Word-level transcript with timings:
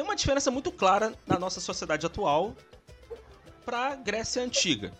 tem 0.00 0.04
uma 0.06 0.16
diferença 0.16 0.50
muito 0.50 0.72
clara 0.72 1.14
na 1.26 1.38
nossa 1.38 1.60
sociedade 1.60 2.06
atual 2.06 2.56
para 3.66 3.88
a 3.88 3.96
Grécia 3.96 4.42
Antiga. 4.42 4.94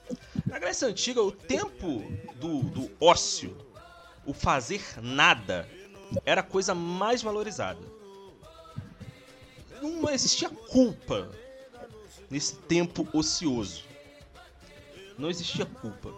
Na 0.45 0.59
Grécia 0.59 0.87
Antiga, 0.87 1.23
o 1.23 1.33
tempo 1.33 2.05
do, 2.35 2.65
do 2.65 2.91
ócio, 3.01 3.57
o 4.27 4.35
fazer 4.35 4.83
nada, 5.01 5.67
era 6.23 6.43
a 6.43 6.45
coisa 6.45 6.75
mais 6.75 7.23
valorizada. 7.23 7.81
Não 9.81 10.11
existia 10.11 10.51
culpa 10.51 11.31
nesse 12.29 12.57
tempo 12.57 13.09
ocioso. 13.15 13.85
Não 15.17 15.31
existia 15.31 15.65
culpa. 15.65 16.13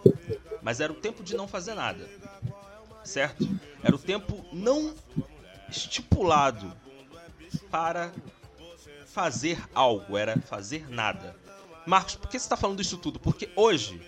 Mas 0.61 0.81
era 0.81 0.93
o 0.93 0.97
tempo 0.97 1.23
de 1.23 1.37
não 1.37 1.47
fazer 1.47 1.75
nada. 1.75 2.11
Certo? 3.05 3.49
Era 3.81 3.95
o 3.95 3.99
tempo 3.99 4.45
não 4.53 4.93
estipulado 5.69 6.77
para 7.71 8.13
fazer 9.13 9.63
algo, 9.75 10.17
era 10.17 10.41
fazer 10.41 10.89
nada. 10.89 11.37
Marcos, 11.87 12.15
por 12.15 12.29
que 12.29 12.39
você 12.39 12.45
está 12.45 12.57
falando 12.57 12.81
isso 12.81 12.97
tudo? 12.97 13.21
Porque 13.21 13.51
hoje, 13.55 14.01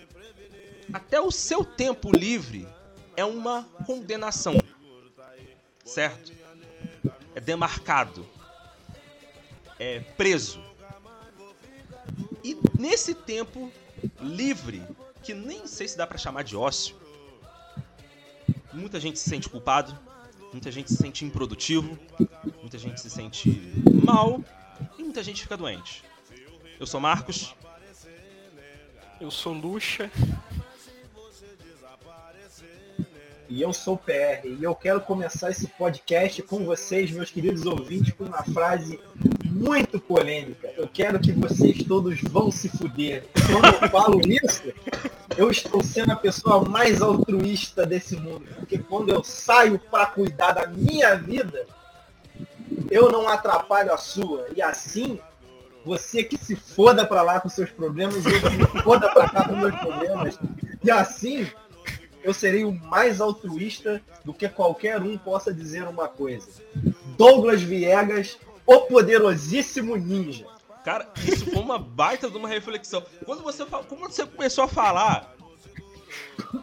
até 0.91 1.21
o 1.21 1.31
seu 1.31 1.63
tempo 1.63 2.11
livre 2.11 2.67
é 3.15 3.23
uma 3.23 3.63
condenação. 3.85 4.55
Certo? 5.83 6.33
É 7.35 7.39
demarcado. 7.39 8.25
É 9.77 9.99
preso. 9.99 10.59
E 12.43 12.57
nesse 12.79 13.13
tempo 13.13 13.71
livre, 14.19 14.83
que 15.21 15.35
nem 15.35 15.67
sei 15.67 15.87
se 15.87 15.97
dá 15.97 16.07
para 16.07 16.17
chamar 16.17 16.43
de 16.43 16.55
ócio, 16.55 16.95
muita 18.73 18.99
gente 18.99 19.19
se 19.19 19.29
sente 19.29 19.47
culpado, 19.49 19.97
muita 20.51 20.71
gente 20.71 20.91
se 20.91 20.97
sente 20.97 21.23
improdutivo, 21.23 21.99
muita 22.61 22.77
gente 22.79 22.99
se 23.01 23.09
sente 23.09 23.49
mal 24.03 24.43
e 24.97 25.03
muita 25.03 25.23
gente 25.23 25.41
fica 25.41 25.57
doente. 25.57 26.03
Eu 26.79 26.85
sou 26.85 26.99
Marcos. 26.99 27.55
Eu 29.19 29.31
sou 29.31 29.53
Luxa. 29.53 30.11
E 33.47 33.61
eu 33.61 33.71
sou 33.71 33.95
o 33.95 33.97
PR. 33.97 34.45
E 34.45 34.63
eu 34.63 34.75
quero 34.75 34.99
começar 35.01 35.51
esse 35.51 35.67
podcast 35.67 36.41
com 36.41 36.65
vocês, 36.65 37.11
meus 37.11 37.29
queridos 37.29 37.65
ouvintes, 37.65 38.13
com 38.13 38.25
uma 38.25 38.43
frase 38.43 38.99
muito 39.45 39.99
polêmica. 39.99 40.73
Eu 40.75 40.87
quero 40.87 41.19
que 41.19 41.31
vocês 41.31 41.83
todos 41.83 42.19
vão 42.21 42.51
se 42.51 42.67
fuder. 42.67 43.25
Quando 43.33 43.83
eu 43.83 43.89
falo 43.89 44.21
isso, 44.27 44.63
eu 45.37 45.49
estou 45.49 45.81
sendo 45.83 46.11
a 46.11 46.15
pessoa 46.15 46.67
mais 46.67 47.01
altruísta 47.01 47.85
desse 47.85 48.17
mundo. 48.17 48.45
Porque 48.55 48.79
quando 48.79 49.09
eu 49.09 49.23
saio 49.23 49.79
para 49.79 50.07
cuidar 50.07 50.51
da 50.51 50.67
minha 50.67 51.15
vida, 51.15 51.65
eu 52.89 53.11
não 53.11 53.27
atrapalho 53.27 53.93
a 53.93 53.97
sua. 53.97 54.47
E 54.55 54.61
assim, 54.61 55.19
você 55.83 56.23
que 56.23 56.37
se 56.37 56.55
foda 56.55 57.05
para 57.05 57.21
lá 57.21 57.39
com 57.39 57.49
seus 57.49 57.69
problemas, 57.69 58.25
eu 58.25 58.41
que 58.41 58.49
me 58.49 58.83
foda 58.83 59.11
para 59.13 59.29
cá 59.29 59.47
com 59.47 59.55
meus 59.55 59.75
problemas. 59.75 60.39
E 60.83 60.91
assim, 60.91 61.47
eu 62.23 62.33
serei 62.33 62.65
o 62.65 62.73
mais 62.73 63.21
altruísta 63.21 64.01
do 64.23 64.33
que 64.33 64.49
qualquer 64.49 65.01
um 65.01 65.17
possa 65.17 65.53
dizer 65.53 65.87
uma 65.87 66.07
coisa. 66.07 66.47
Douglas 67.17 67.61
Viegas, 67.61 68.37
o 68.65 68.81
poderosíssimo 68.81 69.95
ninja. 69.95 70.47
Cara, 70.83 71.07
isso 71.17 71.45
foi 71.45 71.61
uma 71.61 71.79
baita 71.79 72.29
de 72.29 72.37
uma 72.37 72.47
reflexão. 72.47 73.03
Quando 73.25 73.41
você, 73.43 73.65
quando 73.65 73.99
você 73.99 74.25
começou 74.25 74.63
a 74.63 74.67
falar, 74.67 75.35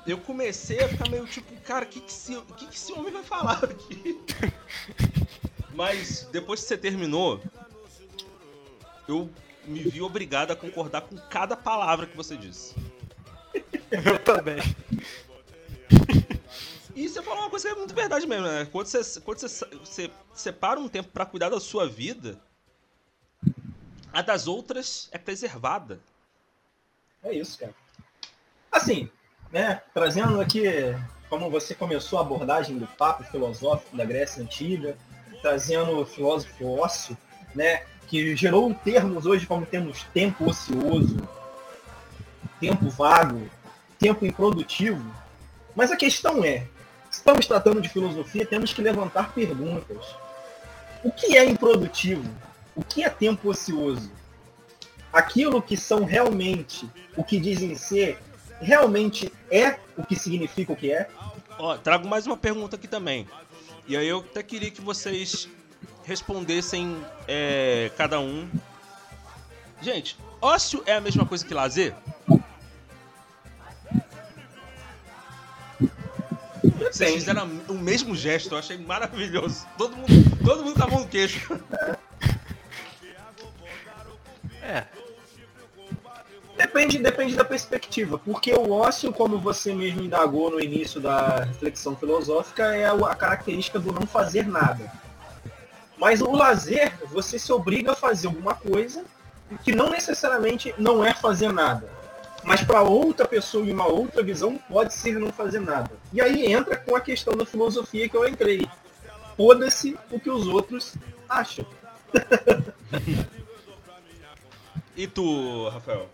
eu 0.07 0.19
comecei 0.19 0.81
a 0.81 0.89
ficar 0.89 1.09
meio 1.09 1.27
tipo, 1.27 1.53
cara, 1.63 1.85
o 1.85 1.89
que, 1.89 2.01
que, 2.01 2.11
esse, 2.11 2.37
que, 2.57 2.67
que 2.67 2.77
esse 2.77 2.93
homem 2.93 3.13
vai 3.13 3.23
falar 3.23 3.65
aqui? 3.65 4.21
Mas 5.75 6.29
depois 6.31 6.61
que 6.61 6.67
você 6.67 6.77
terminou, 6.77 7.43
eu 9.09 9.31
me 9.65 9.81
vi 9.81 10.03
obrigado 10.03 10.51
a 10.51 10.57
concordar 10.57 11.03
com 11.03 11.17
cada 11.17 11.57
palavra 11.57 12.07
que 12.07 12.17
você 12.17 12.37
disse. 12.37 12.75
Eu 13.91 14.19
também. 14.19 14.59
E 16.95 17.09
você 17.09 17.23
falou 17.23 17.41
uma 17.41 17.51
coisa 17.51 17.69
que 17.69 17.75
é 17.75 17.79
muito 17.79 17.95
verdade 17.95 18.27
mesmo, 18.27 18.47
né? 18.47 18.67
Quando 18.71 18.87
você, 18.87 19.21
quando 19.21 19.39
você, 19.39 19.67
você 19.67 20.11
separa 20.35 20.79
um 20.79 20.89
tempo 20.89 21.09
para 21.11 21.25
cuidar 21.27 21.49
da 21.49 21.61
sua 21.61 21.89
vida, 21.89 22.39
a 24.13 24.21
das 24.21 24.47
outras 24.47 25.09
é 25.11 25.19
preservada. 25.19 26.01
É 27.23 27.33
isso, 27.33 27.59
cara. 27.59 27.75
Assim, 28.71 29.11
né? 29.51 29.83
Trazendo 29.95 30.41
aqui, 30.41 30.65
como 31.29 31.51
você 31.51 31.75
começou 31.75 32.19
a 32.19 32.23
abordagem 32.23 32.79
do 32.79 32.87
papo 32.87 33.25
filosófico 33.25 33.97
da 33.97 34.05
Grécia 34.05 34.43
Antiga, 34.43 34.97
trazendo 35.43 35.99
o 35.99 36.07
filósofo 36.07 36.79
ócio, 36.79 37.19
né? 37.55 37.83
Que 38.07 38.35
gerou 38.37 38.73
termos 38.73 39.27
hoje 39.27 39.47
como 39.47 39.67
temos 39.67 40.05
tempo 40.15 40.49
ocioso, 40.49 41.17
tempo 42.61 42.89
vago, 42.89 43.51
tempo 43.99 44.25
improdutivo. 44.25 45.05
Mas 45.75 45.91
a 45.91 45.97
questão 45.97 46.45
é, 46.45 46.67
estamos 47.11 47.47
tratando 47.47 47.81
de 47.81 47.89
filosofia, 47.89 48.47
temos 48.47 48.73
que 48.73 48.81
levantar 48.81 49.33
perguntas. 49.33 50.05
O 51.03 51.11
que 51.11 51.37
é 51.37 51.45
improdutivo? 51.45 52.29
O 52.77 52.83
que 52.83 53.03
é 53.03 53.11
tempo 53.11 53.51
ocioso? 53.51 54.11
Aquilo 55.13 55.61
que 55.61 55.77
são 55.77 56.05
realmente 56.05 56.89
o 57.17 57.25
que 57.25 57.39
dizem 57.39 57.75
ser, 57.75 58.19
realmente 58.61 59.31
é 59.51 59.77
o 59.97 60.05
que 60.05 60.17
significa 60.17 60.73
o 60.73 60.77
que 60.77 60.93
é? 60.93 61.09
Ó, 61.59 61.77
trago 61.77 62.09
mais 62.09 62.27
uma 62.27 62.37
pergunta 62.37 62.77
aqui 62.77 62.89
também. 62.89 63.27
E 63.87 63.97
aí 63.97 64.07
eu 64.07 64.19
até 64.19 64.43
queria 64.43 64.71
que 64.71 64.81
vocês 64.81 65.49
respondessem 66.05 67.05
é, 67.27 67.91
cada 67.97 68.21
um. 68.21 68.49
Gente, 69.81 70.17
ócio 70.41 70.83
é 70.87 70.95
a 70.95 71.01
mesma 71.01 71.27
coisa 71.27 71.45
que 71.45 71.53
lazer? 71.53 71.95
Vocês 76.93 77.15
fizeram 77.15 77.49
o 77.69 77.75
mesmo 77.75 78.15
gesto, 78.15 78.55
eu 78.55 78.59
achei 78.59 78.77
maravilhoso. 78.79 79.67
Todo 79.79 79.97
mundo, 79.97 80.45
todo 80.45 80.65
mundo 80.65 80.77
com 80.77 80.83
a 80.83 80.87
mão 80.87 81.01
no 81.01 81.09
queixo. 81.09 81.59
É. 84.63 84.87
Depende, 86.73 86.99
depende 86.99 87.37
da 87.37 87.45
perspectiva, 87.45 88.19
porque 88.19 88.51
o 88.55 88.73
ócio, 88.73 89.13
como 89.13 89.39
você 89.39 89.75
mesmo 89.75 90.03
indagou 90.03 90.51
no 90.51 90.59
início 90.59 91.03
da 91.03 91.45
reflexão 91.45 91.95
filosófica, 91.95 92.75
é 92.75 92.87
a 92.87 93.15
característica 93.15 93.79
do 93.79 93.93
não 93.93 94.07
fazer 94.07 94.49
nada. 94.49 94.91
Mas 95.99 96.23
o 96.23 96.33
lazer, 96.33 96.95
você 97.11 97.39
se 97.39 97.53
obriga 97.53 97.93
a 97.93 97.95
fazer 97.95 98.29
alguma 98.29 98.55
coisa 98.55 99.05
que 99.63 99.71
não 99.71 99.91
necessariamente 99.91 100.75
não 100.79 101.05
é 101.05 101.13
fazer 101.13 101.53
nada 101.53 101.87
mas 102.45 102.63
para 102.63 102.83
outra 102.83 103.27
pessoa 103.27 103.65
e 103.65 103.73
uma 103.73 103.87
outra 103.87 104.23
visão 104.23 104.59
pode 104.69 104.93
ser 104.95 105.19
não 105.19 105.33
fazer 105.33 105.61
nada. 105.61 105.91
E 106.13 106.21
aí 106.21 106.53
entra 106.53 106.77
com 106.77 106.95
a 106.97 107.01
questão 107.01 107.37
da 107.37 107.47
filosofia 107.47 108.09
que 108.09 108.17
eu 108.17 108.27
entrei. 108.27 108.69
Foda-se 109.37 109.97
o 110.11 110.19
que 110.19 110.31
os 110.31 110.49
outros 110.49 110.97
acham. 111.29 111.65
e 114.97 115.07
tu, 115.07 115.69
Rafael? 115.69 116.09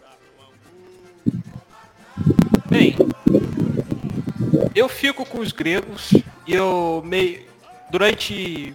Eu 4.78 4.88
fico 4.88 5.26
com 5.26 5.40
os 5.40 5.52
gregos 5.52 6.12
e 6.46 6.54
eu 6.54 7.02
meio 7.04 7.44
durante 7.90 8.74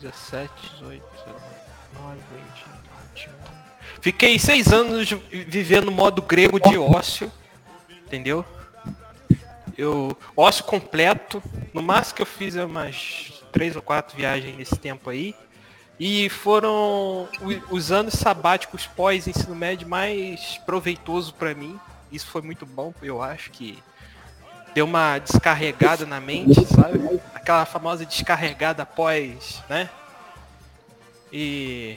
17, 0.00 0.50
18, 0.78 1.02
19, 1.92 2.18
20, 3.14 3.30
Fiquei 4.00 4.38
seis 4.38 4.72
anos 4.72 5.10
vivendo 5.30 5.90
modo 5.90 6.22
grego 6.22 6.60
de 6.60 6.78
ócio, 6.78 7.30
entendeu? 7.90 8.44
Eu 9.76 10.16
ócio 10.36 10.64
completo. 10.64 11.42
No 11.74 11.82
máximo 11.82 12.16
que 12.16 12.22
eu 12.22 12.26
fiz 12.26 12.54
é 12.56 12.64
umas 12.64 13.42
três 13.52 13.74
ou 13.74 13.82
quatro 13.82 14.16
viagens 14.16 14.56
nesse 14.56 14.76
tempo 14.76 15.10
aí. 15.10 15.34
E 15.98 16.28
foram 16.28 17.28
os 17.70 17.90
anos 17.90 18.14
sabáticos 18.14 18.86
pós 18.86 19.26
ensino 19.26 19.56
médio 19.56 19.88
mais 19.88 20.58
proveitoso 20.66 21.34
para 21.34 21.54
mim. 21.54 21.78
Isso 22.12 22.26
foi 22.26 22.42
muito 22.42 22.64
bom, 22.64 22.94
eu 23.02 23.20
acho 23.20 23.50
que 23.50 23.82
deu 24.76 24.84
uma 24.84 25.18
descarregada 25.18 26.04
na 26.04 26.20
mente, 26.20 26.66
sabe? 26.66 26.98
Aquela 27.34 27.64
famosa 27.64 28.04
descarregada 28.04 28.82
após, 28.82 29.62
né? 29.70 29.88
E 31.32 31.96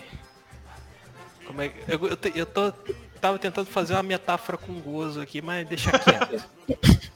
como 1.45 1.61
é, 1.61 1.73
eu, 1.89 2.07
eu, 2.07 2.17
eu 2.33 2.45
tô, 2.45 2.71
tava 3.19 3.37
tentando 3.37 3.67
fazer 3.67 3.95
uma 3.95 4.03
metáfora 4.03 4.57
com 4.57 4.79
gozo 4.79 5.19
aqui, 5.19 5.41
mas 5.41 5.67
deixa 5.67 5.91
quieto. 5.91 6.41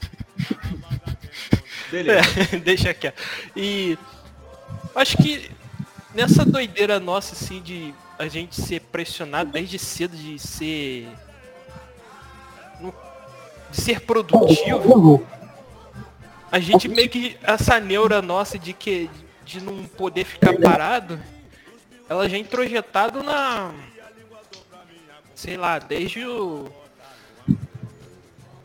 Beleza. 1.90 2.28
É, 2.52 2.56
deixa 2.60 2.92
quieto. 2.92 3.22
E 3.56 3.96
acho 4.94 5.16
que 5.16 5.50
nessa 6.14 6.44
doideira 6.44 7.00
nossa, 7.00 7.34
assim, 7.34 7.62
de 7.62 7.94
a 8.18 8.28
gente 8.28 8.60
ser 8.60 8.80
pressionado 8.80 9.50
desde 9.50 9.78
cedo 9.78 10.14
de 10.14 10.38
ser. 10.38 11.08
de 13.70 13.80
ser 13.80 14.00
produtivo, 14.00 15.26
a 16.54 16.60
gente 16.60 16.88
meio 16.88 17.08
que. 17.08 17.36
essa 17.42 17.80
neura 17.80 18.22
nossa 18.22 18.58
de 18.58 18.72
que. 18.72 19.10
de 19.44 19.60
não 19.62 19.84
poder 19.84 20.24
ficar 20.24 20.54
parado 20.58 21.20
ela 22.08 22.28
já 22.28 22.36
é 22.36 22.40
introjetada 22.40 23.22
na. 23.22 23.72
Sei 25.34 25.56
lá, 25.56 25.78
desde 25.78 26.24
o. 26.26 26.68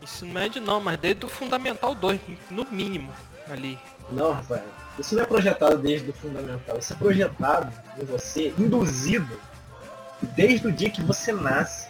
Ensino 0.02 0.32
médio 0.32 0.62
não, 0.62 0.80
mas 0.80 0.98
desde 0.98 1.24
o 1.24 1.28
Fundamental 1.28 1.94
2, 1.94 2.20
no 2.50 2.66
mínimo, 2.70 3.12
ali. 3.48 3.78
Não, 4.10 4.32
Rafael. 4.32 4.64
Isso 4.98 5.14
não 5.14 5.22
é 5.22 5.26
projetado 5.26 5.78
desde 5.78 6.10
o 6.10 6.12
fundamental. 6.12 6.78
Isso 6.78 6.92
é 6.92 6.96
projetado 6.96 7.72
em 8.00 8.04
você, 8.04 8.52
induzido, 8.58 9.40
desde 10.34 10.66
o 10.66 10.72
dia 10.72 10.90
que 10.90 11.02
você 11.02 11.32
nasce. 11.32 11.89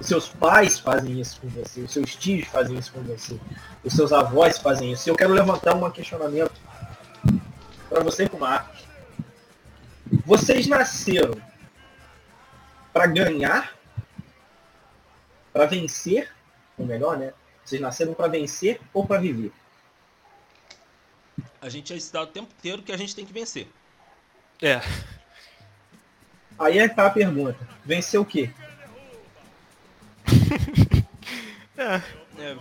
Os 0.00 0.06
seus 0.06 0.28
pais 0.28 0.78
fazem 0.78 1.20
isso 1.20 1.38
com 1.42 1.48
você, 1.48 1.82
os 1.82 1.92
seus 1.92 2.16
tios 2.16 2.48
fazem 2.48 2.78
isso 2.78 2.90
com 2.90 3.02
você, 3.02 3.38
os 3.84 3.92
seus 3.92 4.12
avós 4.14 4.58
fazem 4.58 4.92
isso. 4.92 5.10
Eu 5.10 5.14
quero 5.14 5.34
levantar 5.34 5.74
um 5.74 5.90
questionamento 5.90 6.58
para 7.88 8.02
você 8.02 8.24
e 8.24 8.28
para 8.28 8.36
o 8.36 8.40
Marcos. 8.40 8.80
Vocês 10.24 10.66
nasceram 10.66 11.34
para 12.94 13.06
ganhar, 13.06 13.76
para 15.52 15.66
vencer, 15.66 16.32
ou 16.78 16.86
melhor, 16.86 17.18
né? 17.18 17.34
Vocês 17.62 17.80
nasceram 17.80 18.14
para 18.14 18.26
vencer 18.26 18.80
ou 18.94 19.06
para 19.06 19.20
viver? 19.20 19.52
A 21.60 21.68
gente 21.68 21.92
é 21.92 21.96
ensinado 21.96 22.30
o 22.30 22.32
tempo 22.32 22.48
inteiro 22.58 22.82
que 22.82 22.90
a 22.90 22.96
gente 22.96 23.14
tem 23.14 23.26
que 23.26 23.32
vencer. 23.34 23.68
É. 24.62 24.80
Aí 26.58 26.78
é 26.78 26.88
tá 26.88 27.06
a 27.06 27.10
pergunta. 27.10 27.58
Vencer 27.84 28.18
o 28.18 28.24
quê? 28.24 28.50
É. 31.82 32.02
É, 32.38 32.56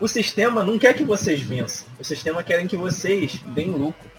O 0.00 0.08
sistema 0.08 0.64
não 0.64 0.78
quer 0.78 0.94
que 0.94 1.04
vocês 1.04 1.40
vençam. 1.40 1.86
O 1.98 2.04
sistema 2.04 2.42
quer 2.42 2.66
que 2.66 2.76
vocês 2.76 3.38
deem 3.46 3.70
lucro. 3.70 4.10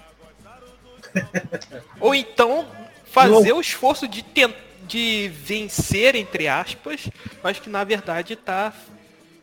Ou 2.00 2.14
então 2.16 2.68
fazer 3.06 3.54
o 3.54 3.62
esforço 3.62 4.08
de 4.08 4.24
tentar 4.24 4.64
de 4.88 5.30
vencer, 5.30 6.16
entre 6.16 6.48
aspas, 6.48 7.10
mas 7.42 7.60
que 7.60 7.70
na 7.70 7.84
verdade 7.84 8.36
tá, 8.36 8.74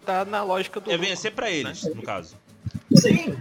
tá 0.05 0.25
na 0.25 0.43
lógica 0.43 0.81
do. 0.81 0.91
é 0.91 0.95
lucro. 0.95 1.09
vencer 1.09 1.33
pra 1.33 1.51
eles, 1.51 1.83
no 1.83 2.03
caso. 2.03 2.37
Sim. 2.95 3.37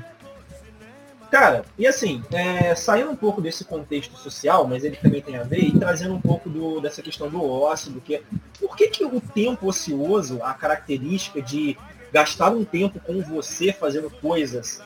Cara, 1.32 1.64
e 1.78 1.86
assim, 1.86 2.24
é, 2.32 2.74
saindo 2.74 3.12
um 3.12 3.16
pouco 3.16 3.40
desse 3.40 3.64
contexto 3.64 4.18
social, 4.18 4.68
mas 4.68 4.84
ele 4.84 4.96
também 4.96 5.22
tem 5.22 5.38
a 5.38 5.44
ver, 5.44 5.60
e 5.60 5.80
trazendo 5.80 6.16
um 6.16 6.22
pouco 6.22 6.50
do, 6.50 6.82
dessa 6.82 7.04
questão 7.04 7.30
do 7.30 7.44
ócio, 7.44 7.92
do 7.92 8.02
que. 8.02 8.24
Por 8.60 8.76
que, 8.76 8.88
que 8.88 9.06
o 9.06 9.22
tempo 9.22 9.68
ocioso, 9.68 10.40
a 10.42 10.54
característica 10.54 11.42
de 11.42 11.78
gastar 12.12 12.50
um 12.50 12.66
tempo 12.66 13.00
com 13.00 13.22
você 13.22 13.72
fazendo 13.72 14.10
coisas 14.10 14.82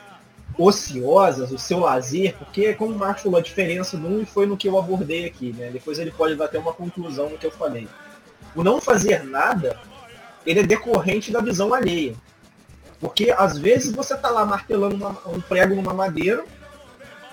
ociosas, 0.58 1.50
o 1.50 1.58
seu 1.58 1.80
lazer, 1.80 2.36
porque 2.36 2.74
como 2.74 2.94
o 2.94 2.98
Marcos 2.98 3.22
falou, 3.22 3.38
a 3.38 3.42
diferença 3.42 3.96
do 3.96 4.06
um 4.06 4.26
foi 4.26 4.46
no 4.46 4.56
que 4.56 4.68
eu 4.68 4.78
abordei 4.78 5.24
aqui, 5.24 5.52
né? 5.52 5.70
Depois 5.70 5.98
ele 5.98 6.10
pode 6.10 6.36
dar 6.36 6.44
até 6.44 6.58
uma 6.58 6.72
conclusão 6.72 7.30
no 7.30 7.38
que 7.38 7.46
eu 7.46 7.50
falei. 7.50 7.88
O 8.54 8.62
não 8.62 8.80
fazer 8.80 9.24
nada, 9.24 9.78
ele 10.46 10.60
é 10.60 10.62
decorrente 10.62 11.32
da 11.32 11.40
visão 11.40 11.74
alheia. 11.74 12.14
Porque 13.00 13.34
às 13.36 13.58
vezes 13.58 13.92
você 13.94 14.16
tá 14.16 14.30
lá 14.30 14.44
martelando 14.44 14.96
uma- 14.96 15.16
um 15.26 15.40
prego 15.40 15.74
numa 15.74 15.92
madeira, 15.92 16.44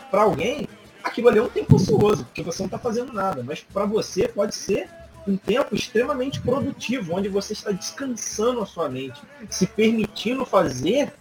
para 0.10 0.24
alguém, 0.24 0.68
aquilo 1.04 1.30
ali 1.30 1.40
é 1.40 1.44
um 1.44 1.50
tempo 1.50 1.76
ocioso, 1.76 2.26
porque 2.26 2.44
você 2.44 2.64
não 2.64 2.68
está 2.68 2.78
fazendo 2.78 3.14
nada. 3.14 3.44
Mas 3.44 3.62
para 3.62 3.86
você 3.86 4.28
pode 4.28 4.56
ser 4.56 4.90
um 5.28 5.38
tempo 5.38 5.76
extremamente 5.76 6.42
produtivo, 6.42 7.16
onde 7.16 7.30
você 7.30 7.54
está 7.54 7.72
descansando 7.72 8.62
a 8.62 8.66
sua 8.66 8.90
mente, 8.90 9.22
se 9.50 9.68
permitindo 9.68 10.46
fazer 10.46 11.14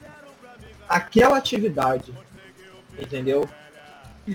aquela 0.88 1.36
atividade. 1.36 2.12
Entendeu? 2.98 3.48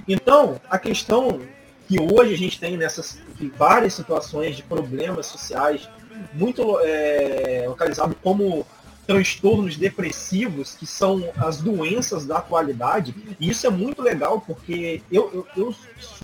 Então, 0.08 0.60
a 0.70 0.78
questão 0.78 1.42
que 1.88 2.00
hoje 2.00 2.34
a 2.34 2.38
gente 2.38 2.60
tem 2.60 2.78
nessas 2.78 3.20
várias 3.58 3.94
situações 3.94 4.56
de 4.56 4.64
problemas 4.64 5.28
sociais 5.28 5.88
muito 6.34 6.80
é, 6.82 7.66
localizado 7.68 8.16
como 8.24 8.66
transtornos 9.06 9.78
depressivos, 9.78 10.76
que 10.76 10.86
são 10.86 11.30
as 11.38 11.58
doenças 11.58 12.26
da 12.26 12.38
atualidade, 12.38 13.16
e 13.40 13.50
isso 13.50 13.68
é 13.68 13.70
muito 13.70 14.02
legal, 14.02 14.42
porque 14.42 15.02
eu, 15.12 15.46
eu, 15.56 15.66
eu 15.66 15.76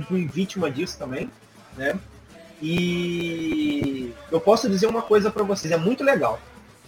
fui 0.07 0.25
vítima 0.27 0.69
disso 0.69 0.97
também, 0.97 1.29
né? 1.77 1.99
E 2.61 4.13
eu 4.31 4.39
posso 4.39 4.69
dizer 4.69 4.87
uma 4.87 5.01
coisa 5.01 5.31
para 5.31 5.43
vocês, 5.43 5.71
é 5.71 5.77
muito 5.77 6.03
legal. 6.03 6.39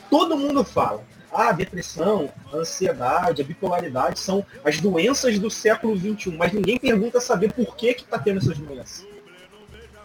Todo 0.09 0.37
mundo 0.37 0.63
fala, 0.63 1.03
ah, 1.31 1.51
depressão, 1.51 2.31
ansiedade, 2.53 3.41
a 3.41 3.45
bipolaridade 3.45 4.19
são 4.19 4.45
as 4.63 4.79
doenças 4.79 5.39
do 5.39 5.49
século 5.49 5.97
XXI, 5.97 6.35
mas 6.37 6.53
ninguém 6.53 6.77
pergunta 6.77 7.19
saber 7.19 7.51
por 7.51 7.75
que 7.75 7.95
que 7.95 8.03
tá 8.03 8.19
tendo 8.19 8.37
essas 8.37 8.57
doenças. 8.57 9.12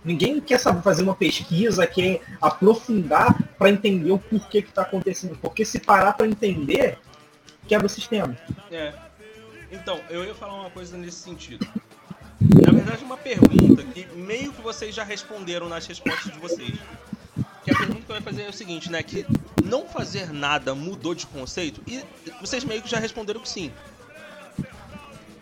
Ninguém 0.04 0.40
quer 0.40 0.58
saber 0.58 0.82
fazer 0.82 1.02
uma 1.02 1.14
pesquisa, 1.14 1.86
quer 1.86 2.22
aprofundar 2.40 3.42
para 3.58 3.70
entender 3.70 4.10
o 4.10 4.18
porquê 4.18 4.62
que 4.62 4.68
está 4.68 4.82
acontecendo. 4.82 5.36
Porque 5.40 5.64
se 5.64 5.78
parar 5.80 6.12
para 6.12 6.26
entender, 6.26 6.98
quebra 7.66 7.86
o 7.86 7.90
sistema. 7.90 8.36
É. 8.70 8.92
Então, 9.70 10.00
eu 10.08 10.24
ia 10.24 10.34
falar 10.34 10.54
uma 10.54 10.70
coisa 10.70 10.96
nesse 10.96 11.18
sentido. 11.18 11.66
Na 12.40 12.72
verdade, 12.72 13.04
uma 13.04 13.16
pergunta 13.16 13.82
que 13.82 14.06
meio 14.14 14.52
que 14.52 14.62
vocês 14.62 14.94
já 14.94 15.04
responderam 15.04 15.68
nas 15.68 15.86
respostas 15.86 16.32
de 16.32 16.38
vocês. 16.38 16.78
Que 17.64 17.70
a 17.72 17.76
pergunta 17.76 18.00
que 18.00 18.12
eu 18.12 18.16
ia 18.16 18.22
fazer 18.22 18.42
é 18.42 18.48
o 18.48 18.52
seguinte, 18.52 18.90
né? 18.90 19.02
Que 19.02 19.26
não 19.62 19.86
fazer 19.86 20.32
nada 20.32 20.74
mudou 20.74 21.14
de 21.14 21.26
conceito? 21.26 21.82
E 21.86 22.02
vocês 22.40 22.64
meio 22.64 22.80
que 22.80 22.88
já 22.88 22.98
responderam 22.98 23.40
que 23.40 23.48
sim. 23.48 23.72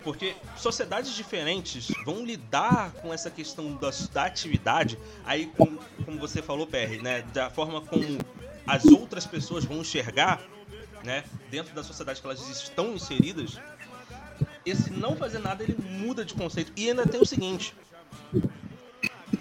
Porque 0.07 0.37
sociedades 0.55 1.13
diferentes 1.13 1.89
vão 2.05 2.23
lidar 2.23 2.93
com 3.01 3.13
essa 3.13 3.29
questão 3.29 3.75
da, 3.75 3.89
da 4.13 4.23
atividade, 4.23 4.97
aí 5.25 5.47
como, 5.47 5.77
como 6.05 6.17
você 6.17 6.41
falou, 6.41 6.65
PR, 6.65 7.03
né? 7.03 7.23
Da 7.33 7.49
forma 7.49 7.81
como 7.81 8.17
as 8.65 8.85
outras 8.85 9.25
pessoas 9.25 9.65
vão 9.65 9.79
enxergar, 9.79 10.41
né? 11.03 11.25
Dentro 11.51 11.75
da 11.75 11.83
sociedade 11.83 12.21
que 12.21 12.25
elas 12.25 12.39
estão 12.47 12.93
inseridas, 12.93 13.59
esse 14.65 14.89
não 14.91 15.13
fazer 15.13 15.39
nada 15.39 15.61
ele 15.61 15.75
muda 15.77 16.23
de 16.23 16.33
conceito. 16.33 16.71
E 16.77 16.89
ainda 16.89 17.05
tem 17.05 17.19
o 17.19 17.25
seguinte: 17.25 17.75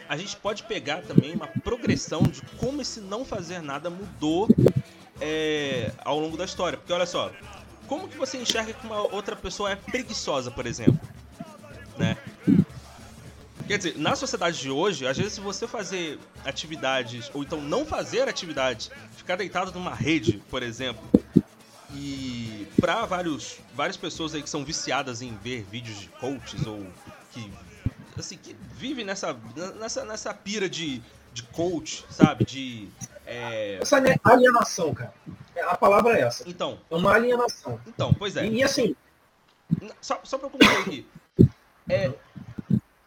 a 0.08 0.16
gente 0.16 0.34
pode 0.34 0.64
pegar 0.64 1.00
também 1.02 1.32
uma 1.32 1.46
progressão 1.46 2.24
de 2.24 2.42
como 2.58 2.82
esse 2.82 3.00
não 3.00 3.24
fazer 3.24 3.62
nada 3.62 3.88
mudou 3.88 4.48
é, 5.20 5.92
ao 6.04 6.18
longo 6.18 6.36
da 6.36 6.44
história. 6.44 6.76
Porque 6.76 6.92
olha 6.92 7.06
só, 7.06 7.30
como 7.86 8.08
que 8.08 8.16
você 8.16 8.36
enxerga 8.38 8.72
que 8.72 8.86
uma 8.86 9.00
outra 9.00 9.36
pessoa 9.36 9.70
é 9.70 9.76
preguiçosa, 9.76 10.50
por 10.50 10.66
exemplo? 10.66 11.00
Né? 11.96 12.16
Quer 13.66 13.78
dizer, 13.78 13.99
na 13.99 14.14
sociedade 14.14 14.61
de 14.61 14.70
hoje, 14.70 15.06
às 15.06 15.16
vezes 15.16 15.32
se 15.32 15.40
você 15.40 15.66
fazer 15.66 16.18
atividades, 16.44 17.30
ou 17.34 17.42
então 17.42 17.61
não 17.61 17.84
fazer 17.84 18.28
atividades, 18.28 18.90
ficar 19.16 19.37
deitado 19.37 19.72
numa 19.72 19.94
rede, 19.94 20.40
por 20.49 20.62
exemplo, 20.62 21.04
e 21.92 22.68
para 22.80 23.04
vários 23.06 23.58
várias 23.75 23.96
pessoas 23.96 24.34
aí 24.34 24.42
que 24.42 24.50
são 24.50 24.64
viciadas 24.64 25.22
em 25.22 25.37
ver 25.37 25.66
vídeos 25.70 26.00
de 26.00 26.08
coaches 26.08 26.66
ou 26.66 26.87
que 27.32 27.52
assim 28.16 28.37
que 28.37 28.56
vivem 28.75 29.04
nessa 29.04 29.37
nessa 29.78 30.04
nessa 30.04 30.34
pira 30.34 30.68
de 30.68 31.02
de 31.32 31.42
coach, 31.44 32.04
sabe? 32.08 32.44
De 32.44 32.88
é... 33.26 33.78
Essa 33.80 33.99
é 33.99 34.16
alienação, 34.25 34.94
cara. 34.94 35.12
A 35.62 35.76
palavra 35.76 36.18
é 36.18 36.22
essa. 36.22 36.48
então, 36.48 36.78
É 36.90 36.94
uma 36.94 37.12
alienação. 37.14 37.80
então, 37.86 38.12
pois 38.14 38.36
é. 38.36 38.46
E, 38.46 38.62
assim, 38.62 38.94
Só, 40.00 40.20
só 40.25 40.38
pra 40.38 40.46
eu 40.46 40.50
concluir 40.50 40.76
aqui. 40.78 41.06
É, 41.88 42.12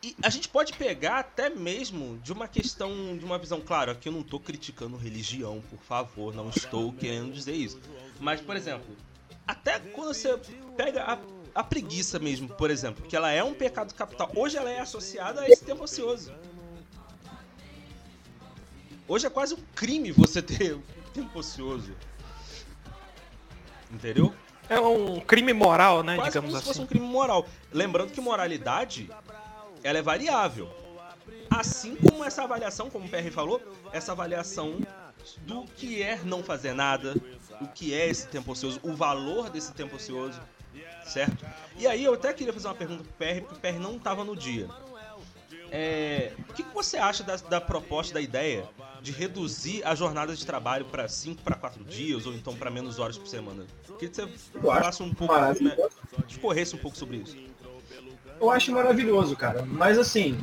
e 0.01 0.15
a 0.23 0.29
gente 0.29 0.47
pode 0.47 0.73
pegar 0.73 1.19
até 1.19 1.49
mesmo 1.49 2.17
de 2.19 2.31
uma 2.31 2.47
questão, 2.47 3.17
de 3.17 3.25
uma 3.25 3.37
visão, 3.37 3.59
claro, 3.59 3.91
aqui 3.91 4.07
eu 4.07 4.13
não 4.13 4.23
tô 4.23 4.39
criticando 4.39 4.95
religião, 4.95 5.61
por 5.69 5.79
favor, 5.79 6.33
não 6.33 6.49
estou 6.49 6.93
querendo 6.93 7.33
dizer 7.33 7.53
isso. 7.53 7.79
Mas, 8.19 8.39
por 8.39 8.55
exemplo, 8.55 8.95
até 9.45 9.77
quando 9.79 10.13
você 10.13 10.39
pega 10.77 11.03
a, 11.03 11.17
a 11.53 11.63
preguiça 11.63 12.17
mesmo, 12.17 12.47
por 12.47 12.71
exemplo, 12.71 13.05
que 13.05 13.15
ela 13.15 13.29
é 13.29 13.43
um 13.43 13.53
pecado 13.53 13.93
capital, 13.93 14.31
hoje 14.33 14.55
ela 14.55 14.69
é 14.69 14.79
associada 14.79 15.41
a 15.41 15.49
esse 15.49 15.65
tempo 15.65 15.83
ocioso. 15.83 16.33
Hoje 19.05 19.27
é 19.27 19.29
quase 19.29 19.53
um 19.55 19.59
crime 19.75 20.11
você 20.13 20.39
ter 20.41 20.75
um 20.75 20.81
tempo 21.13 21.39
ocioso. 21.39 21.93
Entendeu? 23.91 24.33
É 24.69 24.79
um 24.79 25.19
crime 25.19 25.51
moral, 25.51 26.03
né, 26.03 26.15
Quase 26.15 26.29
digamos 26.29 26.51
como 26.51 26.59
se 26.61 26.67
fosse 26.67 26.77
assim. 26.79 26.83
um 26.83 26.87
crime 26.87 27.07
moral. 27.07 27.47
Lembrando 27.71 28.11
que 28.11 28.21
moralidade, 28.21 29.09
ela 29.83 29.97
é 29.97 30.01
variável. 30.01 30.69
Assim 31.49 31.95
como 31.95 32.23
essa 32.23 32.43
avaliação, 32.43 32.89
como 32.89 33.05
o 33.05 33.09
PR 33.09 33.31
falou, 33.31 33.59
essa 33.91 34.11
avaliação 34.11 34.79
do 35.39 35.63
que 35.75 36.03
é 36.03 36.19
não 36.23 36.43
fazer 36.43 36.73
nada, 36.73 37.15
o 37.59 37.67
que 37.67 37.93
é 37.93 38.07
esse 38.07 38.27
tempo 38.27 38.51
ocioso, 38.51 38.79
o 38.83 38.93
valor 38.93 39.49
desse 39.49 39.73
tempo 39.73 39.95
ocioso, 39.95 40.39
certo? 41.03 41.43
E 41.77 41.87
aí 41.87 42.03
eu 42.03 42.13
até 42.13 42.31
queria 42.31 42.53
fazer 42.53 42.67
uma 42.67 42.75
pergunta 42.75 43.03
pro 43.03 43.13
PR, 43.13 43.41
porque 43.41 43.55
o 43.55 43.59
PR 43.59 43.79
não 43.79 43.95
estava 43.95 44.23
no 44.23 44.35
dia. 44.35 44.67
É, 45.71 46.31
o 46.49 46.53
que, 46.53 46.63
que 46.63 46.73
você 46.73 46.97
acha 46.97 47.23
da, 47.23 47.35
da 47.35 47.61
proposta, 47.61 48.13
da 48.15 48.21
ideia 48.21 48.67
de 49.01 49.11
reduzir 49.11 49.83
a 49.85 49.95
jornada 49.95 50.35
de 50.35 50.45
trabalho 50.45 50.85
para 50.85 51.07
5 51.07 51.41
para 51.41 51.55
4 51.55 51.83
dias, 51.83 52.25
ou 52.25 52.33
então 52.33 52.55
para 52.55 52.69
menos 52.71 52.99
horas 52.99 53.17
por 53.17 53.27
semana? 53.27 53.65
Queria 53.97 54.09
que 54.09 54.15
você 54.15 54.27
falasse 54.61 55.03
um 55.03 55.13
pouco, 55.13 55.33
né, 55.33 55.53
discorresse 56.27 56.75
um 56.75 56.79
pouco 56.79 56.97
sobre 56.97 57.17
isso. 57.17 57.37
Eu 58.39 58.49
acho 58.49 58.71
maravilhoso, 58.71 59.35
cara. 59.35 59.63
Mas 59.65 59.97
assim, 59.97 60.39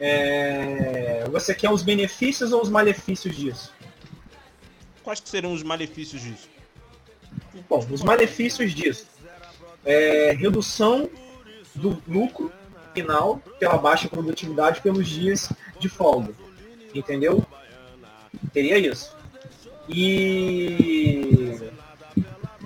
É, 0.00 1.24
você 1.28 1.52
quer 1.52 1.70
os 1.70 1.82
benefícios 1.82 2.52
ou 2.52 2.62
os 2.62 2.68
malefícios 2.68 3.34
disso? 3.36 3.72
Quais 5.02 5.18
que 5.18 5.28
seriam 5.28 5.52
os 5.52 5.64
malefícios 5.64 6.22
disso? 6.22 6.48
Bom, 7.68 7.84
os 7.90 8.02
malefícios 8.02 8.72
disso. 8.72 9.06
É, 9.84 10.32
redução 10.38 11.10
do 11.74 12.00
lucro 12.06 12.52
final 12.94 13.40
pela 13.58 13.78
baixa 13.78 14.08
produtividade 14.08 14.80
pelos 14.80 15.08
dias 15.08 15.50
de 15.78 15.88
folga. 15.88 16.32
Entendeu? 16.94 17.44
Teria 18.52 18.78
isso. 18.78 19.16
E 19.88 21.70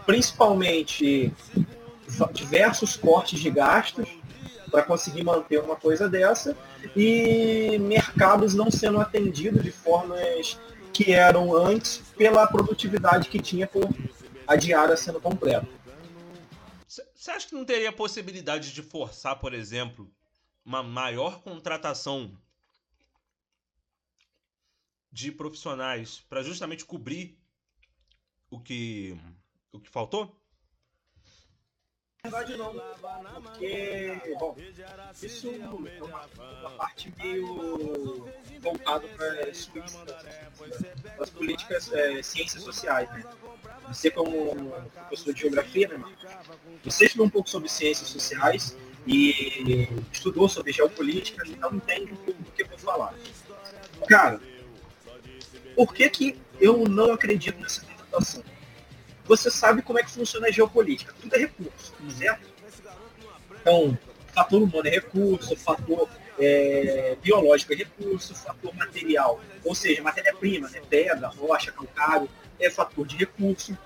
principalmente 0.06 1.32
diversos 2.32 2.96
cortes 2.96 3.40
de 3.40 3.50
gastos 3.50 4.08
para 4.70 4.82
conseguir 4.82 5.22
manter 5.22 5.60
uma 5.60 5.76
coisa 5.76 6.08
dessa 6.08 6.56
e 6.96 7.78
mercados 7.80 8.54
não 8.54 8.70
sendo 8.70 9.00
atendidos 9.00 9.62
de 9.62 9.70
formas 9.70 10.58
que 10.92 11.12
eram 11.12 11.54
antes 11.56 12.02
pela 12.16 12.46
produtividade 12.46 13.28
que 13.28 13.38
tinha 13.38 13.66
por 13.66 13.88
a 14.46 14.56
diária 14.56 14.96
sendo 14.96 15.20
completa. 15.20 15.66
Você 17.22 17.30
acha 17.30 17.46
que 17.46 17.54
não 17.54 17.64
teria 17.64 17.92
possibilidade 17.92 18.72
de 18.72 18.82
forçar, 18.82 19.38
por 19.38 19.54
exemplo, 19.54 20.12
uma 20.64 20.82
maior 20.82 21.40
contratação 21.40 22.36
de 25.12 25.30
profissionais 25.30 26.18
para 26.28 26.42
justamente 26.42 26.84
cobrir 26.84 27.38
o 28.50 28.58
que 28.58 29.16
o 29.70 29.78
que 29.78 29.88
faltou? 29.88 30.36
Na 32.24 32.30
verdade 32.30 32.56
não, 32.56 32.74
porque, 33.42 34.20
bom, 34.36 34.56
isso 35.22 35.48
é 35.48 35.68
uma, 35.68 36.26
uma 36.26 36.70
parte 36.70 37.14
meio 37.18 38.26
voltada 38.60 39.06
para 39.06 39.48
as 41.20 41.30
políticas, 41.30 41.92
é, 41.92 42.20
ciências 42.20 42.64
sociais, 42.64 43.08
né? 43.10 43.22
Você 43.88 44.10
como 44.10 44.72
professor 45.08 45.34
de 45.34 45.40
geografia, 45.40 45.88
né, 45.88 45.96
Marcos? 45.96 46.24
Você 46.84 47.06
estudou 47.06 47.26
um 47.26 47.30
pouco 47.30 47.48
sobre 47.48 47.68
ciências 47.68 48.08
sociais 48.08 48.76
e 49.06 49.88
estudou 50.12 50.48
sobre 50.48 50.72
geopolítica, 50.72 51.44
então 51.46 51.74
entende 51.74 52.12
um 52.12 52.16
pouco 52.16 52.42
do 52.42 52.50
que 52.52 52.62
eu 52.62 52.68
vou 52.68 52.78
falar. 52.78 53.14
Cara, 54.08 54.40
por 55.76 55.92
que 55.92 56.08
que 56.08 56.38
eu 56.60 56.84
não 56.88 57.12
acredito 57.12 57.60
nessa 57.60 57.82
tentação? 57.84 58.42
você 59.24 59.50
sabe 59.50 59.82
como 59.82 59.98
é 59.98 60.02
que 60.02 60.10
funciona 60.10 60.48
a 60.48 60.50
geopolítica. 60.50 61.14
Tudo 61.20 61.34
é 61.34 61.38
recurso, 61.38 61.94
certo? 62.10 62.48
Então, 63.60 63.96
fator 64.34 64.62
humano 64.62 64.86
é 64.86 64.90
recurso, 64.90 65.56
fator 65.56 66.08
é, 66.38 67.16
biológico 67.22 67.72
é 67.72 67.76
recurso, 67.76 68.34
fator 68.34 68.74
material, 68.74 69.40
ou 69.64 69.74
seja, 69.74 70.02
matéria-prima, 70.02 70.68
né, 70.68 70.82
pedra, 70.88 71.28
rocha, 71.28 71.70
calcário, 71.70 72.28
é 72.64 72.70
fator 72.70 73.06
de 73.06 73.16
recurso. 73.16 73.76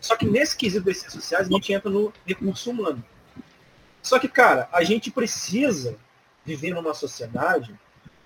Só 0.00 0.16
que 0.16 0.26
nesse 0.26 0.56
quesito 0.56 0.84
das 0.84 0.98
ciências 0.98 1.22
sociais, 1.22 1.48
a 1.48 1.50
gente 1.50 1.72
entra 1.72 1.90
no 1.90 2.12
recurso 2.26 2.70
humano. 2.70 3.04
Só 4.02 4.18
que, 4.18 4.28
cara, 4.28 4.68
a 4.72 4.82
gente 4.82 5.10
precisa 5.10 5.96
viver 6.44 6.74
numa 6.74 6.94
sociedade 6.94 7.78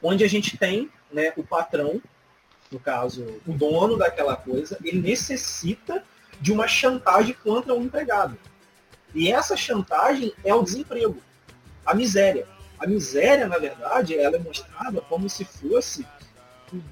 onde 0.03 0.23
a 0.23 0.29
gente 0.29 0.57
tem 0.57 0.91
né, 1.13 1.33
o 1.37 1.43
patrão 1.43 2.01
no 2.75 2.81
caso, 2.81 3.41
o 3.47 3.53
dono 3.53 3.97
daquela 3.97 4.37
coisa, 4.37 4.77
ele 4.83 5.01
necessita 5.01 6.05
de 6.41 6.53
uma 6.53 6.67
chantagem 6.67 7.35
contra 7.35 7.73
o 7.73 7.83
empregado. 7.83 8.37
E 9.15 9.31
essa 9.31 9.57
chantagem 9.57 10.33
é 10.45 10.53
o 10.53 10.63
desemprego, 10.63 11.23
a 11.87 11.95
miséria. 11.95 12.49
A 12.79 12.87
miséria, 12.87 13.47
na 13.47 13.59
verdade, 13.59 14.19
ela 14.19 14.37
é 14.37 14.41
mostrada 14.41 15.01
como 15.03 15.29
se 15.29 15.45
fosse 15.45 16.05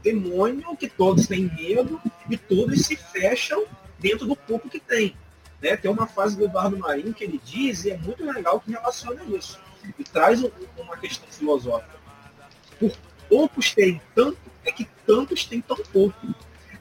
demônio 0.02 0.76
que 0.76 0.88
todos 0.88 1.26
têm 1.26 1.50
medo 1.54 2.00
e 2.28 2.36
todos 2.36 2.86
se 2.86 2.96
fecham 2.96 3.64
dentro 3.98 4.26
do 4.26 4.36
pouco 4.36 4.68
que 4.68 4.80
tem. 4.80 5.16
Né? 5.60 5.76
Tem 5.76 5.90
uma 5.90 6.06
frase 6.06 6.36
do 6.36 6.44
Eduardo 6.44 6.76
Marinho 6.76 7.14
que 7.14 7.24
ele 7.24 7.40
diz, 7.44 7.84
e 7.84 7.90
é 7.90 7.96
muito 7.96 8.24
legal 8.24 8.60
que 8.60 8.70
relaciona 8.70 9.22
isso. 9.24 9.60
E 9.98 10.04
traz 10.04 10.42
uma 10.76 10.96
questão 10.96 11.28
filosófica. 11.30 11.96
Por 12.78 12.92
poucos 13.28 13.72
terem 13.72 14.00
tanto, 14.14 14.38
é 14.64 14.72
que 14.72 14.86
tantos 15.06 15.44
têm 15.44 15.60
tão 15.60 15.76
pouco. 15.76 16.34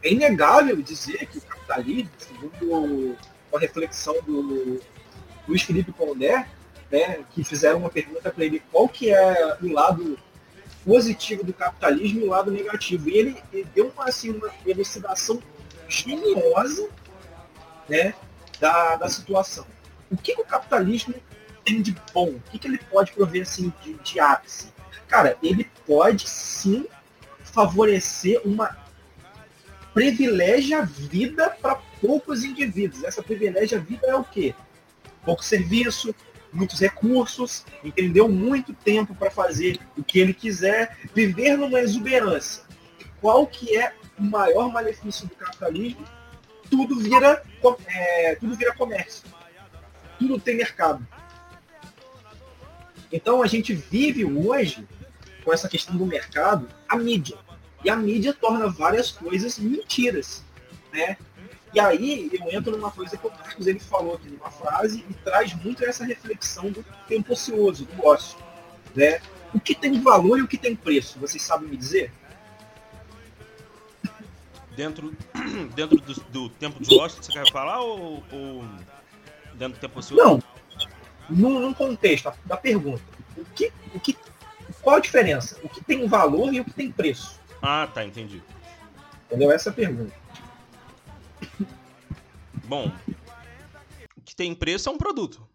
É 0.03 0.11
inegável 0.11 0.81
dizer 0.81 1.25
que 1.27 1.37
o 1.37 1.41
capitalismo, 1.41 2.11
segundo 2.17 3.17
a 3.53 3.59
reflexão 3.59 4.15
do 4.25 4.81
Luiz 5.47 5.61
Felipe 5.61 5.91
Pondé, 5.91 6.47
né, 6.91 7.23
que 7.31 7.43
fizeram 7.43 7.79
uma 7.79 7.89
pergunta 7.89 8.31
para 8.31 8.43
ele 8.43 8.61
qual 8.71 8.87
que 8.87 9.11
é 9.11 9.57
o 9.61 9.71
lado 9.71 10.17
positivo 10.85 11.43
do 11.43 11.53
capitalismo 11.53 12.21
e 12.21 12.23
o 12.23 12.29
lado 12.29 12.51
negativo. 12.51 13.09
E 13.09 13.17
ele, 13.17 13.43
ele 13.51 13.67
deu 13.75 13.91
uma, 13.95 14.05
assim, 14.05 14.31
uma 14.31 14.49
elucidação 14.65 15.41
geniosa 15.87 16.89
né, 17.87 18.13
da, 18.59 18.95
da 18.95 19.09
situação. 19.09 19.65
O 20.09 20.17
que, 20.17 20.35
que 20.35 20.41
o 20.41 20.45
capitalismo 20.45 21.13
tem 21.63 21.81
de 21.81 21.95
bom? 22.13 22.29
O 22.29 22.41
que, 22.51 22.59
que 22.59 22.67
ele 22.67 22.77
pode 22.77 23.11
prover 23.11 23.43
assim, 23.43 23.71
de, 23.81 23.93
de 23.93 24.19
ápice? 24.19 24.71
Cara, 25.07 25.37
ele 25.43 25.69
pode 25.85 26.27
sim 26.27 26.85
favorecer 27.43 28.41
uma 28.45 28.77
privilégia 29.93 30.83
vida 30.83 31.49
para 31.49 31.75
poucos 31.99 32.43
indivíduos. 32.43 33.03
Essa 33.03 33.21
privilégia 33.21 33.79
vida 33.79 34.07
é 34.07 34.15
o 34.15 34.23
quê? 34.23 34.55
Pouco 35.23 35.43
serviço, 35.43 36.15
muitos 36.53 36.79
recursos, 36.79 37.65
entendeu? 37.83 38.27
Muito 38.27 38.73
tempo 38.73 39.15
para 39.15 39.31
fazer 39.31 39.79
o 39.97 40.03
que 40.03 40.19
ele 40.19 40.33
quiser, 40.33 40.97
viver 41.13 41.57
numa 41.57 41.79
exuberância. 41.79 42.63
Qual 43.19 43.45
que 43.47 43.77
é 43.77 43.93
o 44.17 44.23
maior 44.23 44.71
malefício 44.71 45.27
do 45.27 45.35
capitalismo? 45.35 46.05
Tudo 46.69 46.99
vira, 46.99 47.43
é, 47.87 48.35
tudo 48.35 48.55
vira 48.55 48.73
comércio. 48.75 49.23
Tudo 50.17 50.39
tem 50.39 50.55
mercado. 50.55 51.05
Então 53.11 53.41
a 53.41 53.47
gente 53.47 53.73
vive 53.73 54.23
hoje 54.23 54.87
com 55.43 55.53
essa 55.53 55.67
questão 55.67 55.95
do 55.95 56.05
mercado, 56.05 56.67
a 56.87 56.95
mídia. 56.95 57.37
E 57.83 57.89
a 57.89 57.95
mídia 57.95 58.33
torna 58.33 58.67
várias 58.67 59.11
coisas 59.11 59.57
mentiras, 59.57 60.43
né? 60.93 61.17
E 61.73 61.79
aí 61.79 62.29
eu 62.33 62.51
entro 62.51 62.75
numa 62.75 62.91
coisa 62.91 63.15
que 63.15 63.25
o 63.25 63.31
Marcos 63.31 63.65
ele 63.65 63.79
falou 63.79 64.15
aqui 64.15 64.29
numa 64.29 64.51
frase 64.51 65.05
e 65.09 65.13
traz 65.13 65.53
muito 65.53 65.85
essa 65.85 66.03
reflexão 66.03 66.69
do 66.69 66.85
tempo 67.07 67.33
ocioso, 67.33 67.85
do 67.85 68.05
ócio, 68.05 68.37
né? 68.93 69.21
O 69.53 69.59
que 69.59 69.73
tem 69.73 69.99
valor 70.01 70.39
e 70.39 70.41
o 70.41 70.47
que 70.47 70.57
tem 70.57 70.75
preço, 70.75 71.19
vocês 71.19 71.41
sabem 71.41 71.69
me 71.69 71.77
dizer? 71.77 72.11
Dentro, 74.75 75.13
dentro 75.75 75.97
do, 75.97 76.13
do 76.13 76.49
tempo 76.49 76.81
de 76.81 76.97
ócio, 76.97 77.23
você 77.23 77.31
quer 77.31 77.49
falar 77.51 77.81
ou, 77.81 78.23
ou 78.31 78.65
dentro 79.53 79.77
do 79.77 79.81
tempo 79.81 79.99
ocioso? 79.99 80.23
Não, 80.23 80.43
num, 81.29 81.59
num 81.59 81.73
contexto 81.73 82.31
da 82.45 82.57
pergunta. 82.57 83.01
O 83.37 83.45
que, 83.55 83.71
o 83.93 83.99
que 83.99 84.15
qual 84.81 84.97
a 84.97 84.99
diferença? 84.99 85.57
O 85.63 85.69
que 85.69 85.83
tem 85.83 86.07
valor 86.07 86.53
e 86.53 86.59
o 86.59 86.65
que 86.65 86.73
tem 86.73 86.91
preço? 86.91 87.39
Ah, 87.61 87.87
tá, 87.93 88.03
entendi. 88.03 88.41
Entendeu? 89.27 89.51
Essa 89.51 89.69
é 89.69 89.71
a 89.71 89.73
pergunta. 89.73 90.20
Bom, 92.65 92.91
o 94.15 94.21
que 94.21 94.35
tem 94.35 94.53
preço 94.55 94.89
é 94.89 94.91
um 94.91 94.97
produto. 94.97 95.47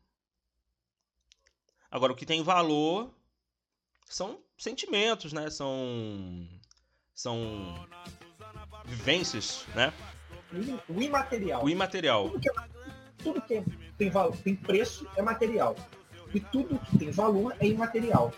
Agora, 1.90 2.12
o 2.12 2.16
que 2.16 2.26
tem 2.26 2.43
valor 2.43 3.11
são 4.07 4.40
sentimentos, 4.59 5.33
né? 5.33 5.49
São 5.50 6.49
são 7.14 7.87
vivências, 8.85 9.64
né? 9.75 9.93
O 10.88 11.00
imaterial. 11.00 11.64
O 11.64 11.69
imaterial. 11.69 12.28
Tudo 12.28 12.40
que, 12.40 12.49
é, 12.49 12.52
tudo 13.19 13.40
que 13.40 13.93
tem, 13.97 14.11
valor, 14.11 14.37
tem 14.37 14.55
preço 14.55 15.07
é 15.16 15.23
material. 15.23 15.75
E 16.35 16.40
tudo 16.40 16.78
que 16.78 16.99
tem 16.99 17.11
valor 17.11 17.57
é 17.59 17.66
imaterial. 17.66 18.33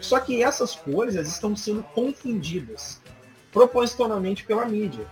Só 0.00 0.18
que 0.20 0.42
essas 0.42 0.74
coisas 0.74 1.28
estão 1.28 1.54
sendo 1.54 1.82
confundidas 1.82 3.00
propositalmente 3.52 4.44
pela 4.44 4.64
mídia. 4.64 5.06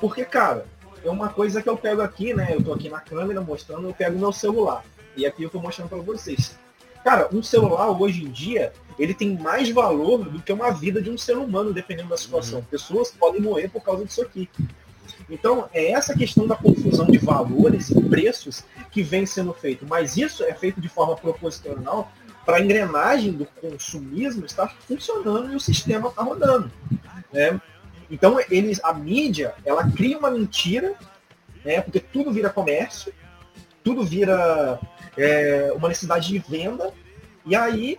Porque, 0.00 0.24
cara, 0.24 0.66
é 1.04 1.10
uma 1.10 1.28
coisa 1.28 1.62
que 1.62 1.68
eu 1.68 1.76
pego 1.76 2.00
aqui, 2.00 2.32
né? 2.32 2.48
Eu 2.52 2.62
tô 2.62 2.72
aqui 2.72 2.88
na 2.88 3.00
câmera 3.00 3.40
mostrando, 3.40 3.88
eu 3.88 3.94
pego 3.94 4.18
meu 4.18 4.32
celular. 4.32 4.84
E 5.16 5.26
aqui 5.26 5.42
eu 5.42 5.50
tô 5.50 5.60
mostrando 5.60 5.88
para 5.88 5.98
vocês. 5.98 6.56
Cara, 7.04 7.28
um 7.32 7.42
celular 7.42 7.90
hoje 7.90 8.24
em 8.24 8.30
dia, 8.30 8.72
ele 8.98 9.12
tem 9.12 9.36
mais 9.36 9.68
valor 9.70 10.24
do 10.24 10.40
que 10.40 10.52
uma 10.52 10.70
vida 10.70 11.02
de 11.02 11.10
um 11.10 11.18
ser 11.18 11.36
humano, 11.36 11.72
dependendo 11.72 12.08
da 12.08 12.16
situação. 12.16 12.60
Uhum. 12.60 12.64
Pessoas 12.64 13.10
podem 13.10 13.42
morrer 13.42 13.68
por 13.68 13.82
causa 13.82 14.04
disso 14.04 14.22
aqui. 14.22 14.48
Então, 15.28 15.68
é 15.72 15.90
essa 15.90 16.14
questão 16.14 16.46
da 16.46 16.56
confusão 16.56 17.06
de 17.06 17.18
valores 17.18 17.90
e 17.90 18.00
preços 18.02 18.64
que 18.90 19.02
vem 19.02 19.26
sendo 19.26 19.52
feito. 19.52 19.86
Mas 19.86 20.16
isso 20.16 20.42
é 20.44 20.54
feito 20.54 20.80
de 20.80 20.88
forma 20.88 21.14
proposital 21.14 22.10
para 22.44 22.56
a 22.56 22.60
engrenagem 22.60 23.32
do 23.32 23.44
consumismo 23.46 24.44
estar 24.44 24.74
funcionando 24.86 25.52
e 25.52 25.56
o 25.56 25.60
sistema 25.60 26.08
está 26.08 26.22
rodando. 26.22 26.70
Né? 27.32 27.60
Então, 28.14 28.38
eles, 28.48 28.80
a 28.84 28.94
mídia, 28.94 29.56
ela 29.64 29.90
cria 29.90 30.16
uma 30.16 30.30
mentira, 30.30 30.94
né? 31.64 31.80
porque 31.80 31.98
tudo 31.98 32.30
vira 32.30 32.48
comércio, 32.48 33.12
tudo 33.82 34.04
vira 34.04 34.78
é, 35.18 35.72
uma 35.74 35.88
necessidade 35.88 36.28
de 36.28 36.38
venda, 36.38 36.94
e 37.44 37.56
aí 37.56 37.98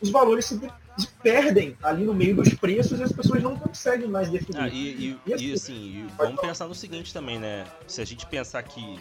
os 0.00 0.10
valores 0.10 0.44
se, 0.44 0.60
perdem 1.20 1.76
ali 1.82 2.04
no 2.04 2.14
meio 2.14 2.36
dos 2.36 2.54
preços 2.54 3.00
e 3.00 3.02
as 3.02 3.10
pessoas 3.10 3.42
não 3.42 3.56
conseguem 3.56 4.06
mais 4.06 4.30
definir. 4.30 4.60
Ah, 4.60 4.68
e, 4.68 5.18
e, 5.26 5.34
e, 5.36 5.52
assim, 5.52 6.06
vamos 6.16 6.40
pensar 6.40 6.68
no 6.68 6.74
seguinte 6.74 7.12
também, 7.12 7.40
né? 7.40 7.66
Se 7.88 8.00
a 8.00 8.04
gente 8.04 8.24
pensar 8.26 8.62
que, 8.62 9.00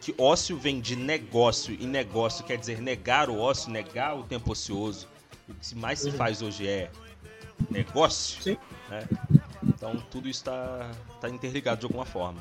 que 0.00 0.14
ócio 0.16 0.56
vem 0.56 0.80
de 0.80 0.96
negócio 0.96 1.76
e 1.78 1.84
negócio 1.84 2.42
quer 2.42 2.56
dizer 2.56 2.80
negar 2.80 3.28
o 3.28 3.38
ócio, 3.38 3.70
negar 3.70 4.16
o 4.16 4.22
tempo 4.22 4.52
ocioso, 4.52 5.06
o 5.46 5.52
que 5.52 5.74
mais 5.74 5.98
se 5.98 6.08
uhum. 6.08 6.16
faz 6.16 6.40
hoje 6.40 6.66
é 6.66 6.90
negócio, 7.68 8.42
Sim. 8.42 8.56
né? 8.88 9.06
Então 9.62 9.96
tudo 10.10 10.28
isso 10.28 10.40
está 10.40 10.90
tá 11.20 11.28
interligado 11.28 11.80
de 11.80 11.86
alguma 11.86 12.06
forma. 12.06 12.40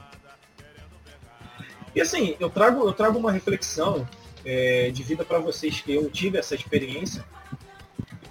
E 1.96 2.02
assim, 2.02 2.36
eu 2.40 2.50
trago, 2.50 2.88
eu 2.88 2.94
trago 2.94 3.18
uma 3.18 3.32
reflexão 3.32 4.08
é, 4.46 4.90
de 4.92 5.04
vida 5.04 5.26
para 5.26 5.40
vocês 5.40 5.82
que 5.82 5.94
eu 5.94 6.10
tive 6.10 6.38
essa 6.38 6.56
experiência. 6.56 7.26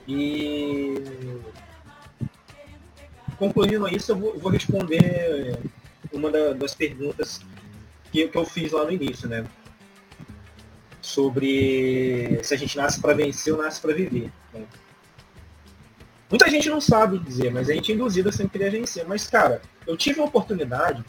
E 0.06 0.94
concluindo 3.36 3.86
isso, 3.88 4.12
eu 4.12 4.16
vou, 4.16 4.38
vou 4.38 4.50
responder 4.50 5.58
uma 6.12 6.30
da, 6.30 6.52
das 6.52 6.74
perguntas 6.74 7.40
que, 8.10 8.26
que 8.26 8.38
eu 8.38 8.44
fiz 8.44 8.72
lá 8.72 8.84
no 8.84 8.92
início, 8.92 9.28
né? 9.28 9.44
Sobre 11.00 12.40
se 12.42 12.54
a 12.54 12.56
gente 12.56 12.76
nasce 12.76 13.00
para 13.00 13.14
vencer 13.14 13.52
ou 13.52 13.62
nasce 13.62 13.80
para 13.80 13.94
viver. 13.94 14.30
Né? 14.52 14.64
Muita 16.30 16.48
gente 16.50 16.68
não 16.68 16.80
sabe 16.80 17.18
dizer, 17.18 17.50
mas 17.50 17.70
a 17.70 17.72
gente 17.74 17.90
é 17.90 17.94
induzido 17.94 18.28
a 18.28 18.32
sempre 18.32 18.58
querer 18.58 18.70
vencer. 18.70 19.06
Mas, 19.06 19.26
cara, 19.26 19.62
eu 19.86 19.96
tive 19.96 20.20
a 20.20 20.24
oportunidade 20.24 21.02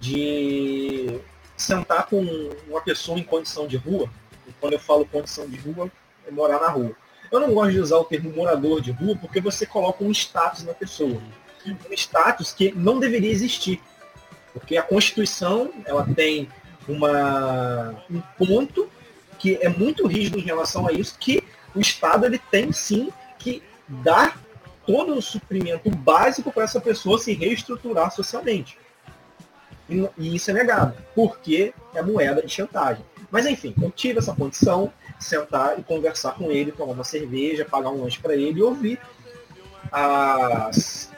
de 0.00 1.20
sentar 1.56 2.06
com 2.06 2.20
uma 2.68 2.80
pessoa 2.80 3.18
em 3.18 3.22
condição 3.22 3.68
de 3.68 3.76
rua, 3.76 4.10
e 4.48 4.52
quando 4.60 4.72
eu 4.72 4.80
falo 4.80 5.06
condição 5.06 5.48
de 5.48 5.56
rua, 5.58 5.90
é 6.26 6.30
morar 6.30 6.60
na 6.60 6.68
rua. 6.68 6.92
Eu 7.30 7.40
não 7.40 7.54
gosto 7.54 7.72
de 7.72 7.80
usar 7.80 7.96
o 7.96 8.04
termo 8.04 8.30
morador 8.30 8.80
de 8.80 8.90
rua 8.90 9.16
porque 9.16 9.40
você 9.40 9.64
coloca 9.64 10.04
um 10.04 10.10
status 10.10 10.64
na 10.64 10.74
pessoa. 10.74 11.22
Um 11.64 11.94
status 11.94 12.52
que 12.52 12.72
não 12.72 12.98
deveria 12.98 13.30
existir. 13.30 13.80
Porque 14.52 14.76
a 14.76 14.82
Constituição 14.82 15.72
ela 15.86 16.06
tem 16.14 16.48
uma, 16.86 17.94
um 18.10 18.20
ponto 18.36 18.90
que 19.38 19.56
é 19.62 19.68
muito 19.68 20.06
rígido 20.06 20.38
em 20.38 20.42
relação 20.42 20.86
a 20.86 20.92
isso, 20.92 21.16
que 21.18 21.42
o 21.74 21.80
Estado 21.80 22.26
ele 22.26 22.38
tem 22.38 22.70
sim 22.70 23.10
dar 23.88 24.40
todo 24.86 25.14
o 25.14 25.22
suprimento 25.22 25.90
básico 25.90 26.52
para 26.52 26.64
essa 26.64 26.80
pessoa 26.80 27.18
se 27.18 27.32
reestruturar 27.32 28.10
socialmente. 28.10 28.78
E, 29.88 30.08
e 30.16 30.36
isso 30.36 30.50
é 30.50 30.54
negado, 30.54 30.94
porque 31.14 31.74
é 31.94 32.02
moeda 32.02 32.42
de 32.42 32.52
chantagem. 32.52 33.04
Mas 33.30 33.46
enfim, 33.46 33.74
eu 33.80 33.90
tive 33.90 34.18
essa 34.18 34.34
condição, 34.34 34.92
sentar 35.18 35.78
e 35.78 35.82
conversar 35.82 36.32
com 36.32 36.50
ele, 36.50 36.72
tomar 36.72 36.92
uma 36.92 37.04
cerveja, 37.04 37.64
pagar 37.64 37.90
um 37.90 38.02
lanche 38.02 38.20
para 38.20 38.34
ele 38.34 38.58
e 38.58 38.62
ouvir 38.62 39.00
as, 39.90 41.10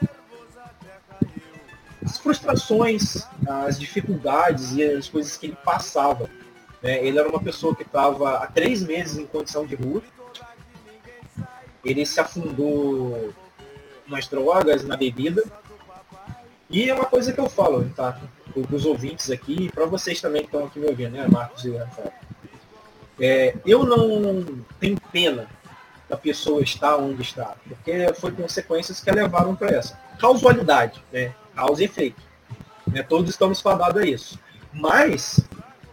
as, 2.03 2.17
frustrações, 2.17 3.27
as 3.47 3.79
dificuldades 3.79 4.73
e 4.75 4.83
as 4.83 5.07
coisas 5.07 5.35
que 5.37 5.47
ele 5.47 5.57
passava. 5.63 6.29
Né? 6.81 7.05
Ele 7.05 7.19
era 7.19 7.27
uma 7.27 7.41
pessoa 7.41 7.75
que 7.75 7.83
estava 7.83 8.37
há 8.37 8.47
três 8.47 8.81
meses 8.81 9.17
em 9.17 9.25
condição 9.25 9.65
de 9.65 9.75
rua. 9.75 10.01
Ele 11.85 12.05
se 12.05 12.19
afundou 12.19 13.33
nas 14.07 14.27
drogas, 14.27 14.83
na 14.83 14.97
bebida. 14.97 15.43
E 16.69 16.89
é 16.89 16.93
uma 16.93 17.05
coisa 17.05 17.31
que 17.31 17.39
eu 17.39 17.47
falo, 17.47 17.87
tá? 17.95 18.19
Dos 18.55 18.85
ouvintes 18.85 19.29
aqui, 19.29 19.71
para 19.71 19.85
vocês 19.85 20.19
também 20.19 20.41
que 20.41 20.47
estão 20.47 20.65
aqui 20.65 20.79
me 20.79 20.87
ouvindo, 20.87 21.11
né, 21.11 21.27
Marcos 21.29 21.63
e 21.63 21.77
Rafael? 21.77 22.11
É, 23.19 23.55
eu 23.65 23.85
não 23.85 24.63
tenho 24.79 24.99
pena 25.11 25.47
da 26.09 26.17
pessoa 26.17 26.61
estar 26.61 26.97
onde 26.97 27.21
está, 27.21 27.55
porque 27.67 28.13
foi 28.15 28.31
consequências 28.31 28.99
que 28.99 29.09
a 29.09 29.13
levaram 29.13 29.55
para 29.55 29.75
essa. 29.75 29.99
Causalidade, 30.19 31.01
né? 31.11 31.33
Causa 31.55 31.81
e 31.81 31.85
efeito. 31.85 32.21
Né? 32.87 33.03
Todos 33.03 33.29
estamos 33.29 33.61
fadados 33.61 34.01
a 34.01 34.05
isso. 34.05 34.39
Mas 34.73 35.39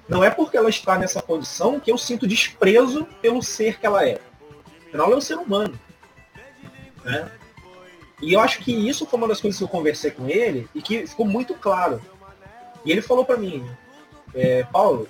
não 0.09 0.22
é 0.22 0.31
porque 0.31 0.57
ela 0.57 0.68
está 0.68 0.98
nessa 0.98 1.22
condição 1.22 1.81
que 1.81 1.90
eu 1.90 1.96
sinto 1.96 2.26
desprezo 2.26 3.07
pelo 3.20 3.42
ser 3.42 3.78
que 3.78 3.87
ela 3.87 4.07
é. 4.07 4.20
Ela 4.92 5.11
é 5.11 5.16
um 5.16 5.20
ser 5.20 5.37
humano. 5.37 5.78
Né? 7.05 7.31
E 8.20 8.35
eu 8.35 8.40
acho 8.40 8.61
que 8.61 8.72
isso 8.72 9.07
foi 9.07 9.18
uma 9.18 9.28
das 9.28 9.40
coisas 9.40 9.59
que 9.59 9.64
eu 9.64 9.68
conversei 9.68 10.11
com 10.11 10.28
ele 10.28 10.68
e 10.74 10.81
que 10.81 11.07
ficou 11.07 11.26
muito 11.26 11.55
claro. 11.55 12.00
E 12.85 12.92
ele 12.92 13.02
falou 13.02 13.24
para 13.24 13.37
mim, 13.37 13.66
é, 14.35 14.64
Paulo, 14.64 15.09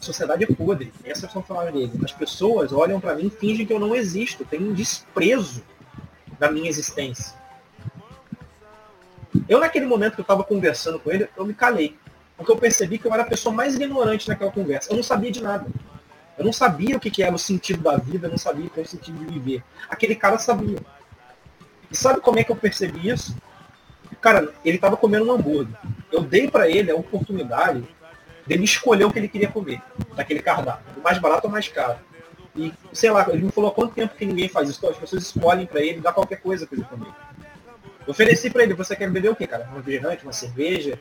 a 0.00 0.04
sociedade 0.04 0.44
é 0.44 0.46
podre. 0.46 0.92
Essa 1.04 1.26
é 1.26 1.30
a 1.38 1.42
palavra 1.42 1.72
dele. 1.72 1.92
As 2.04 2.12
pessoas 2.12 2.72
olham 2.72 3.00
para 3.00 3.14
mim 3.14 3.26
e 3.26 3.30
fingem 3.30 3.66
que 3.66 3.72
eu 3.72 3.80
não 3.80 3.94
existo. 3.94 4.44
Tem 4.44 4.60
um 4.60 4.74
desprezo 4.74 5.62
da 6.38 6.50
minha 6.50 6.68
existência. 6.68 7.36
Eu, 9.48 9.58
naquele 9.58 9.86
momento 9.86 10.14
que 10.14 10.20
eu 10.20 10.24
estava 10.24 10.44
conversando 10.44 10.98
com 10.98 11.10
ele, 11.10 11.28
eu 11.36 11.44
me 11.44 11.54
calei. 11.54 11.96
Porque 12.36 12.52
eu 12.52 12.56
percebi 12.56 12.98
que 12.98 13.06
eu 13.06 13.12
era 13.12 13.22
a 13.22 13.26
pessoa 13.26 13.54
mais 13.54 13.74
ignorante 13.74 14.28
naquela 14.28 14.52
conversa. 14.52 14.92
Eu 14.92 14.96
não 14.96 15.02
sabia 15.02 15.30
de 15.30 15.42
nada. 15.42 15.66
Eu 16.38 16.44
não 16.44 16.52
sabia 16.52 16.96
o 16.96 17.00
que, 17.00 17.22
era 17.22 17.34
o 17.34 17.38
sentido 17.38 17.82
da 17.82 17.96
vida, 17.96 18.28
eu 18.28 18.30
não 18.30 18.38
sabia 18.38 18.66
o 18.66 18.70
que 18.70 18.78
era 18.78 18.86
o 18.86 18.90
sentido 18.90 19.18
de 19.18 19.38
viver. 19.38 19.62
Aquele 19.90 20.14
cara 20.14 20.38
sabia. 20.38 20.78
E 21.90 21.96
sabe 21.96 22.20
como 22.20 22.38
é 22.38 22.44
que 22.44 22.52
eu 22.52 22.56
percebi 22.56 23.08
isso? 23.08 23.36
Cara, 24.20 24.52
ele 24.64 24.76
estava 24.76 24.96
comendo 24.96 25.26
um 25.26 25.32
hambúrguer. 25.32 25.74
Eu 26.12 26.22
dei 26.22 26.48
para 26.48 26.68
ele 26.68 26.90
a 26.90 26.94
oportunidade 26.94 27.82
dele 28.46 28.64
escolher 28.64 29.04
o 29.04 29.12
que 29.12 29.18
ele 29.18 29.28
queria 29.28 29.48
comer, 29.48 29.82
daquele 30.14 30.40
cardápio, 30.40 30.86
o 30.96 31.02
mais 31.02 31.18
barato 31.18 31.46
ou 31.46 31.52
mais 31.52 31.68
caro. 31.68 31.98
E, 32.56 32.72
sei 32.92 33.10
lá, 33.10 33.26
ele 33.28 33.44
me 33.44 33.52
falou 33.52 33.70
há 33.70 33.74
quanto 33.74 33.94
tempo 33.94 34.14
que 34.16 34.24
ninguém 34.24 34.48
faz 34.48 34.68
isso. 34.68 34.84
As 34.88 34.96
pessoas 34.96 35.24
escolhem 35.24 35.66
para 35.66 35.80
ele, 35.80 36.00
dá 36.00 36.12
qualquer 36.12 36.40
coisa 36.40 36.66
para 36.66 36.78
ele 36.78 36.86
comer. 36.86 37.12
Eu 38.06 38.12
ofereci 38.12 38.48
para 38.48 38.62
ele, 38.62 38.74
você 38.74 38.96
quer 38.96 39.10
beber 39.10 39.30
o 39.30 39.36
quê, 39.36 39.46
cara? 39.46 39.68
Um 39.70 39.76
refrigerante, 39.76 40.24
uma 40.24 40.32
cerveja? 40.32 40.98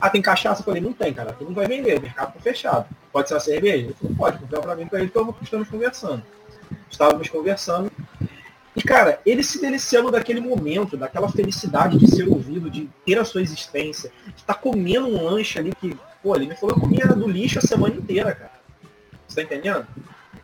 Ah, 0.00 0.10
tem 0.10 0.22
cachaça? 0.22 0.60
Eu 0.60 0.64
falei, 0.64 0.80
não 0.80 0.92
tem, 0.92 1.12
cara. 1.12 1.32
Tu 1.32 1.44
não 1.44 1.52
vai 1.52 1.66
vender, 1.66 1.98
o 1.98 2.02
mercado 2.02 2.32
tá 2.34 2.40
fechado. 2.40 2.86
Pode 3.12 3.28
ser 3.28 3.34
uma 3.34 3.40
cerveja? 3.40 3.92
Falou, 4.00 4.16
pode, 4.16 4.38
comprar 4.38 4.60
para 4.60 4.76
mim 4.76 4.86
para 4.86 5.00
ele, 5.00 5.10
que 5.10 5.44
estamos 5.44 5.68
conversando. 5.68 6.22
Estávamos 6.90 7.28
conversando. 7.28 7.90
E, 8.76 8.82
cara, 8.82 9.20
ele 9.26 9.42
se 9.42 9.60
deliciando 9.60 10.10
daquele 10.10 10.40
momento, 10.40 10.96
daquela 10.96 11.28
felicidade 11.28 11.98
de 11.98 12.08
ser 12.08 12.28
ouvido, 12.28 12.70
de 12.70 12.88
ter 13.04 13.18
a 13.18 13.24
sua 13.24 13.42
existência, 13.42 14.12
de 14.26 14.36
estar 14.36 14.54
tá 14.54 14.60
comendo 14.60 15.08
um 15.08 15.24
lanche 15.24 15.58
ali 15.58 15.74
que 15.74 15.98
Pô, 16.22 16.34
ele 16.34 16.46
me 16.46 16.56
falou 16.56 16.74
que 16.74 16.80
comia 16.80 17.06
do 17.06 17.28
lixo 17.28 17.58
a 17.58 17.62
semana 17.62 17.94
inteira, 17.94 18.34
cara. 18.34 18.52
Você 19.26 19.36
tá 19.36 19.42
entendendo? 19.42 19.86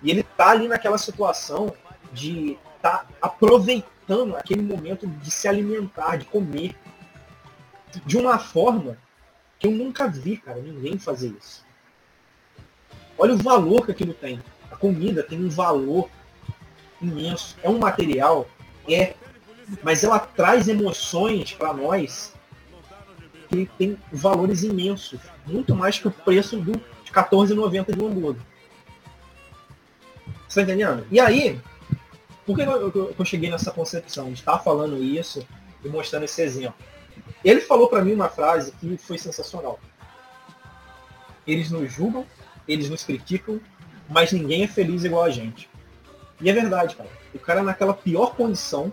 E 0.02 0.10
ele 0.10 0.22
tá 0.22 0.50
ali 0.50 0.68
naquela 0.68 0.98
situação 0.98 1.74
de 2.12 2.56
tá 2.80 3.06
aproveitando 3.20 4.36
aquele 4.36 4.62
momento 4.62 5.06
de 5.06 5.30
se 5.30 5.48
alimentar, 5.48 6.16
de 6.16 6.26
comer. 6.26 6.76
De 8.04 8.16
uma 8.16 8.38
forma 8.38 8.98
que 9.58 9.66
eu 9.66 9.70
nunca 9.70 10.08
vi, 10.08 10.36
cara, 10.36 10.60
ninguém 10.60 10.98
fazer 10.98 11.34
isso. 11.38 11.64
Olha 13.16 13.34
o 13.34 13.38
valor 13.38 13.84
que 13.84 13.92
aquilo 13.92 14.14
tem. 14.14 14.40
A 14.70 14.76
comida 14.76 15.22
tem 15.22 15.38
um 15.38 15.48
valor 15.48 16.08
imenso. 17.00 17.56
É 17.62 17.68
um 17.68 17.78
material, 17.78 18.48
é, 18.88 19.14
mas 19.82 20.04
ela 20.04 20.18
traz 20.18 20.68
emoções 20.68 21.52
para 21.52 21.72
nós 21.72 22.34
que 23.48 23.70
tem 23.78 23.96
valores 24.12 24.62
imensos 24.62 25.20
muito 25.46 25.74
mais 25.74 25.98
que 25.98 26.08
o 26.08 26.10
preço 26.10 26.56
do, 26.56 26.72
de 26.72 27.12
R$14,90 27.12 27.94
de 27.94 28.02
um 28.02 28.08
hambúrguer. 28.08 28.42
Você 30.48 30.60
tá 30.60 30.62
entendendo? 30.62 31.06
E 31.10 31.20
aí, 31.20 31.60
por 32.46 32.56
que 32.56 32.62
eu, 32.62 32.90
eu, 32.90 33.14
eu 33.18 33.24
cheguei 33.24 33.50
nessa 33.50 33.70
concepção 33.70 34.26
de 34.26 34.40
estar 34.40 34.58
falando 34.58 35.02
isso 35.02 35.46
e 35.84 35.88
mostrando 35.88 36.24
esse 36.24 36.42
exemplo? 36.42 36.76
Ele 37.44 37.60
falou 37.60 37.88
para 37.88 38.02
mim 38.02 38.14
uma 38.14 38.28
frase 38.28 38.72
que 38.72 38.96
foi 38.96 39.18
sensacional. 39.18 39.78
Eles 41.46 41.70
nos 41.70 41.92
julgam, 41.92 42.24
eles 42.66 42.88
nos 42.88 43.04
criticam, 43.04 43.60
mas 44.08 44.32
ninguém 44.32 44.64
é 44.64 44.66
feliz 44.66 45.04
igual 45.04 45.24
a 45.24 45.30
gente. 45.30 45.68
E 46.40 46.48
é 46.48 46.52
verdade, 46.52 46.96
cara. 46.96 47.10
O 47.34 47.38
cara 47.38 47.62
naquela 47.62 47.92
pior 47.92 48.34
condição 48.34 48.90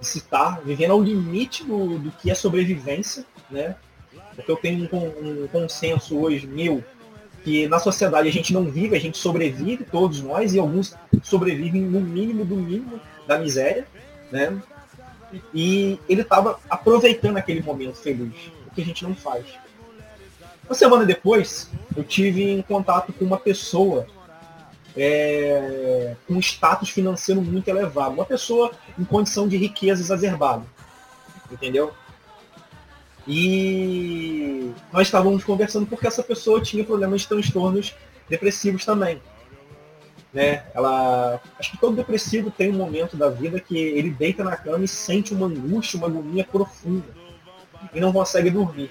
de 0.00 0.06
se 0.06 0.18
estar 0.18 0.60
vivendo 0.60 0.90
ao 0.90 1.02
limite 1.02 1.64
do, 1.64 1.98
do 1.98 2.10
que 2.10 2.30
é 2.30 2.34
sobrevivência, 2.34 3.24
né? 3.50 3.76
Porque 4.34 4.50
eu 4.50 4.56
tenho 4.56 4.88
um, 4.92 5.44
um 5.44 5.48
consenso 5.48 6.18
hoje 6.18 6.46
meu 6.46 6.84
que 7.42 7.68
na 7.68 7.78
sociedade 7.78 8.28
a 8.28 8.32
gente 8.32 8.52
não 8.52 8.64
vive, 8.64 8.96
a 8.96 9.00
gente 9.00 9.16
sobrevive, 9.16 9.84
todos 9.84 10.20
nós, 10.20 10.52
e 10.52 10.58
alguns 10.58 10.96
sobrevivem 11.22 11.80
no 11.80 12.00
mínimo 12.00 12.44
do 12.44 12.56
mínimo 12.56 13.00
da 13.26 13.38
miséria, 13.38 13.86
né? 14.32 14.60
E 15.52 15.98
ele 16.08 16.22
estava 16.22 16.58
aproveitando 16.68 17.36
aquele 17.36 17.62
momento 17.62 17.96
feliz, 17.96 18.34
o 18.66 18.74
que 18.74 18.82
a 18.82 18.84
gente 18.84 19.04
não 19.04 19.14
faz. 19.14 19.46
Uma 20.64 20.74
semana 20.74 21.04
depois, 21.04 21.70
eu 21.96 22.02
tive 22.04 22.42
em 22.50 22.62
contato 22.62 23.12
com 23.12 23.24
uma 23.24 23.38
pessoa 23.38 24.06
é, 24.96 26.16
com 26.26 26.38
status 26.38 26.90
financeiro 26.90 27.42
muito 27.42 27.68
elevado, 27.68 28.14
uma 28.14 28.24
pessoa 28.24 28.72
em 28.98 29.04
condição 29.04 29.46
de 29.46 29.56
riqueza 29.56 30.02
exacerbada, 30.02 30.64
entendeu? 31.50 31.92
E 33.28 34.70
nós 34.92 35.08
estávamos 35.08 35.44
conversando 35.44 35.86
porque 35.86 36.06
essa 36.06 36.22
pessoa 36.22 36.60
tinha 36.60 36.84
problemas 36.84 37.22
de 37.22 37.28
transtornos 37.28 37.94
depressivos 38.28 38.84
também. 38.84 39.20
Né? 40.36 40.64
Ela, 40.74 41.40
acho 41.58 41.70
que 41.70 41.78
todo 41.78 41.96
depressivo 41.96 42.50
tem 42.50 42.70
um 42.70 42.76
momento 42.76 43.16
da 43.16 43.30
vida 43.30 43.58
que 43.58 43.74
ele 43.74 44.10
deita 44.10 44.44
na 44.44 44.54
cama 44.54 44.84
e 44.84 44.88
sente 44.88 45.32
uma 45.32 45.46
angústia, 45.46 45.96
uma 45.96 46.08
agonia 46.08 46.44
profunda 46.44 47.06
e 47.94 47.98
não 47.98 48.12
consegue 48.12 48.50
dormir. 48.50 48.90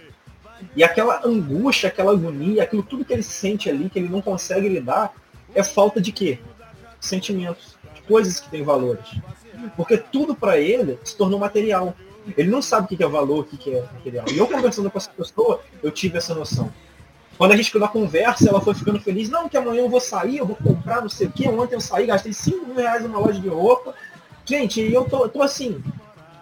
E 0.75 0.84
aquela 0.84 1.23
angústia, 1.23 1.89
aquela 1.89 2.13
agonia, 2.13 2.63
aquilo 2.63 2.81
tudo 2.81 3.05
que 3.05 3.13
ele 3.13 3.21
sente 3.21 3.69
ali, 3.69 3.91
que 3.91 3.99
ele 3.99 4.10
não 4.10 4.23
consegue 4.23 4.67
lidar, 4.67 5.13
é 5.53 5.63
falta 5.63 6.01
de 6.01 6.12
quê? 6.12 6.39
Sentimentos, 6.99 7.77
de 7.93 8.01
coisas 8.01 8.39
que 8.39 8.49
têm 8.49 8.63
valores. 8.63 9.05
Porque 9.77 9.97
tudo 9.97 10.34
para 10.34 10.58
ele 10.58 10.97
se 11.03 11.15
tornou 11.15 11.39
material. 11.39 11.93
Ele 12.36 12.49
não 12.49 12.60
sabe 12.60 12.86
o 12.91 12.97
que 12.97 13.03
é 13.03 13.08
valor, 13.08 13.41
o 13.41 13.43
que 13.43 13.69
é 13.71 13.84
material. 13.93 14.25
E 14.34 14.38
eu 14.39 14.47
conversando 14.47 14.89
com 14.89 14.97
essa 14.97 15.12
pessoa, 15.12 15.62
eu 15.84 15.91
tive 15.91 16.17
essa 16.17 16.34
noção. 16.34 16.73
Quando 17.38 17.52
a 17.52 17.56
gente 17.56 17.65
ficou 17.65 17.82
na 17.82 17.88
conversa, 17.88 18.50
ela 18.50 18.62
foi 18.62 18.74
ficando 18.74 19.00
feliz. 19.00 19.30
Não, 19.30 19.50
que 19.50 19.58
amanhã 19.58 19.82
eu 19.82 19.89
vou 19.89 20.00
sair, 20.00 20.38
eu 20.38 20.45
vou 20.45 20.56
comprar 20.56 21.02
não 21.02 21.10
sei 21.10 21.28
o 21.28 21.32
que. 21.32 21.48
Ontem 21.48 21.76
eu 21.76 21.82
saí, 21.82 22.06
gastei 22.06 22.32
5 22.32 22.65
mil 22.65 22.76
reais 22.76 23.04
numa 23.04 23.19
loja 23.19 23.39
de 23.39 23.50
roupa. 23.50 23.93
Gente, 24.45 24.80
eu 24.82 25.04
tô, 25.06 25.28
tô 25.28 25.41
assim, 25.41 25.84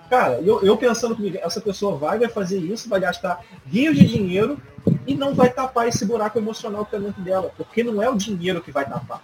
cara, 0.09 0.39
eu, 0.41 0.61
eu 0.61 0.77
pensando 0.77 1.15
que 1.15 1.37
essa 1.37 1.59
pessoa 1.59 1.95
vai, 1.97 2.19
vai 2.19 2.29
fazer 2.29 2.59
isso, 2.59 2.89
vai 2.89 2.99
gastar 2.99 3.43
rios 3.65 3.97
de 3.97 4.05
dinheiro 4.05 4.59
e 5.07 5.15
não 5.15 5.33
vai 5.33 5.49
tapar 5.49 5.87
esse 5.87 6.05
buraco 6.05 6.37
emocional 6.37 6.85
que 6.85 6.91
tá 6.91 6.97
dentro 6.99 7.21
dela, 7.21 7.51
porque 7.57 7.83
não 7.83 8.01
é 8.01 8.09
o 8.09 8.15
dinheiro 8.15 8.61
que 8.61 8.71
vai 8.71 8.87
tapar. 8.87 9.23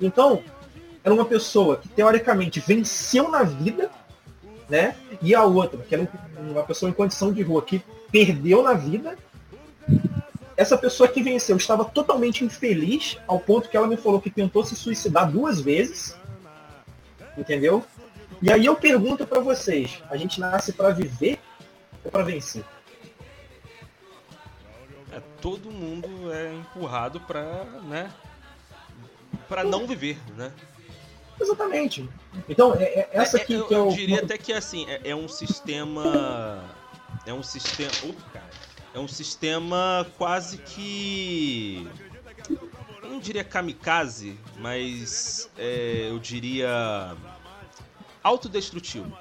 Então, 0.00 0.42
era 1.02 1.14
uma 1.14 1.24
pessoa 1.24 1.76
que 1.76 1.88
teoricamente 1.88 2.60
venceu 2.60 3.30
na 3.30 3.42
vida, 3.42 3.90
né? 4.68 4.96
E 5.22 5.34
a 5.34 5.44
outra, 5.44 5.78
que 5.78 5.94
era 5.94 6.08
uma 6.38 6.62
pessoa 6.62 6.90
em 6.90 6.94
condição 6.94 7.32
de 7.32 7.42
rua, 7.42 7.62
que 7.62 7.82
perdeu 8.10 8.62
na 8.62 8.74
vida 8.74 9.16
essa 10.56 10.78
pessoa 10.78 11.08
que 11.08 11.22
venceu 11.22 11.56
estava 11.56 11.84
totalmente 11.84 12.44
infeliz, 12.44 13.18
ao 13.26 13.40
ponto 13.40 13.68
que 13.68 13.76
ela 13.76 13.86
me 13.86 13.96
falou 13.96 14.20
que 14.20 14.30
tentou 14.30 14.64
se 14.64 14.76
suicidar 14.76 15.30
duas 15.30 15.60
vezes. 15.60 16.16
Entendeu? 17.36 17.84
E 18.40 18.52
aí 18.52 18.66
eu 18.66 18.76
pergunto 18.76 19.26
para 19.26 19.40
vocês, 19.40 20.02
a 20.10 20.16
gente 20.16 20.38
nasce 20.38 20.72
para 20.72 20.90
viver 20.90 21.38
ou 22.04 22.10
para 22.10 22.22
vencer? 22.22 22.64
É, 25.12 25.20
todo 25.40 25.70
mundo 25.70 26.32
é 26.32 26.52
empurrado 26.52 27.20
para, 27.20 27.64
né, 27.84 28.12
para 29.48 29.64
não 29.64 29.86
viver, 29.86 30.18
né? 30.36 30.52
Exatamente. 31.40 32.08
Então, 32.48 32.74
é, 32.74 32.84
é 32.84 33.08
essa 33.12 33.38
aqui 33.38 33.54
é, 33.54 33.56
eu, 33.56 33.66
que 33.66 33.74
eu, 33.74 33.86
eu 33.86 33.92
diria 33.92 34.20
até 34.22 34.38
que 34.38 34.52
assim, 34.52 34.88
é, 34.88 35.10
é 35.10 35.16
um 35.16 35.28
sistema 35.28 36.62
é 37.26 37.32
um 37.32 37.42
sistema, 37.42 37.90
Opa, 38.04 38.22
cara 38.32 38.53
é 38.94 38.98
um 38.98 39.08
sistema 39.08 40.06
quase 40.16 40.58
que. 40.58 41.86
Eu 43.02 43.10
não 43.10 43.18
diria 43.18 43.42
kamikaze, 43.42 44.38
mas 44.58 45.50
é, 45.58 46.06
eu 46.08 46.18
diria. 46.18 47.16
autodestrutivo. 48.22 49.12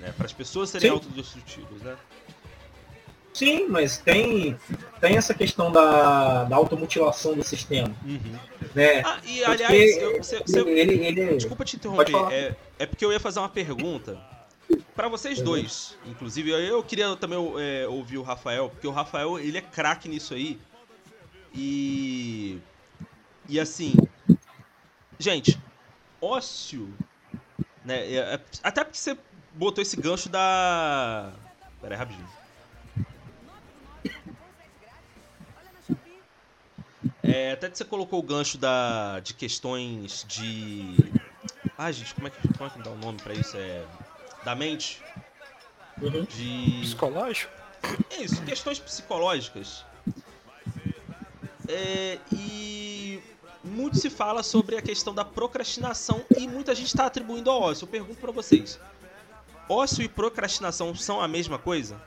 Né? 0.00 0.12
Para 0.16 0.26
as 0.26 0.32
pessoas 0.32 0.70
serem 0.70 0.90
Sim. 0.90 0.94
autodestrutivas, 0.94 1.80
né? 1.82 1.96
Sim, 3.32 3.66
mas 3.68 3.98
tem, 3.98 4.56
tem 5.00 5.16
essa 5.16 5.34
questão 5.34 5.72
da, 5.72 6.44
da 6.44 6.54
automutilação 6.54 7.34
do 7.34 7.42
sistema. 7.42 7.92
Uhum. 8.04 8.38
Né? 8.74 9.02
Ah, 9.04 9.18
e 9.24 9.44
aliás, 9.44 9.96
eu, 9.96 10.22
você, 10.22 10.38
você, 10.38 10.60
ele, 10.60 11.04
ele, 11.04 11.36
desculpa 11.36 11.64
te 11.64 11.74
interromper, 11.74 12.14
é, 12.30 12.54
é 12.78 12.86
porque 12.86 13.04
eu 13.04 13.12
ia 13.12 13.18
fazer 13.18 13.40
uma 13.40 13.48
pergunta 13.48 14.16
para 14.94 15.08
vocês 15.08 15.40
dois, 15.40 15.96
inclusive, 16.06 16.50
eu 16.50 16.82
queria 16.82 17.16
também 17.16 17.38
é, 17.58 17.86
ouvir 17.88 18.18
o 18.18 18.22
Rafael, 18.22 18.70
porque 18.70 18.86
o 18.86 18.92
Rafael, 18.92 19.38
ele 19.38 19.58
é 19.58 19.60
craque 19.60 20.08
nisso 20.08 20.34
aí. 20.34 20.58
E. 21.52 22.60
E 23.48 23.58
assim. 23.58 23.94
Gente, 25.18 25.60
ócio. 26.20 26.92
Né, 27.84 28.06
é, 28.06 28.16
é, 28.16 28.40
até 28.62 28.84
porque 28.84 28.98
você 28.98 29.18
botou 29.52 29.82
esse 29.82 29.96
gancho 29.96 30.28
da. 30.28 31.32
Pera 31.80 31.94
aí, 31.94 31.98
rapidinho. 31.98 32.28
É, 37.22 37.52
até 37.52 37.68
que 37.68 37.76
você 37.76 37.84
colocou 37.84 38.20
o 38.20 38.22
gancho 38.22 38.58
da, 38.58 39.18
de 39.20 39.34
questões 39.34 40.24
de. 40.28 40.96
Ah, 41.76 41.90
gente, 41.90 42.14
como 42.14 42.28
é 42.28 42.30
que, 42.30 42.48
como 42.56 42.70
é 42.70 42.72
que 42.72 42.78
dá 42.78 42.90
o 42.90 42.96
nome 42.96 43.18
pra 43.18 43.34
isso? 43.34 43.56
É 43.56 43.84
da 44.44 44.54
mente. 44.54 45.02
Uhum. 46.00 46.24
De. 46.24 46.80
Psicológico? 46.82 47.52
É 48.10 48.22
isso, 48.22 48.42
questões 48.42 48.78
psicológicas. 48.78 49.84
É, 51.68 52.18
e 52.32 53.22
muito 53.62 53.96
se 53.98 54.10
fala 54.10 54.42
sobre 54.42 54.76
a 54.76 54.82
questão 54.82 55.14
da 55.14 55.24
procrastinação 55.24 56.24
e 56.36 56.46
muita 56.46 56.74
gente 56.74 56.88
está 56.88 57.06
atribuindo 57.06 57.50
ao 57.50 57.62
ócio. 57.62 57.84
Eu 57.84 57.88
pergunto 57.88 58.20
para 58.20 58.32
vocês: 58.32 58.78
ócio 59.68 60.02
e 60.02 60.08
procrastinação 60.08 60.94
são 60.94 61.20
a 61.20 61.28
mesma 61.28 61.58
coisa? 61.58 62.00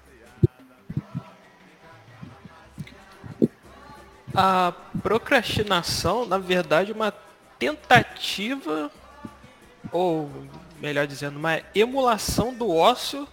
A 4.36 4.72
procrastinação, 5.02 6.26
na 6.26 6.38
verdade, 6.38 6.92
é 6.92 6.94
uma 6.94 7.12
tentativa 7.58 8.92
ou 9.92 10.30
melhor 10.80 11.08
dizendo, 11.08 11.38
uma 11.38 11.62
emulação 11.74 12.54
do 12.54 12.70
ócio 12.70 13.28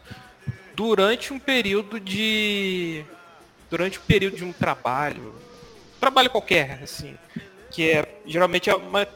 durante 0.75 1.33
um 1.33 1.39
período 1.39 2.01
de. 2.01 3.05
durante 3.71 3.99
um 3.99 4.03
período 4.03 4.37
de 4.37 4.45
um 4.45 4.53
trabalho. 4.53 5.35
Trabalho 6.01 6.31
qualquer, 6.31 6.83
assim. 6.83 7.17
Que 7.71 7.91
é 7.91 8.21
geralmente 8.27 8.71
é 8.71 8.75
uma, 8.75 9.07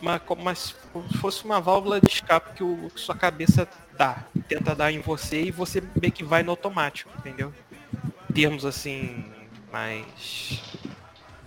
uma, 0.00 0.20
uma 0.28 0.56
como 0.92 1.08
se 1.08 1.18
fosse 1.18 1.44
uma 1.44 1.60
válvula 1.60 2.00
de 2.00 2.08
escape 2.08 2.54
que, 2.54 2.64
o, 2.64 2.90
que 2.94 3.00
sua 3.00 3.14
cabeça 3.14 3.68
dá, 3.96 4.24
tenta 4.48 4.74
dar 4.74 4.92
em 4.92 5.00
você 5.00 5.42
e 5.42 5.50
você 5.50 5.82
meio 6.00 6.12
que 6.12 6.24
vai 6.24 6.42
no 6.42 6.50
automático, 6.50 7.10
entendeu? 7.18 7.52
Termos 8.32 8.64
assim 8.64 9.24
mais 9.72 10.62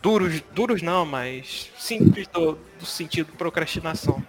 duros, 0.02 0.42
duros 0.54 0.82
não, 0.82 1.06
mas 1.06 1.72
simples 1.78 2.28
do, 2.28 2.58
do 2.80 2.86
sentido 2.86 3.32
procrastinação. 3.34 4.22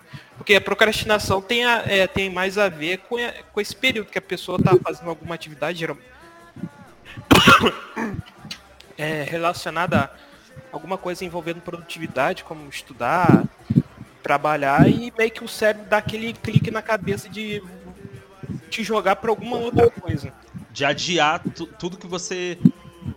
Porque 0.43 0.57
a 0.57 0.61
procrastinação 0.61 1.41
tem, 1.41 1.65
a, 1.65 1.85
é, 1.87 2.05
tem 2.09 2.29
mais 2.29 2.59
a 2.59 2.69
ver 2.69 2.99
com, 2.99 3.17
a, 3.17 3.33
com 3.53 3.61
esse 3.61 3.77
período 3.77 4.11
que 4.11 4.19
a 4.19 4.23
pessoa 4.23 4.59
está 4.59 4.77
fazendo 4.77 5.09
alguma 5.09 5.37
atividade 5.37 5.79
geralmente 5.79 6.09
é, 8.99 9.23
relacionada 9.23 9.99
a 10.01 10.11
alguma 10.73 10.99
coisa 10.99 11.25
envolvendo 11.25 11.61
produtividade, 11.61 12.43
como 12.43 12.69
estudar, 12.69 13.45
trabalhar, 14.21 14.91
e 14.91 15.13
meio 15.17 15.31
que 15.31 15.45
o 15.45 15.49
cérebro 15.49 15.89
dá 15.89 15.99
aquele 15.99 16.33
clique 16.33 16.73
na 16.73 16.83
cabeça 16.83 17.29
de 17.29 17.63
te 18.69 18.83
jogar 18.83 19.15
para 19.15 19.31
alguma 19.31 19.59
outra 19.59 19.89
coisa. 19.91 20.33
De 20.73 20.85
adiar 20.85 21.41
tudo 21.79 21.97
que 21.97 22.09
você 22.09 22.59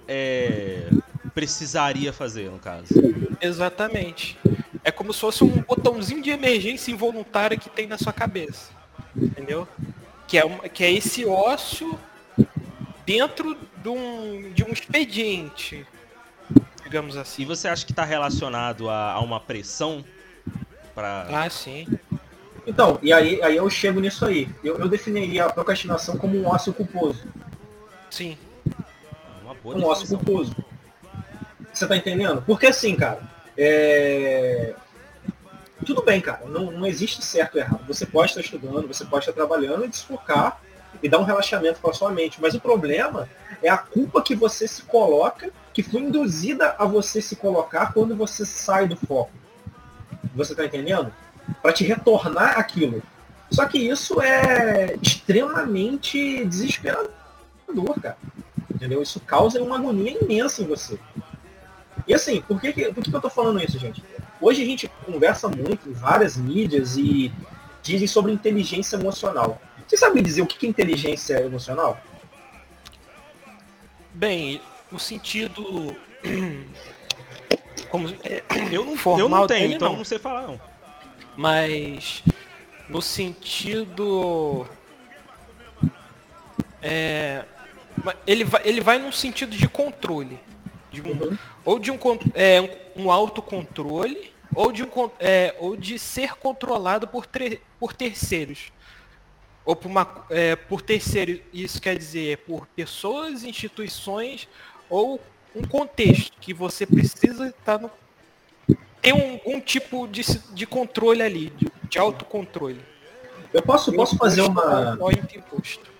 é, 0.07 0.91
precisaria 1.33 2.13
fazer, 2.13 2.51
no 2.51 2.59
caso. 2.59 2.93
Exatamente. 3.41 4.37
É 4.85 4.91
como 4.91 5.11
se 5.11 5.19
fosse 5.19 5.43
um 5.43 5.49
botãozinho 5.63 6.21
de 6.21 6.29
emergência 6.29 6.91
involuntária 6.91 7.57
que 7.57 7.71
tem 7.71 7.87
na 7.87 7.97
sua 7.97 8.13
cabeça. 8.13 8.69
Entendeu? 9.17 9.67
Que 10.27 10.37
é, 10.37 10.45
uma, 10.45 10.69
que 10.69 10.83
é 10.83 10.91
esse 10.91 11.25
ócio 11.25 11.97
dentro 13.03 13.57
de 13.77 13.89
um, 13.89 14.51
de 14.53 14.63
um 14.63 14.69
expediente, 14.69 15.85
digamos 16.83 17.17
assim. 17.17 17.41
E 17.41 17.45
você 17.45 17.67
acha 17.67 17.83
que 17.83 17.91
está 17.91 18.05
relacionado 18.05 18.87
a, 18.87 19.13
a, 19.13 19.19
uma 19.21 19.39
pressão? 19.39 20.05
Pra... 20.93 21.25
Ah, 21.31 21.49
sim. 21.49 21.87
Então, 22.67 22.99
e 23.01 23.11
aí, 23.11 23.41
aí 23.41 23.55
eu 23.55 23.67
chego 23.71 23.99
nisso 23.99 24.23
aí. 24.23 24.47
Eu, 24.63 24.77
eu 24.77 24.87
definiria 24.87 25.45
a 25.45 25.51
procrastinação 25.51 26.15
como 26.15 26.37
um 26.37 26.45
ócio 26.45 26.71
culposo. 26.71 27.23
Sim. 28.11 28.37
um 29.65 29.83
ócio 29.83 30.07
culposo. 30.07 30.55
Você 31.73 31.87
tá 31.87 31.97
entendendo? 31.97 32.43
Porque 32.43 32.67
assim, 32.67 32.95
cara, 32.95 33.34
é... 33.57 34.73
Tudo 35.85 36.01
bem, 36.01 36.19
cara, 36.19 36.41
não, 36.47 36.71
não 36.71 36.85
existe 36.85 37.23
certo 37.23 37.55
ou 37.55 37.61
errado. 37.61 37.85
Você 37.87 38.05
pode 38.05 38.31
estar 38.31 38.41
estudando, 38.41 38.87
você 38.87 39.05
pode 39.05 39.23
estar 39.23 39.33
trabalhando 39.33 39.85
e 39.85 39.87
desfocar 39.87 40.59
e 41.03 41.09
dar 41.09 41.19
um 41.19 41.23
relaxamento 41.23 41.79
com 41.79 41.89
a 41.89 41.93
sua 41.93 42.11
mente. 42.11 42.41
Mas 42.41 42.55
o 42.55 42.59
problema 42.59 43.29
é 43.61 43.69
a 43.69 43.77
culpa 43.77 44.21
que 44.21 44.35
você 44.35 44.67
se 44.67 44.81
coloca, 44.83 45.51
que 45.73 45.83
foi 45.83 46.01
induzida 46.01 46.75
a 46.77 46.85
você 46.85 47.21
se 47.21 47.35
colocar 47.35 47.93
quando 47.93 48.15
você 48.15 48.45
sai 48.45 48.87
do 48.87 48.95
foco. 48.95 49.31
Você 50.33 50.53
está 50.53 50.65
entendendo? 50.65 51.13
Para 51.61 51.73
te 51.73 51.83
retornar 51.83 52.57
aquilo. 52.57 53.03
Só 53.51 53.65
que 53.65 53.77
isso 53.77 54.21
é 54.21 54.97
extremamente 55.01 56.45
desesperador, 56.45 57.09
cara. 58.01 58.17
Entendeu? 58.73 59.01
Isso 59.01 59.19
causa 59.19 59.61
uma 59.61 59.77
agonia 59.77 60.17
imensa 60.21 60.61
em 60.61 60.67
você. 60.67 60.97
E 62.07 62.13
assim, 62.13 62.41
por 62.41 62.61
que, 62.61 62.71
por 62.91 63.03
que 63.03 63.13
eu 63.13 63.21
tô 63.21 63.29
falando 63.29 63.63
isso, 63.63 63.79
gente? 63.79 64.03
Hoje 64.39 64.61
a 64.61 64.65
gente 64.65 64.87
conversa 65.05 65.47
muito 65.47 65.89
em 65.89 65.93
várias 65.93 66.37
mídias 66.37 66.97
e 66.97 67.31
dizem 67.81 68.07
sobre 68.07 68.31
inteligência 68.31 68.95
emocional. 68.95 69.61
Você 69.87 69.97
sabe 69.97 70.15
me 70.15 70.21
dizer 70.21 70.41
o 70.41 70.47
que 70.47 70.65
é 70.65 70.69
inteligência 70.69 71.39
emocional? 71.41 71.99
Bem, 74.13 74.61
o 74.91 74.99
sentido 74.99 75.95
como 77.89 78.09
é, 78.23 78.43
Eu 78.71 78.85
não, 78.85 78.93
eu 78.93 78.97
formal 78.97 79.41
não 79.41 79.47
tenho, 79.47 79.73
então 79.73 79.87
não. 79.87 79.93
eu 79.95 79.97
não 79.97 80.05
sei 80.05 80.19
falar 80.19 80.47
não. 80.47 80.61
mas 81.35 82.23
no 82.87 83.01
sentido 83.01 84.65
é, 86.81 87.43
ele 88.25 88.43
vai 88.43 88.61
ele 88.63 88.81
vai 88.81 88.97
num 88.99 89.11
sentido 89.11 89.55
de 89.55 89.67
controle 89.67 90.39
de 91.01 91.09
um- 91.09 91.37
ou 91.63 91.79
de 91.79 91.91
um, 91.91 91.97
é, 92.33 92.61
um, 92.95 93.03
um 93.05 93.11
autocontrole 93.11 94.31
ou 94.55 94.71
de 94.71 94.83
um 94.83 94.89
é, 95.19 95.55
ou 95.59 95.75
de 95.75 95.97
ser 95.99 96.35
controlado 96.35 97.07
por 97.07 97.25
tre- 97.25 97.59
por 97.79 97.93
terceiros 97.93 98.71
ou 99.65 99.75
por 99.75 99.87
uma 99.89 100.25
é, 100.29 100.55
por 100.55 100.81
terceiros 100.81 101.41
isso 101.53 101.81
quer 101.81 101.97
dizer 101.97 102.37
por 102.39 102.65
pessoas 102.67 103.43
instituições 103.43 104.47
ou 104.89 105.19
um 105.55 105.63
contexto 105.63 106.33
que 106.39 106.53
você 106.53 106.85
precisa 106.85 107.47
estar 107.47 107.79
no 107.79 107.89
tem 109.01 109.13
um, 109.13 109.39
um 109.55 109.59
tipo 109.61 110.07
de, 110.07 110.23
de 110.53 110.65
controle 110.65 111.21
ali, 111.21 111.51
de, 111.51 111.67
de 111.89 111.99
autocontrole. 111.99 112.81
Eu 113.53 113.61
posso, 113.61 113.93
posso 113.93 114.17
fazer 114.17 114.41
uma, 114.41 114.97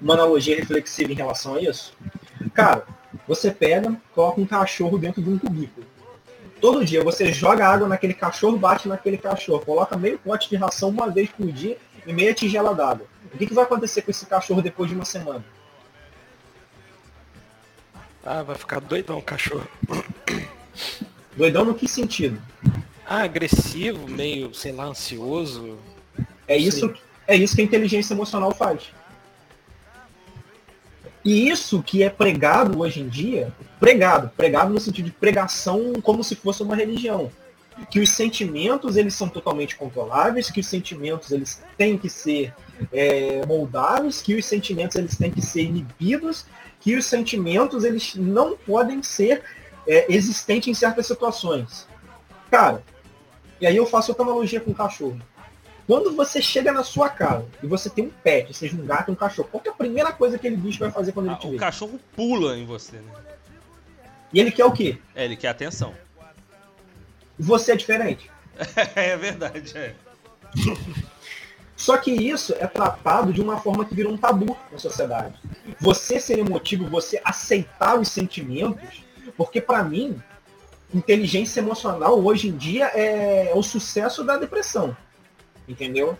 uma 0.02 0.14
analogia 0.16 0.56
reflexiva 0.56 1.12
em 1.12 1.16
relação 1.16 1.54
a 1.56 1.62
isso? 1.62 1.94
Cara, 2.54 2.84
você 3.28 3.52
pega, 3.52 3.96
coloca 4.14 4.42
um 4.42 4.46
cachorro 4.46 4.98
dentro 4.98 5.22
de 5.22 5.30
um 5.30 5.38
cubículo. 5.38 5.86
Todo 6.60 6.86
dia 6.86 7.04
você 7.04 7.32
joga 7.32 7.68
água 7.68 7.88
naquele 7.88 8.14
cachorro, 8.14 8.58
bate 8.58 8.88
naquele 8.88 9.18
cachorro, 9.18 9.64
coloca 9.66 9.98
meio 9.98 10.18
pote 10.18 10.50
de 10.50 10.56
ração 10.56 10.90
uma 10.90 11.10
vez 11.10 11.30
por 11.30 11.52
dia 11.52 11.78
e 12.06 12.14
meia 12.14 12.34
tigela 12.34 12.74
d'água. 12.74 13.06
O 13.34 13.38
que, 13.38 13.46
que 13.46 13.54
vai 13.54 13.66
acontecer 13.66 14.02
com 14.02 14.12
esse 14.12 14.26
cachorro 14.26 14.62
depois 14.62 14.90
de 14.90 14.96
uma 14.96 15.06
semana? 15.06 15.44
Ah, 18.24 18.42
vai 18.42 18.56
ficar 18.56 18.80
doidão 18.80 19.20
o 19.20 19.22
cachorro. 19.22 19.68
Doidão 21.36 21.66
no 21.66 21.76
que 21.76 21.88
sentido? 21.88 22.42
Ah, 23.06 23.22
agressivo, 23.22 24.08
meio, 24.08 24.54
sei 24.54 24.72
lá, 24.72 24.86
ansioso. 24.86 25.78
É 26.48 26.58
isso, 26.58 26.92
é 27.28 27.36
isso 27.36 27.56
que 27.56 27.62
a 27.62 27.66
inteligência 27.66 28.14
emocional 28.14 28.52
faz. 28.52 28.92
E 31.26 31.50
isso 31.50 31.82
que 31.82 32.04
é 32.04 32.10
pregado 32.10 32.80
hoje 32.80 33.02
em 33.02 33.10
dia, 33.10 33.52
pregado, 33.80 34.30
pregado 34.38 34.72
no 34.72 34.80
sentido 34.80 35.06
de 35.06 35.12
pregação 35.12 35.94
como 36.04 36.24
se 36.24 36.36
fosse 36.36 36.62
uma 36.62 36.76
religião. 36.76 37.32
Que 37.90 38.00
os 38.00 38.12
sentimentos 38.12 38.96
eles 38.96 39.16
são 39.16 39.28
totalmente 39.28 39.76
controláveis, 39.76 40.52
que 40.52 40.60
os 40.60 40.68
sentimentos 40.68 41.32
eles 41.32 41.64
têm 41.76 41.98
que 41.98 42.08
ser 42.10 42.54
é, 42.94 43.44
moldados, 43.48 44.22
que 44.22 44.36
os 44.36 44.46
sentimentos 44.46 44.96
eles 44.98 45.18
têm 45.18 45.32
que 45.32 45.42
ser 45.42 45.64
inibidos, 45.64 46.46
que 46.80 46.96
os 46.96 47.08
sentimentos 47.08 47.84
eles 47.84 48.14
não 48.16 48.56
podem 48.56 49.02
ser 49.02 49.42
é, 49.88 50.06
existentes 50.08 50.68
em 50.68 50.74
certas 50.76 51.08
situações. 51.08 51.88
Cara, 52.52 52.84
e 53.60 53.66
aí 53.66 53.76
eu 53.76 53.88
faço 53.88 54.12
outra 54.12 54.24
analogia 54.24 54.60
com 54.60 54.70
o 54.70 54.76
cachorro. 54.76 55.20
Quando 55.88 56.16
você 56.16 56.42
chega 56.42 56.72
na 56.72 56.84
sua 56.84 57.10
casa 57.10 57.46
e 57.62 57.68
você 57.68 57.90
tem 57.90 58.06
um 58.06 58.10
pet, 58.24 58.54
seja 58.54 58.76
um 58.76 58.86
gato 58.86 59.10
ou 59.10 59.14
um 59.14 59.18
cachorro, 59.18 59.48
qual 59.52 59.62
que 59.62 59.70
é 59.70 59.72
a 59.72 59.76
primeira 59.76 60.12
coisa 60.12 60.38
que 60.38 60.48
aquele 60.48 60.60
bicho 60.60 60.80
vai 60.80 60.90
fazer 60.92 61.12
quando 61.12 61.28
ele 61.28 61.36
Ah, 61.36 61.40
te 61.40 61.48
o 61.48 61.52
vê? 61.52 61.58
cachorro 61.58 62.00
pula 62.16 62.58
em 62.58 62.66
você, 62.66 62.98
né? 62.98 63.12
E 64.34 64.40
ele 64.40 64.52
quer 64.52 64.66
o 64.66 64.72
quê? 64.72 64.98
É, 65.14 65.24
ele 65.26 65.36
quer 65.36 65.50
atenção. 65.50 65.94
Você 67.38 67.74
é 67.74 67.76
diferente. 67.76 68.32
é 68.96 69.16
verdade, 69.16 69.78
é. 69.78 69.94
Só 71.76 71.98
que 71.98 72.12
isso 72.12 72.54
é 72.58 72.66
tratado 72.66 73.32
de 73.34 73.42
uma 73.42 73.60
forma 73.60 73.86
que 73.86 73.94
virou 73.94 74.14
um 74.14 74.18
tabu 74.18 74.58
na 74.72 74.80
sociedade. 74.80 75.36
Você 75.80 76.20
ser 76.20 76.40
emotivo, 76.40 76.88
você 76.90 77.22
aceitar 77.24 78.00
os 78.00 78.08
sentimentos, 78.08 79.04
porque 79.38 79.60
para 79.62 79.84
mim, 79.84 80.20
inteligência 80.94 81.60
emocional 81.60 82.18
hoje 82.24 82.48
em 82.48 82.56
dia 82.58 82.86
é 82.88 83.52
o 83.54 83.62
sucesso 83.62 84.24
da 84.24 84.38
depressão. 84.38 84.96
Entendeu? 85.68 86.18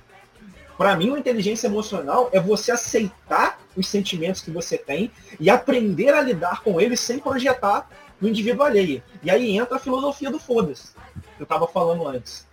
Para 0.78 0.96
mim, 0.96 1.14
a 1.16 1.20
inteligência 1.20 1.68
emocional 1.68 2.30
é 2.34 2.40
você 2.40 2.72
aceitar 2.72 3.60
os 3.76 3.88
sentimentos 3.88 4.42
que 4.42 4.52
você 4.52 4.78
tem 4.78 5.12
e 5.40 5.50
aprender 5.50 6.14
a 6.14 6.22
lidar 6.22 6.62
com 6.62 6.80
eles 6.82 7.00
sem 7.00 7.20
projetar 7.20 7.90
no 8.20 8.28
indivíduo 8.28 8.64
alheio. 8.64 9.02
E 9.24 9.30
aí 9.30 9.58
entra 9.58 9.78
a 9.78 9.80
filosofia 9.80 10.30
do 10.30 10.40
foda-se, 10.40 10.94
que 11.38 11.42
eu 11.42 11.46
estava 11.46 11.68
falando 11.68 12.08
antes. 12.08 12.46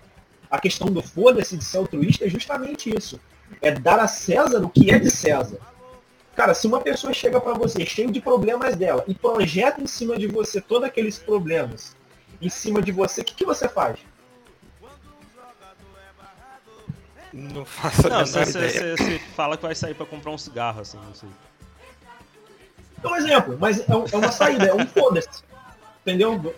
A 0.51 0.61
questão 0.61 0.89
do 0.89 1.03
foda-se 1.03 1.57
de 1.57 1.65
ser 1.65 1.79
altruísta 1.79 2.27
é 2.27 2.29
justamente 2.29 2.95
isso. 2.95 3.19
É 3.61 3.71
dar 3.71 3.99
a 3.99 4.07
César 4.07 4.63
o 4.63 4.69
que 4.69 4.91
é 4.91 4.99
de 4.99 5.11
César. 5.11 5.59
Cara, 6.35 6.55
se 6.55 6.67
uma 6.67 6.81
pessoa 6.81 7.13
chega 7.13 7.41
para 7.41 7.55
você 7.55 7.85
cheio 7.85 8.11
de 8.11 8.21
problemas 8.21 8.77
dela 8.77 9.05
e 9.07 9.15
projeta 9.15 9.81
em 9.83 9.87
cima 9.87 10.17
de 10.17 10.27
você 10.27 10.61
todos 10.61 10.89
aqueles 10.89 11.19
problemas 11.19 11.97
em 12.41 12.49
cima 12.49 12.81
de 12.83 12.91
você, 12.91 13.21
o 13.21 13.25
que, 13.25 13.35
que 13.35 13.45
você 13.45 13.69
faz? 13.69 13.99
Não 17.33 17.65
faço 17.65 18.07
a 18.07 18.11
Não, 18.11 18.17
menor 18.25 18.27
você, 18.27 18.51
ideia. 18.59 18.97
você- 18.97 18.97
você 18.97 19.19
fala 19.35 19.57
que 19.57 19.63
vai 19.63 19.75
sair 19.75 19.95
pra 19.95 20.05
comprar 20.07 20.31
um 20.31 20.39
cigarro, 20.39 20.81
assim, 20.81 20.99
não 20.99 21.15
sei. 21.15 21.29
É 23.03 23.09
um 23.09 23.17
exemplo, 23.17 23.57
mas 23.59 23.81
é, 23.89 23.95
um- 23.97 24.05
é 24.13 24.17
uma 24.17 24.31
saída, 24.33 24.67
é 24.67 24.75
um 24.75 24.87
foda-se. 24.87 25.29
Entendeu? 26.03 26.55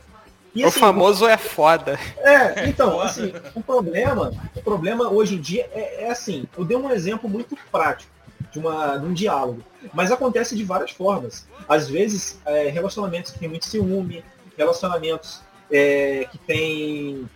E, 0.54 0.64
O 0.64 0.68
assim, 0.68 0.80
famoso 0.80 1.26
é 1.26 1.36
foda. 1.36 1.98
É, 2.18 2.68
então, 2.68 2.92
Foda. 2.92 3.04
assim, 3.04 3.32
o 3.54 3.62
problema, 3.62 4.32
o 4.54 4.62
problema 4.62 5.08
hoje 5.10 5.34
em 5.34 5.40
dia 5.40 5.68
é, 5.72 6.04
é 6.04 6.10
assim, 6.10 6.44
eu 6.56 6.64
dei 6.64 6.76
um 6.76 6.90
exemplo 6.90 7.28
muito 7.28 7.56
prático 7.72 8.10
de, 8.52 8.58
uma, 8.60 8.96
de 8.96 9.04
um 9.06 9.12
diálogo, 9.12 9.62
mas 9.92 10.12
acontece 10.12 10.54
de 10.56 10.62
várias 10.64 10.92
formas. 10.92 11.46
Às 11.68 11.88
vezes, 11.88 12.38
é, 12.46 12.68
relacionamentos 12.68 13.32
que 13.32 13.38
têm 13.40 13.48
muito 13.48 13.66
ciúme, 13.66 14.24
relacionamentos 14.56 15.40
é, 15.70 16.28
que 16.30 16.38
têm, 16.38 17.28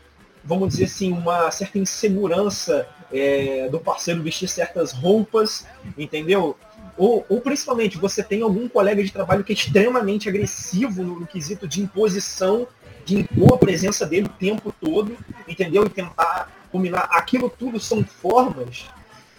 vamos 0.44 0.68
dizer 0.68 0.85
assim, 0.85 1.12
uma 1.12 1.51
certa 1.51 1.77
insegurança 1.79 2.87
é, 3.12 3.68
do 3.68 3.79
parceiro 3.79 4.23
vestir 4.23 4.49
certas 4.49 4.92
roupas, 4.92 5.66
entendeu? 5.97 6.57
Ou, 6.97 7.25
ou 7.29 7.40
principalmente 7.40 7.97
você 7.97 8.23
tem 8.23 8.42
algum 8.42 8.68
colega 8.68 9.03
de 9.03 9.12
trabalho 9.12 9.44
que 9.44 9.53
é 9.53 9.55
extremamente 9.55 10.29
agressivo 10.29 11.03
no, 11.03 11.21
no 11.21 11.27
quesito 11.27 11.66
de 11.66 11.81
imposição 11.81 12.66
de 13.05 13.21
impor 13.21 13.55
a 13.55 13.59
presença 13.59 14.05
dele 14.05 14.27
o 14.27 14.38
tempo 14.38 14.75
todo, 14.79 15.16
entendeu? 15.47 15.85
E 15.87 15.88
tentar 15.88 16.53
combinar. 16.71 17.09
Aquilo 17.11 17.49
tudo 17.49 17.81
são 17.81 18.05
formas 18.05 18.85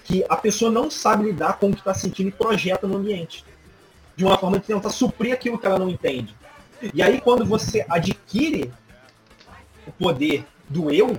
que 0.04 0.26
a 0.28 0.36
pessoa 0.36 0.72
não 0.72 0.90
sabe 0.90 1.26
lidar 1.26 1.60
com 1.60 1.70
o 1.70 1.72
que 1.72 1.80
está 1.80 1.94
sentindo 1.94 2.30
e 2.30 2.32
projeta 2.32 2.88
no 2.88 2.98
ambiente. 2.98 3.46
De 4.16 4.26
uma 4.26 4.38
forma 4.38 4.58
de 4.58 4.66
tentar 4.66 4.90
suprir 4.90 5.34
aquilo 5.34 5.60
que 5.60 5.68
ela 5.68 5.78
não 5.78 5.88
entende. 5.88 6.36
E 6.94 7.04
aí 7.04 7.22
quando 7.22 7.46
você 7.46 7.86
adquire 7.88 8.72
o 9.86 9.92
poder 9.92 10.46
do 10.68 10.92
eu, 10.92 11.16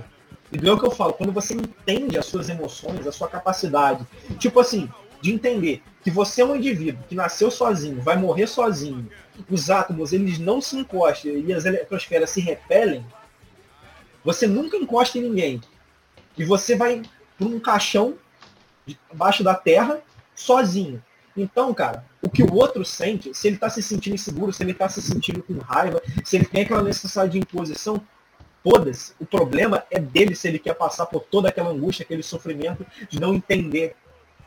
e 0.51 0.57
do 0.57 0.67
eu 0.67 0.77
que 0.77 0.85
eu 0.85 0.91
falo, 0.91 1.13
quando 1.13 1.31
você 1.31 1.53
entende 1.53 2.17
as 2.17 2.25
suas 2.25 2.49
emoções, 2.49 3.07
a 3.07 3.11
sua 3.11 3.27
capacidade, 3.27 4.05
tipo 4.37 4.59
assim, 4.59 4.89
de 5.21 5.31
entender 5.31 5.81
que 6.03 6.11
você 6.11 6.41
é 6.41 6.45
um 6.45 6.55
indivíduo 6.55 7.03
que 7.07 7.15
nasceu 7.15 7.49
sozinho, 7.49 8.01
vai 8.01 8.17
morrer 8.17 8.47
sozinho, 8.47 9.09
os 9.49 9.69
átomos 9.69 10.11
eles 10.11 10.39
não 10.39 10.59
se 10.59 10.75
encostam 10.75 11.31
e 11.31 11.53
as 11.53 11.65
eletrosferas 11.65 12.29
se 12.31 12.41
repelem, 12.41 13.05
você 14.23 14.45
nunca 14.45 14.77
encosta 14.77 15.17
em 15.17 15.21
ninguém. 15.21 15.61
E 16.37 16.43
você 16.43 16.75
vai 16.75 17.01
para 17.37 17.47
um 17.47 17.59
caixão 17.59 18.15
debaixo 18.85 19.43
da 19.43 19.55
terra 19.55 20.01
sozinho. 20.35 21.03
Então, 21.35 21.73
cara, 21.73 22.05
o 22.21 22.29
que 22.29 22.43
o 22.43 22.53
outro 22.53 22.83
sente, 22.83 23.33
se 23.33 23.47
ele 23.47 23.55
está 23.55 23.69
se 23.69 23.81
sentindo 23.81 24.15
inseguro, 24.15 24.51
se 24.51 24.63
ele 24.63 24.71
está 24.71 24.89
se 24.89 25.01
sentindo 25.01 25.41
com 25.41 25.57
raiva, 25.59 26.01
se 26.23 26.35
ele 26.35 26.45
tem 26.45 26.63
aquela 26.63 26.83
necessidade 26.83 27.31
de 27.31 27.39
imposição, 27.39 28.01
foda-se. 28.63 29.13
O 29.19 29.25
problema 29.25 29.83
é 29.89 29.99
dele 29.99 30.35
se 30.35 30.47
ele 30.47 30.59
quer 30.59 30.73
passar 30.73 31.05
por 31.05 31.21
toda 31.23 31.49
aquela 31.49 31.69
angústia, 31.69 32.03
aquele 32.03 32.23
sofrimento 32.23 32.85
de 33.09 33.19
não 33.19 33.33
entender. 33.33 33.95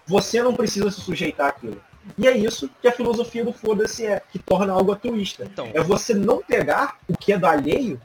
Você 0.07 0.43
não 0.43 0.55
precisa 0.55 0.91
se 0.91 1.01
sujeitar 1.01 1.49
àquilo. 1.49 1.81
E 2.19 2.29
é 2.29 2.37
isso 2.37 2.71
que 2.81 2.89
a 2.89 2.93
filosofia 2.93 3.45
do 3.45 3.53
foda-se 3.53 4.07
é, 4.07 4.21
que 4.31 4.39
torna 4.39 4.73
algo 4.73 4.93
altruísta. 4.93 5.45
Então. 5.45 5.71
É 5.73 5.83
você 5.83 6.15
não 6.15 6.43
pegar 6.43 6.99
o 7.09 7.17
que 7.17 7.33
é 7.33 7.39
do 7.39 7.47
alheio 7.47 8.01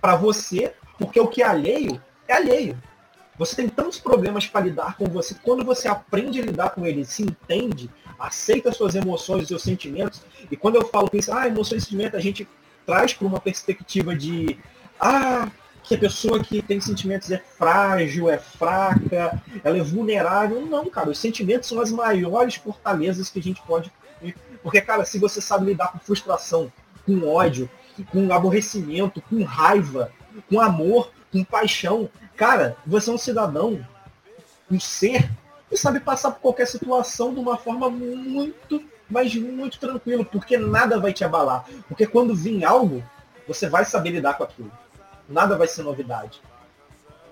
para 0.00 0.16
você, 0.16 0.74
porque 0.98 1.20
o 1.20 1.28
que 1.28 1.42
é 1.42 1.46
alheio 1.46 2.00
é 2.26 2.34
alheio. 2.34 2.76
Você 3.38 3.56
tem 3.56 3.68
tantos 3.68 3.98
problemas 3.98 4.46
para 4.46 4.62
lidar 4.62 4.96
com 4.96 5.04
você. 5.06 5.34
Quando 5.42 5.64
você 5.64 5.88
aprende 5.88 6.40
a 6.40 6.44
lidar 6.44 6.70
com 6.70 6.86
ele, 6.86 7.04
se 7.04 7.22
entende, 7.22 7.90
aceita 8.18 8.72
suas 8.72 8.94
emoções, 8.94 9.48
seus 9.48 9.62
sentimentos. 9.62 10.22
E 10.50 10.56
quando 10.56 10.76
eu 10.76 10.86
falo 10.86 11.08
isso, 11.12 11.32
ah, 11.32 11.46
emoções 11.46 11.82
e 11.82 11.84
sentimentos, 11.84 12.18
a 12.18 12.22
gente 12.22 12.48
traz 12.86 13.12
para 13.12 13.26
uma 13.26 13.40
perspectiva 13.40 14.16
de, 14.16 14.58
ah, 15.00 15.48
que 15.82 15.94
a 15.94 15.98
pessoa 15.98 16.42
que 16.42 16.60
tem 16.60 16.80
sentimentos 16.80 17.30
é 17.30 17.38
frágil, 17.38 18.28
é 18.28 18.38
fraca, 18.38 19.40
ela 19.62 19.78
é 19.78 19.82
vulnerável. 19.82 20.66
Não, 20.66 20.90
cara, 20.90 21.10
os 21.10 21.18
sentimentos 21.18 21.68
são 21.68 21.80
as 21.80 21.90
maiores 21.90 22.56
fortalezas 22.56 23.30
que 23.30 23.38
a 23.38 23.42
gente 23.42 23.62
pode. 23.62 23.92
Porque, 24.62 24.80
cara, 24.80 25.04
se 25.04 25.18
você 25.18 25.40
sabe 25.40 25.66
lidar 25.66 25.92
com 25.92 25.98
frustração, 25.98 26.72
com 27.04 27.28
ódio, 27.28 27.70
com 28.10 28.32
aborrecimento, 28.32 29.22
com 29.22 29.42
raiva, 29.44 30.10
com 30.48 30.60
amor, 30.60 31.12
com 31.32 31.44
paixão, 31.44 32.10
cara, 32.36 32.76
você 32.84 33.10
é 33.10 33.12
um 33.12 33.18
cidadão, 33.18 33.86
um 34.70 34.80
ser, 34.80 35.30
que 35.68 35.76
sabe 35.76 36.00
passar 36.00 36.32
por 36.32 36.40
qualquer 36.40 36.66
situação 36.66 37.32
de 37.32 37.38
uma 37.38 37.56
forma 37.56 37.88
muito, 37.88 38.82
mas 39.08 39.34
muito 39.36 39.78
tranquilo, 39.78 40.24
porque 40.24 40.58
nada 40.58 40.98
vai 40.98 41.12
te 41.12 41.24
abalar. 41.24 41.64
Porque 41.88 42.06
quando 42.06 42.34
vir 42.34 42.64
algo, 42.64 43.04
você 43.46 43.68
vai 43.68 43.84
saber 43.84 44.10
lidar 44.10 44.34
com 44.34 44.42
aquilo. 44.42 44.72
Nada 45.28 45.56
vai 45.56 45.68
ser 45.68 45.82
novidade. 45.82 46.40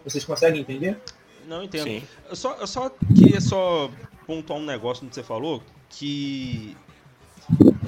Vocês 0.05 0.25
conseguem 0.25 0.61
entender? 0.61 1.01
Não 1.47 1.63
entendo. 1.63 1.85
Sim. 1.85 2.03
Eu 2.29 2.37
só, 2.37 2.55
eu 2.55 2.67
só 2.67 2.91
queria 3.17 3.41
só 3.41 3.91
pontuar 4.27 4.59
um 4.59 4.65
negócio 4.65 5.07
que 5.07 5.15
você 5.15 5.23
falou 5.23 5.63
que 5.89 6.77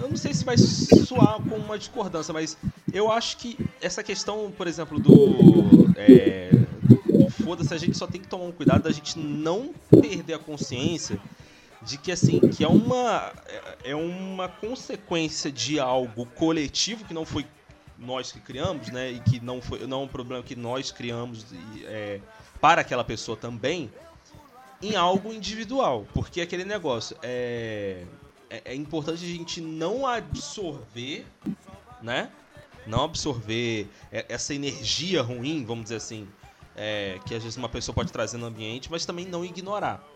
eu 0.01 0.09
não 0.09 0.16
sei 0.16 0.35
se 0.35 0.45
vai 0.45 0.57
soar 0.59 1.37
como 1.37 1.57
uma 1.57 1.79
discordância, 1.79 2.33
mas 2.33 2.57
eu 2.92 3.11
acho 3.11 3.38
que 3.38 3.59
essa 3.81 4.03
questão, 4.03 4.53
por 4.57 4.66
exemplo, 4.66 5.01
do, 5.01 5.92
é, 5.97 6.51
do 6.83 7.31
foda-se, 7.31 7.73
a 7.73 7.79
gente 7.79 7.97
só 7.97 8.07
tem 8.07 8.21
que 8.21 8.29
tomar 8.29 8.45
um 8.45 8.53
cuidado 8.53 8.83
da 8.83 8.92
gente 8.92 9.19
não 9.19 9.73
perder 9.90 10.35
a 10.35 10.38
consciência 10.38 11.19
de 11.83 11.99
que 11.99 12.11
assim 12.11 12.40
que 12.40 12.64
é 12.64 12.69
uma 12.69 13.33
é 13.85 13.95
uma 13.95 14.49
consequência 14.49 15.53
de 15.53 15.79
algo 15.79 16.27
coletivo 16.27 17.05
que 17.05 17.14
não 17.14 17.25
foi 17.25 17.47
nós 17.98 18.32
que 18.32 18.40
criamos, 18.40 18.88
né, 18.88 19.12
e 19.12 19.20
que 19.20 19.40
não 19.40 19.61
foi 19.61 19.87
não 19.87 20.02
é 20.02 20.04
um 20.04 20.09
problema 20.09 20.42
que 20.42 20.54
nós 20.54 20.90
criamos 20.90 21.46
é, 21.85 22.20
para 22.61 22.80
aquela 22.80 23.04
pessoa 23.04 23.37
também 23.37 23.90
em 24.82 24.94
algo 24.94 25.32
individual, 25.32 26.06
porque 26.12 26.40
aquele 26.40 26.64
negócio 26.64 27.16
é 27.22 28.04
é, 28.50 28.62
é 28.66 28.74
importante 28.74 29.24
a 29.24 29.28
gente 29.28 29.61
não 29.61 30.06
absorver, 30.06 31.26
né? 32.02 32.30
Não 32.87 33.04
absorver 33.04 33.88
essa 34.12 34.54
energia 34.54 35.20
ruim, 35.20 35.64
vamos 35.64 35.85
dizer 35.85 35.96
assim, 35.96 36.28
é, 36.76 37.18
que 37.26 37.35
às 37.35 37.42
vezes 37.42 37.56
uma 37.56 37.68
pessoa 37.68 37.94
pode 37.94 38.12
trazer 38.12 38.37
no 38.37 38.46
ambiente, 38.46 38.90
mas 38.90 39.04
também 39.04 39.26
não 39.26 39.44
ignorar. 39.44 40.06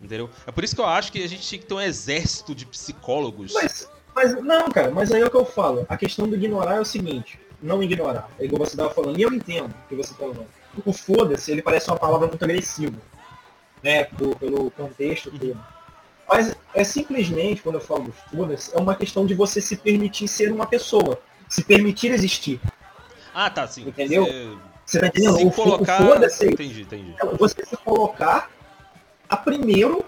Entendeu? 0.00 0.30
É 0.46 0.52
por 0.52 0.64
isso 0.64 0.74
que 0.74 0.80
eu 0.80 0.86
acho 0.86 1.12
que 1.12 1.22
a 1.22 1.26
gente 1.26 1.42
tinha 1.42 1.58
que 1.58 1.66
ter 1.66 1.74
um 1.74 1.80
exército 1.80 2.54
de 2.54 2.64
psicólogos. 2.64 3.52
Mas, 3.52 3.90
mas 4.14 4.34
não, 4.42 4.68
cara, 4.70 4.90
mas 4.90 5.12
aí 5.12 5.20
é 5.20 5.26
o 5.26 5.30
que 5.30 5.36
eu 5.36 5.44
falo. 5.44 5.86
A 5.88 5.96
questão 5.96 6.28
do 6.28 6.34
ignorar 6.34 6.76
é 6.76 6.80
o 6.80 6.84
seguinte: 6.84 7.38
não 7.62 7.82
ignorar. 7.82 8.28
É 8.38 8.44
igual 8.44 8.64
você 8.64 8.72
estava 8.72 8.90
falando, 8.90 9.18
e 9.18 9.22
eu 9.22 9.32
entendo 9.32 9.70
o 9.70 9.88
que 9.88 9.94
você 9.94 10.12
está 10.12 10.24
falando. 10.24 10.46
O 10.84 10.92
foda-se, 10.92 11.50
ele 11.50 11.62
parece 11.62 11.90
uma 11.90 11.96
palavra 11.96 12.28
muito 12.28 12.44
agressiva, 12.44 12.96
né? 13.82 14.04
pelo 14.04 14.70
contexto 14.70 15.30
todo. 15.30 15.58
Mas 16.30 16.54
é 16.74 16.84
simplesmente, 16.84 17.62
quando 17.62 17.76
eu 17.76 17.80
falo 17.80 18.04
do 18.04 18.12
foda-se, 18.12 18.76
é 18.76 18.78
uma 18.78 18.94
questão 18.94 19.24
de 19.24 19.34
você 19.34 19.60
se 19.62 19.76
permitir 19.76 20.28
ser 20.28 20.52
uma 20.52 20.66
pessoa. 20.66 21.18
Se 21.48 21.64
permitir 21.64 22.12
existir. 22.12 22.60
Ah, 23.32 23.48
tá, 23.48 23.66
sim. 23.66 23.88
Entendeu? 23.88 24.26
Você, 24.26 24.58
você 24.84 25.00
tá 25.00 25.06
entendendo? 25.06 25.38
Se 25.38 25.46
o, 25.46 25.50
colocar... 25.50 25.96
foda-se. 25.96 26.46
Entendi, 26.46 26.82
entendi. 26.82 27.14
É 27.20 27.26
você 27.26 27.64
se 27.64 27.76
colocar 27.78 28.50
a 29.28 29.36
primeiro 29.36 30.04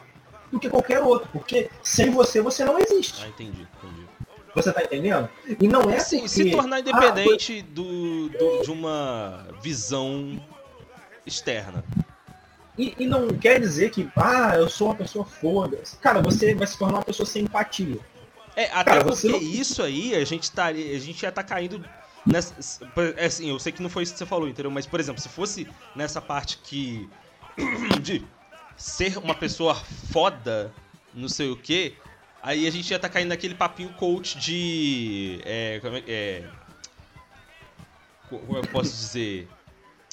do 0.50 0.58
que 0.58 0.68
qualquer 0.68 1.00
outro. 1.02 1.28
Porque 1.32 1.70
sem 1.82 2.10
você, 2.10 2.40
você 2.40 2.64
não 2.64 2.78
existe. 2.78 3.22
Ah, 3.24 3.28
entendi, 3.28 3.66
entendi. 3.78 4.08
Você 4.54 4.72
tá 4.72 4.82
entendendo? 4.82 5.28
E 5.60 5.68
não 5.68 5.88
é 5.90 5.98
Sim, 6.00 6.18
porque... 6.18 6.28
se 6.28 6.50
tornar 6.50 6.80
independente 6.80 7.64
ah, 7.64 7.72
do, 7.72 8.28
do, 8.30 8.62
de 8.62 8.70
uma 8.70 9.46
visão 9.62 10.42
externa. 11.24 11.84
E, 12.76 12.94
e, 12.98 13.06
não 13.06 13.28
quer 13.28 13.60
dizer 13.60 13.90
que, 13.90 14.08
ah, 14.16 14.54
eu 14.56 14.68
sou 14.68 14.88
uma 14.88 14.96
pessoa 14.96 15.24
foda. 15.24 15.78
Cara, 16.00 16.22
você 16.22 16.54
vai 16.54 16.66
se 16.66 16.78
tornar 16.78 16.98
uma 16.98 17.04
pessoa 17.04 17.26
sem 17.26 17.42
empatia. 17.42 17.98
É, 18.56 18.64
até 18.72 18.92
Cara, 18.92 19.04
porque 19.04 19.28
não... 19.28 19.38
isso 19.38 19.82
aí, 19.82 20.14
a 20.14 20.24
gente, 20.24 20.50
tá, 20.50 20.66
a 20.66 20.72
gente 20.72 21.20
já 21.20 21.30
tá 21.30 21.42
caindo 21.42 21.84
nessa. 22.26 22.54
É 23.16 23.26
assim, 23.26 23.50
eu 23.50 23.58
sei 23.58 23.72
que 23.72 23.82
não 23.82 23.90
foi 23.90 24.02
isso 24.02 24.12
que 24.12 24.18
você 24.18 24.26
falou, 24.26 24.48
entendeu? 24.48 24.70
Mas, 24.70 24.86
por 24.86 24.98
exemplo, 24.98 25.20
se 25.20 25.28
fosse 25.28 25.68
nessa 25.94 26.20
parte 26.20 26.58
que. 26.58 27.08
de 28.00 28.24
ser 28.80 29.18
uma 29.18 29.34
pessoa 29.34 29.74
foda, 30.10 30.72
não 31.12 31.28
sei 31.28 31.50
o 31.50 31.56
quê, 31.56 31.94
aí 32.42 32.66
a 32.66 32.70
gente 32.70 32.88
já 32.88 32.98
tá 32.98 33.10
caindo 33.10 33.28
naquele 33.28 33.54
papinho 33.54 33.92
coach 33.92 34.38
de. 34.38 35.38
É, 35.44 35.78
como 35.80 35.96
é, 35.96 36.02
é, 36.08 36.50
como 38.30 38.56
eu 38.56 38.62
posso 38.68 38.90
dizer? 38.90 39.46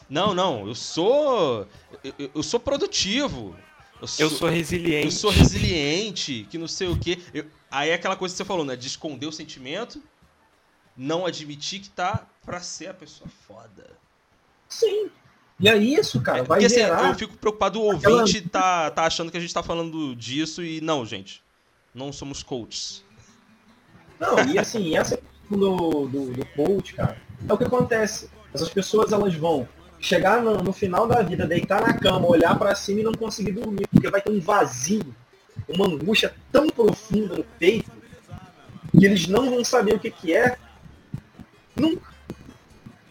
Não, 0.10 0.36
não, 0.36 0.68
eu 0.68 0.76
sou. 0.76 1.66
Eu, 2.04 2.30
eu 2.36 2.44
sou 2.44 2.60
produtivo. 2.60 3.56
Eu 4.02 4.08
sou, 4.08 4.26
eu 4.26 4.30
sou, 4.30 4.50
resiliente. 4.50 5.06
Eu 5.06 5.12
sou 5.12 5.32
resiliente, 5.32 6.46
que 6.52 6.58
não 6.58 6.68
sei 6.68 6.88
o 6.88 7.00
quê. 7.00 7.20
Eu, 7.34 7.46
aí 7.72 7.90
é 7.90 7.94
aquela 7.94 8.18
coisa 8.18 8.34
que 8.34 8.38
você 8.38 8.46
falou, 8.46 8.66
né? 8.66 8.76
De 8.76 8.86
esconder 8.86 9.26
o 9.26 9.32
sentimento, 9.32 10.04
não 10.96 11.26
admitir 11.26 11.80
que 11.80 11.90
tá 11.90 12.28
pra 12.46 12.60
ser 12.60 12.90
a 12.90 12.94
pessoa 12.94 13.30
foda. 13.48 13.90
Sim. 14.68 15.10
E 15.60 15.68
é 15.68 15.76
isso, 15.76 16.22
cara. 16.22 16.44
Vai 16.44 16.60
Porque, 16.60 16.76
gerar... 16.76 16.98
assim, 16.98 17.08
eu 17.10 17.16
fico 17.16 17.38
preocupado 17.38 17.82
o 17.82 17.86
ouvinte 17.86 18.42
tá, 18.42 18.92
tá 18.92 19.04
achando 19.04 19.32
que 19.32 19.38
a 19.38 19.40
gente 19.40 19.54
tá 19.54 19.64
falando 19.64 20.16
disso 20.16 20.64
e 20.64 20.80
não, 20.82 21.06
gente. 21.06 21.42
Não 21.94 22.14
somos 22.14 22.44
coaches. 22.44 23.04
Não, 24.20 24.38
e 24.46 24.58
assim, 24.58 24.96
essa 24.96 25.20
do, 25.50 26.08
do, 26.08 26.34
do 26.34 26.46
coach, 26.48 26.94
cara, 26.94 27.18
é 27.48 27.54
o 27.54 27.58
que 27.58 27.64
acontece. 27.64 28.30
Essas 28.54 28.70
pessoas 28.70 29.12
elas 29.12 29.34
vão 29.36 29.68
chegar 30.00 30.42
no, 30.42 30.58
no 30.62 30.72
final 30.72 31.08
da 31.08 31.22
vida, 31.22 31.48
deitar 31.48 31.82
na 31.82 31.94
cama, 31.94 32.28
olhar 32.28 32.58
para 32.58 32.76
cima 32.76 33.00
e 33.00 33.04
não 33.04 33.14
conseguir 33.14 33.52
dormir, 33.52 33.88
porque 33.88 34.10
vai 34.10 34.22
ter 34.22 34.32
um 34.32 34.40
vazio, 34.40 35.16
uma 35.68 35.88
angústia 35.88 36.34
tão 36.52 36.68
profunda 36.70 37.38
no 37.38 37.44
peito, 37.44 37.92
que 38.92 39.06
eles 39.06 39.28
não 39.28 39.50
vão 39.50 39.64
saber 39.64 39.96
o 39.96 40.00
que, 40.00 40.12
que 40.12 40.34
é 40.34 40.58
nunca. 41.76 42.17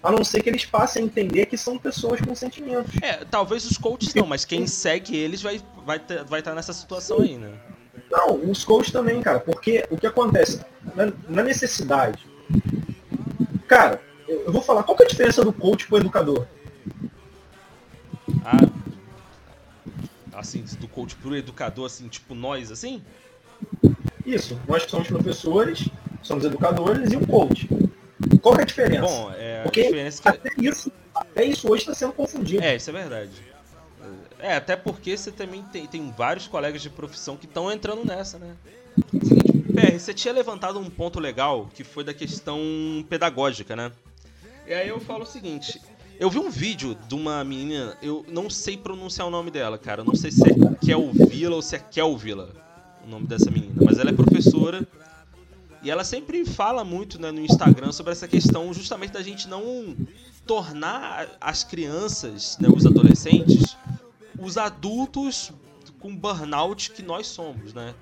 A 0.06 0.12
não 0.12 0.22
ser 0.22 0.40
que 0.40 0.48
eles 0.48 0.64
passem 0.64 1.02
a 1.02 1.06
entender 1.06 1.46
que 1.46 1.56
são 1.56 1.76
pessoas 1.76 2.20
com 2.20 2.32
sentimentos. 2.32 2.94
É, 3.02 3.24
talvez 3.24 3.68
os 3.68 3.76
coaches 3.76 4.14
não, 4.14 4.24
mas 4.24 4.44
quem 4.44 4.64
segue 4.64 5.16
eles 5.16 5.42
vai 5.42 5.56
estar 5.56 5.80
vai 5.84 5.98
ter, 5.98 6.24
vai 6.24 6.38
estar 6.38 6.54
nessa 6.54 6.72
situação 6.72 7.22
aí, 7.22 7.36
né? 7.36 7.52
Não, 8.08 8.36
os 8.48 8.64
coaches 8.64 8.92
também, 8.92 9.20
cara, 9.20 9.40
porque 9.40 9.84
o 9.90 9.96
que 9.96 10.06
acontece? 10.06 10.64
Na, 10.94 11.12
na 11.28 11.42
necessidade. 11.42 12.24
Cara, 13.66 14.00
eu 14.28 14.52
vou 14.52 14.62
falar, 14.62 14.84
qual 14.84 14.96
que 14.96 15.02
é 15.02 15.06
a 15.06 15.08
diferença 15.08 15.42
do 15.42 15.52
coach 15.52 15.88
pro 15.88 15.96
educador? 15.96 16.46
Ah, 18.44 18.68
assim, 20.34 20.64
do 20.78 20.86
coach 20.86 21.16
pro 21.16 21.34
educador, 21.34 21.86
assim, 21.86 22.06
tipo 22.06 22.32
nós, 22.32 22.70
assim? 22.70 23.02
Isso, 24.24 24.56
nós 24.68 24.84
que 24.84 24.90
somos 24.92 25.08
professores, 25.08 25.88
somos 26.22 26.44
educadores 26.44 27.10
e 27.10 27.16
um 27.16 27.26
coach. 27.26 27.68
Qual 28.40 28.58
é 28.58 28.62
a 28.62 28.64
diferença? 28.64 29.02
Bom, 29.02 29.32
é, 29.36 29.62
Porque 29.62 29.80
a 29.80 29.84
diferença 29.84 30.22
que... 30.22 30.28
até, 30.28 30.50
isso, 30.58 30.92
até 31.14 31.44
isso 31.44 31.70
hoje 31.70 31.82
está 31.82 31.94
sendo 31.94 32.12
confundido. 32.12 32.62
É, 32.62 32.76
isso 32.76 32.90
é 32.90 32.92
verdade. 32.92 33.30
É, 34.38 34.54
até 34.54 34.76
porque 34.76 35.16
você 35.16 35.32
também 35.32 35.62
tem, 35.64 35.86
tem 35.86 36.12
vários 36.16 36.46
colegas 36.46 36.82
de 36.82 36.90
profissão 36.90 37.36
que 37.36 37.46
estão 37.46 37.72
entrando 37.72 38.04
nessa, 38.04 38.38
né? 38.38 38.54
PR, 39.74 39.98
você 39.98 40.14
tinha 40.14 40.32
levantado 40.32 40.78
um 40.78 40.88
ponto 40.88 41.20
legal 41.20 41.68
que 41.74 41.84
foi 41.84 42.04
da 42.04 42.14
questão 42.14 42.60
pedagógica, 43.08 43.74
né? 43.74 43.92
E 44.66 44.74
aí 44.74 44.88
eu 44.88 45.00
falo 45.00 45.22
o 45.22 45.26
seguinte: 45.26 45.80
eu 46.18 46.30
vi 46.30 46.38
um 46.38 46.50
vídeo 46.50 46.96
de 47.08 47.14
uma 47.14 47.42
menina, 47.44 47.96
eu 48.02 48.24
não 48.28 48.48
sei 48.48 48.76
pronunciar 48.76 49.26
o 49.26 49.30
nome 49.30 49.50
dela, 49.50 49.78
cara. 49.78 50.00
Eu 50.02 50.04
não 50.04 50.14
sei 50.14 50.30
se 50.30 50.42
é 50.48 50.84
Kelvila 50.84 51.56
ou 51.56 51.62
se 51.62 51.76
é 51.76 51.78
Kelvila 51.78 52.50
o 53.04 53.08
nome 53.08 53.26
dessa 53.26 53.50
menina, 53.50 53.74
mas 53.84 53.98
ela 53.98 54.10
é 54.10 54.12
professora 54.12 54.86
e 55.86 55.90
ela 55.90 56.02
sempre 56.02 56.44
fala 56.44 56.82
muito 56.82 57.16
né, 57.16 57.30
no 57.30 57.38
Instagram 57.40 57.92
sobre 57.92 58.10
essa 58.10 58.26
questão 58.26 58.74
justamente 58.74 59.12
da 59.12 59.22
gente 59.22 59.46
não 59.46 59.96
tornar 60.44 61.28
as 61.40 61.62
crianças, 61.62 62.58
né, 62.58 62.68
os 62.68 62.84
adolescentes, 62.84 63.76
os 64.36 64.58
adultos 64.58 65.52
com 66.00 66.12
burnout 66.14 66.90
que 66.90 67.02
nós 67.02 67.28
somos, 67.28 67.72
né? 67.72 67.94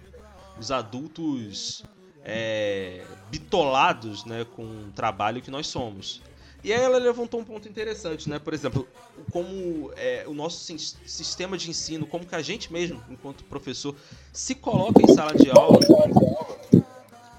Os 0.59 0.71
adultos 0.71 1.85
é, 2.25 3.05
bitolados 3.31 4.25
né, 4.25 4.47
com 4.57 4.63
o 4.63 4.93
trabalho 4.95 5.43
que 5.43 5.51
nós 5.51 5.67
somos. 5.67 6.23
E 6.63 6.73
aí 6.73 6.81
ela 6.81 6.97
levantou 6.97 7.39
um 7.39 7.45
ponto 7.45 7.69
interessante, 7.69 8.31
né? 8.31 8.39
Por 8.39 8.55
exemplo, 8.55 8.89
como 9.31 9.91
é, 9.95 10.25
o 10.27 10.33
nosso 10.33 10.75
sistema 11.05 11.59
de 11.59 11.69
ensino, 11.69 12.07
como 12.07 12.25
que 12.25 12.35
a 12.35 12.41
gente 12.41 12.73
mesmo, 12.73 13.03
enquanto 13.11 13.45
professor, 13.45 13.95
se 14.33 14.55
coloca 14.55 15.03
em 15.03 15.15
sala 15.15 15.35
de 15.35 15.51
aula. 15.51 15.81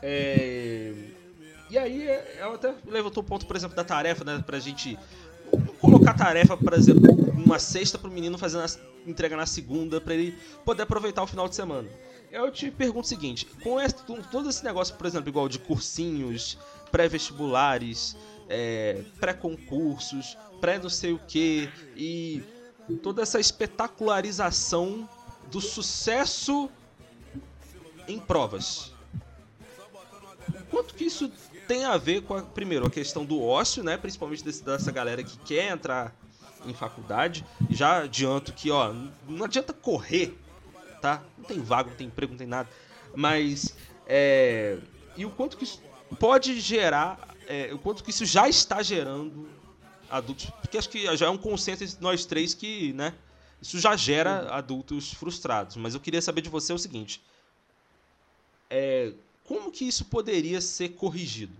É... 0.07 0.93
E 1.67 1.79
aí 1.79 2.07
ela 2.37 2.53
até 2.53 2.75
levantou 2.85 3.23
o 3.23 3.25
ponto, 3.25 3.47
por 3.47 3.55
exemplo, 3.55 3.75
da 3.75 3.83
tarefa, 3.83 4.23
né? 4.23 4.43
Pra 4.45 4.59
gente 4.59 4.99
colocar 5.81 6.13
tarefa, 6.13 6.55
por 6.55 6.73
exemplo, 6.73 7.11
uma 7.43 7.57
sexta 7.57 7.97
para 7.97 8.07
o 8.07 8.13
menino 8.13 8.37
fazer 8.37 8.57
na, 8.57 8.67
entrega 9.07 9.35
na 9.35 9.47
segunda, 9.47 9.99
para 9.99 10.13
ele 10.13 10.37
poder 10.63 10.83
aproveitar 10.83 11.23
o 11.23 11.27
final 11.27 11.49
de 11.49 11.55
semana. 11.55 11.89
Eu 12.31 12.51
te 12.51 12.69
pergunto 12.69 13.05
o 13.05 13.09
seguinte: 13.09 13.47
com, 13.63 13.81
esse, 13.81 13.95
com 13.95 14.21
todo 14.21 14.47
esse 14.47 14.63
negócio, 14.63 14.93
por 14.95 15.07
exemplo, 15.07 15.27
igual 15.27 15.49
de 15.49 15.57
cursinhos, 15.57 16.55
pré-vestibulares, 16.91 18.15
é, 18.47 19.03
pré-concursos, 19.19 20.37
pré-não 20.61 20.89
sei 20.89 21.13
o 21.13 21.19
que, 21.27 21.67
e 21.95 22.43
toda 23.01 23.23
essa 23.23 23.39
espetacularização 23.39 25.09
do 25.49 25.59
sucesso 25.59 26.69
em 28.07 28.19
provas. 28.19 28.94
Quanto 30.75 30.93
que 30.93 31.05
isso 31.05 31.31
tem 31.69 31.85
a 31.85 31.95
ver 31.95 32.23
com, 32.23 32.33
a, 32.33 32.41
primeiro, 32.41 32.85
a 32.85 32.89
questão 32.89 33.23
do 33.23 33.41
ócio, 33.41 33.81
né? 33.81 33.95
Principalmente 33.95 34.43
desse, 34.43 34.61
dessa 34.61 34.91
galera 34.91 35.23
que 35.23 35.37
quer 35.37 35.71
entrar 35.71 36.13
em 36.65 36.73
faculdade. 36.73 37.45
Já 37.69 38.03
adianto 38.03 38.51
que, 38.51 38.69
ó, 38.69 38.93
não 39.25 39.45
adianta 39.45 39.71
correr, 39.71 40.37
tá? 41.01 41.23
Não 41.37 41.45
tem 41.45 41.61
vaga, 41.61 41.91
não 41.91 41.95
tem 41.95 42.07
emprego, 42.07 42.33
não 42.33 42.37
tem 42.37 42.45
nada. 42.45 42.67
Mas, 43.15 43.73
é... 44.05 44.77
E 45.15 45.25
o 45.25 45.29
quanto 45.29 45.55
que 45.55 45.63
isso 45.63 45.81
pode 46.19 46.59
gerar 46.59 47.25
é, 47.47 47.73
o 47.73 47.77
quanto 47.77 48.03
que 48.03 48.09
isso 48.09 48.25
já 48.25 48.49
está 48.49 48.83
gerando 48.83 49.47
adultos. 50.09 50.47
Porque 50.59 50.77
acho 50.77 50.89
que 50.89 51.15
já 51.15 51.27
é 51.27 51.29
um 51.29 51.37
consenso 51.37 51.85
entre 51.85 51.95
nós 52.01 52.25
três 52.25 52.53
que, 52.53 52.91
né? 52.91 53.13
Isso 53.61 53.79
já 53.79 53.95
gera 53.95 54.53
adultos 54.53 55.13
frustrados. 55.13 55.77
Mas 55.77 55.93
eu 55.93 56.01
queria 56.01 56.21
saber 56.21 56.41
de 56.41 56.49
você 56.49 56.73
o 56.73 56.77
seguinte: 56.77 57.23
é, 58.69 59.13
como 59.47 59.71
que 59.71 59.85
isso 59.85 60.05
poderia 60.05 60.59
ser 60.59 60.89
corrigido? 60.89 61.55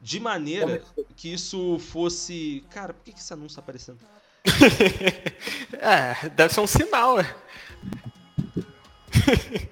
De 0.00 0.18
maneira 0.18 0.82
que 1.16 1.32
isso 1.32 1.78
fosse. 1.78 2.64
Cara, 2.70 2.94
por 2.94 3.04
que, 3.04 3.12
que 3.12 3.18
esse 3.18 3.32
anúncio 3.32 3.56
tá 3.56 3.60
aparecendo? 3.60 3.98
é, 5.78 6.28
deve 6.30 6.54
ser 6.54 6.60
um 6.60 6.66
sinal, 6.66 7.20
é. 7.20 7.36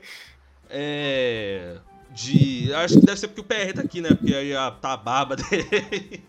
é. 0.69 1.79
De. 2.11 2.73
Acho 2.75 3.01
que 3.01 3.07
deve 3.07 3.19
ser 3.19 3.29
porque 3.29 3.41
o 3.41 3.45
PR 3.45 3.73
tá 3.75 3.81
aqui, 3.81 4.03
né? 4.03 4.11
Porque 4.11 4.35
aí 4.35 4.53
tá 4.83 4.93
a 4.93 4.97
barba 4.97 5.37
dele. 5.41 6.23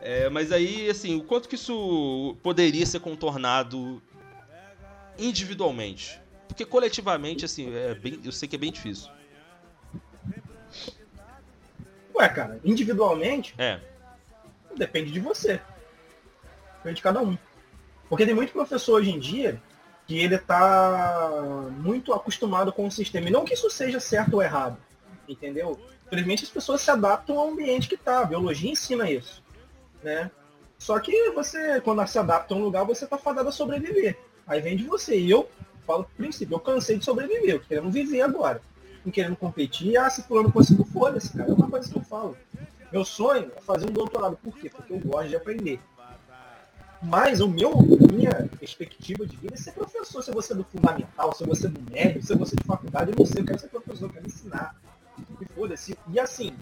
É, 0.00 0.28
mas 0.28 0.52
aí, 0.52 0.88
assim, 0.88 1.16
o 1.16 1.24
quanto 1.24 1.48
que 1.48 1.54
isso 1.54 2.36
poderia 2.42 2.84
ser 2.84 3.00
contornado 3.00 4.02
individualmente? 5.18 6.20
Porque 6.46 6.64
coletivamente, 6.64 7.44
assim, 7.44 7.74
é 7.74 7.94
bem, 7.94 8.20
eu 8.22 8.30
sei 8.30 8.48
que 8.48 8.56
é 8.56 8.58
bem 8.58 8.70
difícil. 8.70 9.10
Ué, 12.14 12.28
cara, 12.28 12.60
individualmente. 12.64 13.54
É. 13.58 13.80
Depende 14.76 15.10
de 15.10 15.20
você. 15.20 15.60
Depende 16.76 16.96
de 16.96 17.02
cada 17.02 17.20
um. 17.20 17.36
Porque 18.08 18.26
tem 18.26 18.34
muito 18.34 18.52
professor 18.52 19.00
hoje 19.00 19.10
em 19.10 19.18
dia 19.18 19.60
que 20.06 20.18
ele 20.18 20.36
tá 20.38 21.30
muito 21.78 22.12
acostumado 22.12 22.72
com 22.72 22.86
o 22.86 22.92
sistema. 22.92 23.28
E 23.28 23.32
não 23.32 23.44
que 23.44 23.54
isso 23.54 23.70
seja 23.70 23.98
certo 23.98 24.34
ou 24.34 24.42
errado. 24.42 24.76
Entendeu? 25.28 25.80
Infelizmente 26.06 26.44
as 26.44 26.50
pessoas 26.50 26.82
se 26.82 26.90
adaptam 26.90 27.38
ao 27.38 27.48
ambiente 27.48 27.88
que 27.88 27.96
tá. 27.96 28.20
A 28.20 28.26
biologia 28.26 28.70
ensina 28.70 29.10
isso. 29.10 29.42
Né? 30.02 30.30
Só 30.78 30.98
que 31.00 31.30
você, 31.30 31.80
quando 31.80 32.06
se 32.06 32.18
adapta 32.18 32.52
a 32.52 32.56
um 32.56 32.62
lugar, 32.62 32.84
você 32.84 33.06
tá 33.06 33.16
fadado 33.16 33.48
a 33.48 33.52
sobreviver. 33.52 34.18
Aí 34.46 34.60
vem 34.60 34.76
de 34.76 34.84
você. 34.84 35.18
E 35.18 35.30
eu 35.30 35.48
falo 35.86 36.08
princípio, 36.16 36.54
eu 36.54 36.60
cansei 36.60 36.98
de 36.98 37.04
sobreviver, 37.04 37.54
eu 37.54 37.60
querendo 37.60 37.90
viver 37.90 38.20
agora. 38.20 38.60
Querendo 39.12 39.36
competir, 39.36 39.96
ah, 39.96 40.08
se 40.08 40.22
fulano 40.22 40.50
conseguiu, 40.50 40.84
foda-se, 40.86 41.36
cara. 41.36 41.50
É 41.50 41.54
uma 41.54 41.70
coisa 41.70 41.90
que 41.90 41.96
eu 41.96 42.02
falo. 42.02 42.36
Meu 42.90 43.04
sonho 43.04 43.50
é 43.56 43.60
fazer 43.60 43.88
um 43.88 43.92
doutorado. 43.92 44.36
Por 44.36 44.56
quê? 44.56 44.70
Porque 44.70 44.92
eu 44.92 44.98
gosto 44.98 45.28
de 45.28 45.36
aprender. 45.36 45.80
Mas 47.02 47.40
o 47.40 47.48
meu, 47.48 47.76
minha 48.12 48.48
perspectiva 48.58 49.26
de 49.26 49.36
vida 49.36 49.54
é 49.54 49.58
ser 49.58 49.72
professor, 49.72 50.22
se 50.22 50.30
você 50.32 50.54
é 50.54 50.56
do 50.56 50.64
fundamental, 50.64 51.34
se 51.34 51.44
você 51.44 51.66
é 51.66 51.70
do 51.70 51.92
médio, 51.92 52.22
se 52.22 52.34
você 52.34 52.54
é 52.54 52.58
de 52.58 52.64
faculdade, 52.64 53.10
eu 53.12 53.16
não 53.18 53.26
sei, 53.26 53.42
eu 53.42 53.46
quero 53.46 53.58
ser 53.58 53.68
professor, 53.68 54.06
eu 54.06 54.12
quero 54.12 54.26
ensinar. 54.26 54.74
E 55.38 55.44
foda-se. 55.54 55.98
E 56.08 56.18
assim, 56.18 56.56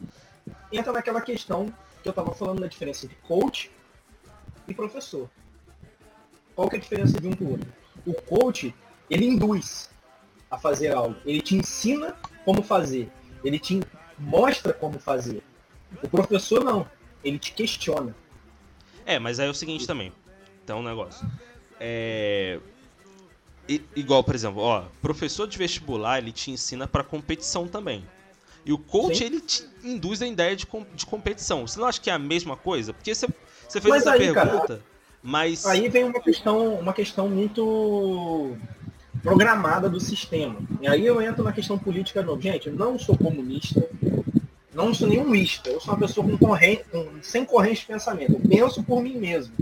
entra 0.73 0.93
naquela 0.93 1.21
questão 1.21 1.73
que 2.03 2.09
eu 2.09 2.11
estava 2.11 2.33
falando 2.33 2.61
da 2.61 2.67
diferença 2.67 3.07
de 3.07 3.15
coach 3.17 3.71
e 4.67 4.75
professor. 4.75 5.31
Qual 6.57 6.69
que 6.69 6.77
é 6.77 6.79
a 6.79 6.83
diferença 6.83 7.21
de 7.21 7.29
um 7.29 7.33
para 7.33 7.45
o 7.45 7.51
outro? 7.53 7.73
O 8.05 8.15
coach, 8.15 8.75
ele 9.09 9.27
induz 9.27 9.91
a 10.51 10.59
fazer 10.59 10.93
algo. 10.93 11.17
Ele 11.25 11.41
te 11.41 11.55
ensina 11.55 12.17
como 12.45 12.63
fazer. 12.63 13.11
Ele 13.45 13.59
te 13.59 13.81
mostra 14.19 14.73
como 14.73 14.99
fazer. 14.99 15.43
O 16.03 16.09
professor 16.09 16.65
não. 16.65 16.87
Ele 17.25 17.39
te 17.39 17.53
questiona. 17.53 18.15
É, 19.05 19.19
mas 19.19 19.41
aí 19.41 19.47
é 19.47 19.51
o 19.51 19.55
seguinte 19.55 19.87
também. 19.87 20.13
Então, 20.65 20.81
um 20.81 20.83
negócio. 20.83 21.27
É... 21.79 22.61
igual, 23.97 24.23
por 24.23 24.35
exemplo, 24.35 24.61
ó, 24.63 24.85
professor 25.01 25.49
de 25.49 25.59
vestibular, 25.59 26.19
ele 26.19 26.33
te 26.33 26.51
ensina 26.51 26.87
para 26.87 27.03
competição 27.03 27.67
também. 27.67 28.05
E 28.65 28.73
o 28.73 28.79
coach, 28.79 29.19
Sim. 29.19 29.25
ele 29.25 29.41
te 29.41 29.69
induz 29.83 30.23
a 30.23 30.27
ideia 30.27 30.55
de, 30.55 30.67
de 30.95 31.07
competição. 31.07 31.67
Você 31.67 31.81
não 31.81 31.87
acha 31.87 32.01
que 32.01 32.09
é 32.09 32.13
a 32.13 32.19
mesma 32.19 32.57
coisa? 32.57 32.93
Porque 32.93 33.13
você, 33.13 33.27
você 33.69 33.81
fez 33.81 33.95
mas 33.95 34.03
essa 34.03 34.13
aí, 34.13 34.19
pergunta, 34.19 34.67
cara, 34.67 34.83
mas... 35.21 35.67
Aí 35.67 35.89
vem 35.89 36.05
uma 36.05 36.21
questão, 36.21 36.75
uma 36.75 36.93
questão 36.93 37.29
muito 37.29 38.57
programada 39.23 39.89
do 39.89 40.01
sistema. 40.01 40.59
E 40.81 40.89
aí 40.89 41.07
eu 41.07 41.23
entro 41.23 41.45
na 41.45 41.53
questão 41.53 41.79
política 41.79 42.23
novo. 42.23 42.43
Gente, 42.43 42.69
eu 42.69 42.75
não 42.75 42.99
sou 42.99 43.17
comunista, 43.17 43.89
não 44.75 44.93
sou 44.93 45.09
nenhum 45.09 45.29
mista, 45.29 45.71
eu 45.71 45.81
sou 45.81 45.95
uma 45.95 46.01
pessoa 46.01 46.27
com 46.27 46.37
corrente, 46.37 46.85
com, 46.91 47.09
sem 47.23 47.45
corrente 47.45 47.81
de 47.81 47.87
pensamento. 47.87 48.33
Eu 48.33 48.41
penso 48.41 48.83
por 48.83 49.03
mim 49.03 49.17
mesmo. 49.17 49.55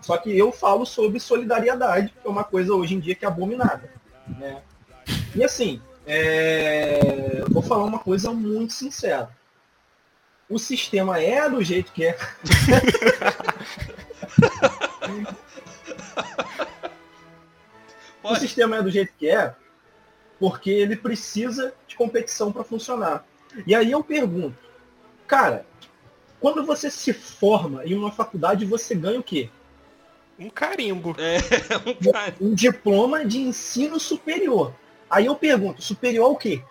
Só 0.00 0.16
que 0.16 0.36
eu 0.36 0.52
falo 0.52 0.86
sobre 0.86 1.20
solidariedade, 1.20 2.14
que 2.20 2.26
é 2.26 2.30
uma 2.30 2.44
coisa 2.44 2.72
hoje 2.72 2.94
em 2.94 3.00
dia 3.00 3.14
que 3.14 3.24
é 3.24 3.28
abominada. 3.28 3.90
Né? 4.38 4.62
E 5.34 5.44
assim, 5.44 5.80
é... 6.06 7.44
vou 7.50 7.62
falar 7.62 7.84
uma 7.84 7.98
coisa 7.98 8.30
muito 8.30 8.72
sincera. 8.72 9.28
O 10.48 10.58
sistema 10.58 11.20
é 11.20 11.48
do 11.48 11.62
jeito 11.62 11.92
que 11.92 12.06
é. 12.06 12.18
o 18.32 18.36
sistema 18.36 18.76
é 18.76 18.82
do 18.82 18.90
jeito 18.90 19.12
que 19.18 19.28
é 19.28 19.54
porque 20.38 20.70
ele 20.70 20.96
precisa 20.96 21.74
de 21.86 21.94
competição 21.94 22.50
para 22.50 22.64
funcionar. 22.64 23.26
E 23.66 23.74
aí 23.74 23.90
eu 23.90 24.02
pergunto, 24.02 24.56
cara, 25.26 25.66
quando 26.40 26.64
você 26.64 26.90
se 26.90 27.12
forma 27.12 27.84
em 27.84 27.94
uma 27.94 28.10
faculdade, 28.10 28.64
você 28.64 28.94
ganha 28.94 29.20
o 29.20 29.22
quê? 29.22 29.50
Um 30.38 30.48
carimbo. 30.48 31.14
É, 31.18 31.36
um, 31.86 32.12
carimbo. 32.12 32.46
um 32.46 32.54
diploma 32.54 33.24
de 33.26 33.38
ensino 33.38 34.00
superior. 34.00 34.72
Aí 35.10 35.26
eu 35.26 35.36
pergunto, 35.36 35.82
superior 35.82 36.24
ao 36.24 36.36
quê? 36.36 36.62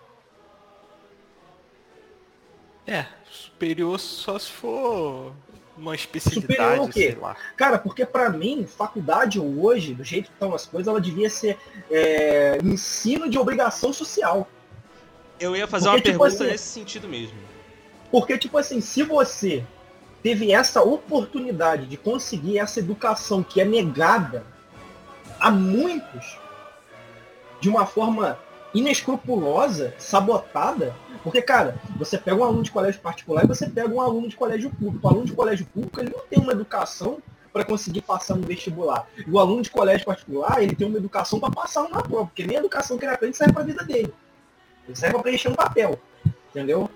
É, 2.84 3.06
superior 3.30 4.00
só 4.00 4.36
se 4.36 4.50
for 4.50 5.32
uma 5.80 5.94
especialidade, 5.94 6.92
sei 6.92 7.14
lá. 7.14 7.34
Cara, 7.56 7.78
porque 7.78 8.04
para 8.04 8.28
mim, 8.30 8.66
faculdade 8.66 9.40
hoje, 9.40 9.94
do 9.94 10.04
jeito 10.04 10.26
que 10.26 10.32
estão 10.32 10.54
as 10.54 10.66
coisas, 10.66 10.86
ela 10.86 11.00
devia 11.00 11.30
ser 11.30 11.58
é, 11.90 12.58
ensino 12.62 13.28
de 13.28 13.38
obrigação 13.38 13.92
social. 13.92 14.48
Eu 15.38 15.56
ia 15.56 15.66
fazer 15.66 15.88
porque, 15.88 16.10
uma 16.10 16.12
tipo 16.12 16.18
pergunta 16.24 16.44
assim, 16.44 16.52
nesse 16.52 16.68
sentido 16.68 17.08
mesmo. 17.08 17.38
Porque, 18.10 18.36
tipo 18.36 18.58
assim, 18.58 18.80
se 18.80 19.02
você 19.02 19.64
teve 20.22 20.52
essa 20.52 20.82
oportunidade 20.82 21.86
de 21.86 21.96
conseguir 21.96 22.58
essa 22.58 22.78
educação 22.78 23.42
que 23.42 23.60
é 23.60 23.64
negada 23.64 24.44
a 25.38 25.50
muitos 25.50 26.38
de 27.58 27.68
uma 27.68 27.86
forma 27.86 28.38
inescrupulosa, 28.74 29.94
sabotada, 29.98 30.94
porque, 31.22 31.42
cara, 31.42 31.76
você 31.96 32.16
pega 32.16 32.36
um 32.36 32.44
aluno 32.44 32.62
de 32.62 32.70
colégio 32.70 33.00
particular 33.00 33.44
e 33.44 33.48
você 33.48 33.68
pega 33.68 33.88
um 33.88 34.00
aluno 34.00 34.28
de 34.28 34.36
colégio 34.36 34.70
público. 34.70 35.06
O 35.06 35.10
aluno 35.10 35.26
de 35.26 35.32
colégio 35.32 35.66
público 35.66 36.00
ele 36.00 36.10
não 36.10 36.20
tem 36.26 36.38
uma 36.38 36.52
educação 36.52 37.18
para 37.52 37.64
conseguir 37.64 38.02
passar 38.02 38.36
no 38.36 38.46
vestibular. 38.46 39.06
E 39.16 39.30
o 39.30 39.38
aluno 39.38 39.62
de 39.62 39.70
colégio 39.70 40.06
particular, 40.06 40.62
ele 40.62 40.74
tem 40.74 40.86
uma 40.86 40.98
educação 40.98 41.38
para 41.38 41.50
passar 41.50 41.82
numa 41.82 42.02
prova, 42.02 42.26
porque 42.26 42.46
nem 42.46 42.56
a 42.56 42.60
educação 42.60 42.96
que 42.96 43.04
ele 43.04 43.14
aprende 43.14 43.36
serve 43.36 43.52
para 43.52 43.62
a 43.62 43.66
vida 43.66 43.84
dele. 43.84 44.12
Ele 44.86 44.96
serve 44.96 45.14
para 45.14 45.22
preencher 45.22 45.48
um 45.48 45.54
papel. 45.54 45.98
Entendeu? 46.50 46.88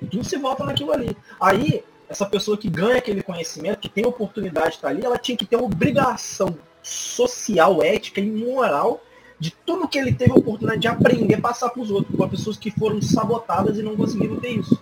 E 0.00 0.06
tudo 0.06 0.24
se 0.24 0.36
volta 0.36 0.64
naquilo 0.64 0.92
ali. 0.92 1.16
Aí, 1.40 1.84
essa 2.08 2.24
pessoa 2.24 2.56
que 2.56 2.70
ganha 2.70 2.98
aquele 2.98 3.22
conhecimento, 3.22 3.80
que 3.80 3.88
tem 3.88 4.06
oportunidade 4.06 4.70
de 4.70 4.74
estar 4.76 4.88
ali, 4.88 5.04
ela 5.04 5.18
tinha 5.18 5.36
que 5.36 5.44
ter 5.44 5.56
uma 5.56 5.66
obrigação 5.66 6.56
social, 6.82 7.82
ética 7.82 8.20
e 8.20 8.30
moral 8.30 9.02
de 9.38 9.50
tudo 9.64 9.86
que 9.86 9.98
ele 9.98 10.12
teve 10.12 10.32
a 10.32 10.36
oportunidade 10.36 10.80
de 10.80 10.88
aprender 10.88 11.40
passar 11.40 11.70
para 11.70 11.80
os 11.80 11.90
outros, 11.90 12.16
para 12.16 12.28
pessoas 12.28 12.56
que 12.56 12.70
foram 12.70 13.00
sabotadas 13.00 13.78
e 13.78 13.82
não 13.82 13.96
conseguiram 13.96 14.36
ter 14.36 14.50
isso. 14.50 14.80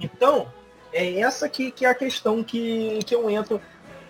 Então, 0.00 0.46
é 0.92 1.20
essa 1.20 1.48
que, 1.48 1.70
que 1.70 1.86
é 1.86 1.88
a 1.88 1.94
questão 1.94 2.44
que, 2.44 3.00
que 3.06 3.14
eu 3.14 3.30
entro 3.30 3.60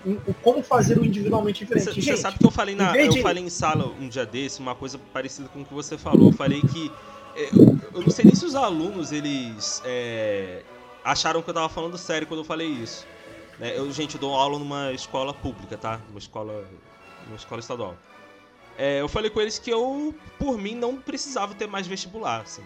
em, 0.04 0.18
como 0.42 0.62
fazer 0.62 0.98
o 0.98 1.04
individualmente 1.04 1.64
diferente. 1.64 2.02
Você, 2.02 2.16
sabe 2.16 2.38
que 2.38 2.46
eu 2.46 2.50
falei 2.50 2.74
na 2.74 2.96
eu 2.96 3.10
de... 3.10 3.22
falei 3.22 3.44
em 3.44 3.50
sala 3.50 3.86
um 4.00 4.08
dia 4.08 4.26
desse, 4.26 4.60
uma 4.60 4.74
coisa 4.74 4.98
parecida 5.12 5.48
com 5.48 5.62
o 5.62 5.64
que 5.64 5.72
você 5.72 5.96
falou. 5.96 6.30
Eu 6.30 6.32
falei 6.32 6.60
que 6.60 6.90
é, 7.36 7.48
eu, 7.52 7.78
eu 7.94 8.02
não 8.02 8.10
sei 8.10 8.24
nem 8.24 8.34
se 8.34 8.44
os 8.44 8.54
alunos 8.54 9.12
eles 9.12 9.80
é, 9.84 10.62
acharam 11.04 11.40
que 11.40 11.48
eu 11.48 11.54
tava 11.54 11.68
falando 11.68 11.96
sério 11.96 12.26
quando 12.26 12.40
eu 12.40 12.44
falei 12.44 12.68
isso. 12.68 13.06
É, 13.60 13.78
eu, 13.78 13.90
gente, 13.92 14.14
eu 14.16 14.20
dou 14.20 14.34
aula 14.34 14.58
numa 14.58 14.92
escola 14.92 15.32
pública, 15.32 15.76
tá? 15.76 16.00
Uma 16.10 16.18
escola, 16.18 16.64
uma 17.28 17.36
escola 17.36 17.60
estadual. 17.60 17.96
É, 18.78 19.00
eu 19.00 19.08
falei 19.08 19.30
com 19.30 19.40
eles 19.40 19.58
que 19.58 19.70
eu, 19.70 20.14
por 20.38 20.58
mim, 20.58 20.74
não 20.74 20.96
precisava 20.96 21.54
ter 21.54 21.66
mais 21.66 21.86
vestibular, 21.86 22.40
assim. 22.42 22.62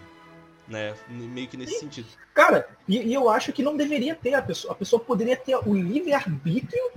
Né? 0.69 0.95
Meio 1.09 1.49
que 1.49 1.57
nesse 1.57 1.77
e, 1.77 1.79
sentido. 1.79 2.09
Cara, 2.35 2.69
e, 2.89 2.99
e, 2.99 3.15
eu 3.15 3.29
acho 3.29 3.53
que 3.53 3.63
não 3.63 3.77
deveria 3.77 4.15
ter. 4.15 4.35
A 4.35 4.43
pessoa, 4.43 4.73
a 4.73 4.77
pessoa 4.77 5.01
poderia 5.01 5.37
ter 5.37 5.57
o 5.57 5.75
livre-arbítrio 5.75 6.91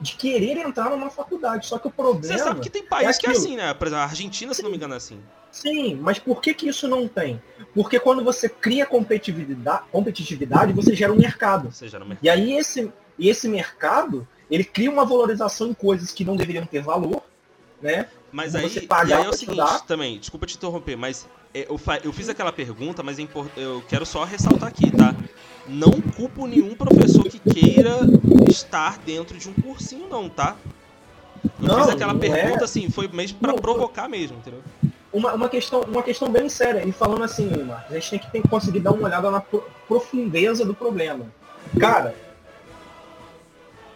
de 0.00 0.14
querer 0.14 0.58
entrar 0.58 0.90
numa 0.90 1.08
faculdade. 1.08 1.66
Só 1.66 1.78
que 1.78 1.86
o 1.86 1.90
problema. 1.90 2.36
Você 2.36 2.38
sabe 2.38 2.60
que 2.60 2.68
tem 2.68 2.84
país 2.84 3.16
é 3.16 3.20
que 3.20 3.26
é 3.26 3.30
assim, 3.30 3.56
né? 3.56 3.72
Por 3.72 3.86
exemplo, 3.86 4.02
a 4.02 4.06
Argentina, 4.06 4.52
se 4.52 4.62
não 4.62 4.70
me 4.70 4.76
engano, 4.76 4.94
é 4.94 4.96
assim. 4.96 5.20
Sim, 5.50 5.96
mas 5.96 6.18
por 6.18 6.40
que, 6.40 6.54
que 6.54 6.68
isso 6.68 6.88
não 6.88 7.06
tem? 7.06 7.40
Porque 7.74 8.00
quando 8.00 8.24
você 8.24 8.48
cria 8.48 8.84
competitividade, 8.86 9.84
competitividade 9.92 10.72
você 10.72 10.94
gera 10.94 11.12
um 11.12 11.16
mercado. 11.16 11.70
Você 11.70 11.88
gera 11.88 12.02
um 12.04 12.08
mercado. 12.08 12.24
E 12.24 12.30
aí 12.30 12.54
esse, 12.54 12.90
esse 13.18 13.48
mercado, 13.48 14.26
ele 14.50 14.64
cria 14.64 14.90
uma 14.90 15.04
valorização 15.04 15.68
em 15.68 15.74
coisas 15.74 16.10
que 16.10 16.24
não 16.24 16.36
deveriam 16.36 16.66
ter 16.66 16.82
valor, 16.82 17.22
né? 17.80 18.08
Mas 18.32 18.54
aí, 18.54 18.88
e 19.08 19.12
aí 19.12 19.24
é 19.24 19.28
o 19.28 19.32
seguinte 19.34 19.58
estudar. 19.60 19.80
também, 19.80 20.18
desculpa 20.18 20.46
te 20.46 20.56
interromper, 20.56 20.96
mas 20.96 21.28
é, 21.52 21.66
eu, 21.68 21.78
eu 22.02 22.12
fiz 22.12 22.28
aquela 22.30 22.50
pergunta, 22.50 23.02
mas 23.02 23.18
é 23.18 23.26
eu 23.56 23.82
quero 23.88 24.06
só 24.06 24.24
ressaltar 24.24 24.68
aqui, 24.70 24.90
tá? 24.90 25.14
Não 25.68 25.92
culpo 26.16 26.46
nenhum 26.46 26.74
professor 26.74 27.24
que 27.24 27.38
queira 27.38 27.98
estar 28.48 28.98
dentro 28.98 29.36
de 29.36 29.48
um 29.48 29.52
cursinho, 29.52 30.08
não, 30.08 30.28
tá? 30.30 30.56
Eu 31.60 31.68
Não, 31.68 31.78
fiz 31.84 31.88
aquela 31.90 32.14
não 32.14 32.20
pergunta 32.20 32.60
é. 32.60 32.64
assim, 32.64 32.88
foi 32.88 33.06
mesmo 33.08 33.38
pra 33.38 33.52
Não, 33.52 33.58
provocar 33.58 34.08
mesmo, 34.08 34.38
entendeu? 34.38 34.62
Uma, 35.12 35.34
uma, 35.34 35.48
questão, 35.48 35.82
uma 35.82 36.02
questão 36.02 36.30
bem 36.30 36.48
séria. 36.48 36.86
E 36.86 36.90
falando 36.90 37.22
assim, 37.24 37.48
Marcos, 37.64 37.90
a 37.92 37.94
gente 37.98 38.10
tem 38.10 38.18
que 38.18 38.30
tem 38.30 38.42
que 38.42 38.48
conseguir 38.48 38.80
dar 38.80 38.92
uma 38.92 39.04
olhada 39.06 39.30
na 39.30 39.40
pro- 39.40 39.64
profundeza 39.86 40.64
do 40.64 40.72
problema. 40.74 41.26
Cara, 41.78 42.14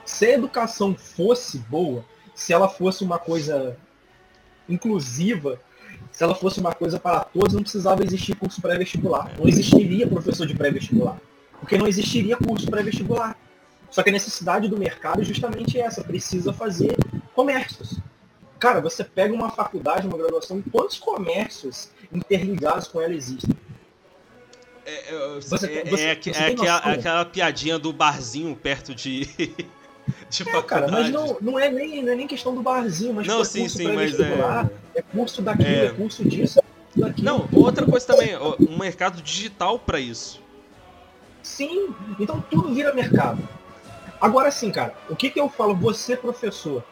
se 0.05 0.27
a 0.27 0.33
educação 0.35 0.95
fosse 0.95 1.59
boa, 1.59 2.05
se 2.35 2.53
ela 2.53 2.69
fosse 2.69 3.03
uma 3.03 3.19
coisa 3.19 3.77
inclusiva, 4.69 5.61
se 6.13 6.23
ela 6.25 6.35
fosse 6.35 6.61
uma 6.61 6.73
coisa 6.75 6.99
para 6.99 7.21
todos, 7.21 7.55
não 7.55 7.63
precisava 7.63 8.03
existir 8.05 8.35
curso 8.37 8.61
pré-vestibular. 8.61 9.31
Não 9.39 9.47
existiria 9.49 10.07
professor 10.07 10.47
de 10.47 10.55
pré-vestibular. 10.55 11.19
Porque 11.61 11.77
não 11.79 11.87
existiria 11.87 12.37
curso 12.37 12.67
pré-vestibular. 12.71 13.37
Só 13.91 14.03
que 14.03 14.11
a 14.11 14.13
necessidade 14.13 14.69
do 14.69 14.77
mercado 14.79 15.21
é 15.23 15.25
justamente 15.25 15.79
essa, 15.79 16.03
precisa 16.03 16.53
fazer 16.53 16.97
comércios. 17.35 17.99
Cara, 18.59 18.81
você 18.81 19.05
pega 19.05 19.35
uma 19.35 19.51
faculdade, 19.51 20.07
uma 20.07 20.17
graduação, 20.17 20.63
quantos 20.73 20.99
comércios 20.99 21.91
interligados 22.13 22.89
com 22.89 23.01
ela 23.01 23.15
existem? 23.15 23.55
É, 24.85 25.41
Você- 25.41 25.67
é- 25.67 25.85
você- 25.85 26.05
é 26.05 26.09
é 26.11 26.47
aquela, 26.53 26.77
aquela 26.79 27.25
piadinha 27.25 27.79
do 27.79 27.93
barzinho 27.93 28.55
perto 28.57 28.95
de. 28.95 29.29
de 30.29 30.43
É, 30.49 30.63
cara, 30.63 30.89
mas 30.89 31.11
não, 31.11 31.37
não, 31.41 31.59
é 31.59 31.71
nem, 31.71 32.03
não 32.03 32.13
é 32.13 32.17
nem 32.17 32.27
questão 32.27 32.55
do 32.55 32.63
barzinho, 32.63 33.15
mas 33.15 33.27
Não, 33.27 33.39
pô, 33.39 33.45
sim, 33.45 33.61
curso 33.61 33.77
sim, 33.77 33.93
mas 33.93 34.19
é. 34.19 34.71
é 34.95 35.03
curso 35.03 35.43
daquilo, 35.43 35.69
É. 35.69 35.87
é, 35.87 35.91
curso 35.91 36.25
disso, 36.25 36.59
é 36.59 36.63
curso 36.63 37.01
daquilo. 37.01 37.25
Não, 37.25 37.49
outra 37.53 37.87
coisa 37.87 38.07
também, 38.07 38.37
um 38.37 38.79
mercado 38.79 39.23
digital 39.23 39.79
pra 39.79 40.01
isso. 40.01 40.43
Sim, 41.43 41.95
então 42.19 42.45
tudo 42.51 42.75
vira 42.75 42.93
mercado. 42.93 43.47
Agora 44.21 44.51
sim, 44.51 44.71
cara, 44.71 44.95
o 45.09 45.15
que, 45.15 45.31
que 45.31 45.39
eu 45.39 45.49
falo, 45.49 45.75
você 45.75 46.17
professor, 46.17 46.83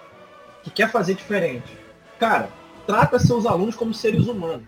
que 0.62 0.70
quer 0.70 0.90
fazer 0.90 1.14
diferente? 1.14 1.76
Cara, 2.18 2.48
trata 2.86 3.18
seus 3.18 3.46
alunos 3.46 3.74
como 3.74 3.92
seres 3.92 4.26
humanos. 4.26 4.66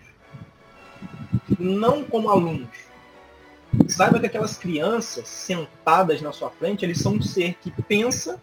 Não 1.58 2.02
como 2.04 2.30
alunos. 2.30 2.68
Saiba 3.88 4.18
que 4.18 4.26
aquelas 4.26 4.56
crianças 4.56 5.28
sentadas 5.28 6.20
na 6.20 6.32
sua 6.32 6.50
frente, 6.50 6.84
eles 6.84 6.98
são 6.98 7.14
um 7.14 7.22
ser 7.22 7.54
que 7.60 7.70
pensa, 7.70 8.40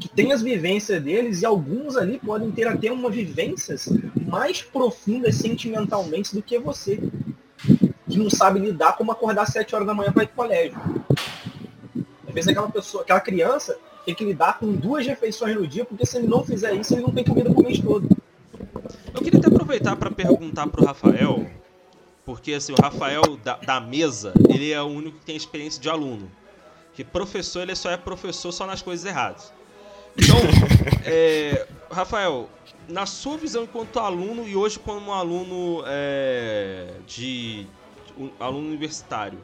que 0.00 0.08
tem 0.08 0.32
as 0.32 0.42
vivências 0.42 1.02
deles, 1.02 1.42
e 1.42 1.46
alguns 1.46 1.96
ali 1.96 2.18
podem 2.18 2.50
ter 2.50 2.66
até 2.66 2.90
uma 2.90 3.10
vivências 3.10 3.88
mais 4.26 4.62
profundas 4.62 5.36
sentimentalmente 5.36 6.34
do 6.34 6.42
que 6.42 6.58
você 6.58 7.00
que 8.08 8.18
não 8.18 8.30
sabe 8.30 8.60
lidar 8.60 8.96
como 8.96 9.12
acordar 9.12 9.42
às 9.42 9.50
7 9.50 9.74
horas 9.74 9.86
da 9.86 9.94
manhã 9.94 10.12
para 10.12 10.22
ir 10.22 10.28
pro 10.28 10.36
colégio. 10.36 10.78
Às 12.26 12.34
vezes 12.34 12.48
aquela 12.48 12.70
pessoa, 12.70 13.02
aquela 13.02 13.20
criança 13.20 13.76
tem 14.04 14.14
que 14.14 14.24
lidar 14.24 14.58
com 14.58 14.72
duas 14.72 15.06
refeições 15.06 15.54
no 15.56 15.66
dia, 15.66 15.84
porque 15.84 16.06
se 16.06 16.16
ele 16.16 16.28
não 16.28 16.44
fizer 16.44 16.72
isso, 16.74 16.94
ele 16.94 17.02
não 17.02 17.10
tem 17.10 17.24
comida 17.24 17.50
pro 17.50 17.62
mês 17.62 17.78
todo. 17.78 18.08
Eu 19.12 19.20
queria 19.20 19.38
até 19.38 19.48
aproveitar 19.48 19.96
pra 19.96 20.10
perguntar 20.10 20.66
pro 20.68 20.84
Rafael, 20.84 21.46
porque 22.26 22.54
assim, 22.54 22.72
o 22.72 22.82
Rafael 22.82 23.22
da, 23.42 23.54
da 23.54 23.80
mesa, 23.80 24.34
ele 24.50 24.72
é 24.72 24.82
o 24.82 24.86
único 24.86 25.20
que 25.20 25.24
tem 25.24 25.36
experiência 25.36 25.80
de 25.80 25.88
aluno. 25.88 26.30
Que 26.92 27.04
professor, 27.04 27.62
ele 27.62 27.76
só 27.76 27.88
é 27.88 27.96
professor 27.96 28.50
só 28.50 28.66
nas 28.66 28.82
coisas 28.82 29.06
erradas. 29.06 29.52
Então, 30.16 30.36
é, 31.06 31.68
Rafael, 31.88 32.50
na 32.88 33.06
sua 33.06 33.36
visão 33.36 33.62
enquanto 33.62 34.00
aluno 34.00 34.46
e 34.48 34.56
hoje 34.56 34.76
como 34.76 35.12
aluno 35.12 35.84
é, 35.86 36.94
de 37.06 37.64
um 38.18 38.30
aluno 38.40 38.66
universitário, 38.66 39.38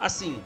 assim, 0.00 0.42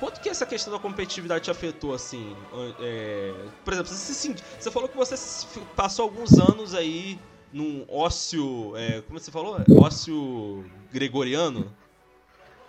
quanto 0.00 0.18
que 0.20 0.30
essa 0.30 0.46
questão 0.46 0.72
da 0.72 0.78
competitividade 0.78 1.44
te 1.44 1.50
afetou, 1.50 1.92
assim? 1.92 2.34
é, 2.80 3.34
por 3.62 3.74
exemplo, 3.74 3.92
você, 3.92 4.14
se 4.14 4.34
você 4.58 4.70
falou 4.70 4.88
que 4.88 4.96
você 4.96 5.46
passou 5.76 6.04
alguns 6.04 6.38
anos 6.38 6.74
aí 6.74 7.18
num 7.54 7.86
ócio, 7.88 8.76
é, 8.76 9.00
como 9.02 9.18
você 9.18 9.30
falou? 9.30 9.58
Ócio 9.80 10.68
gregoriano? 10.92 11.72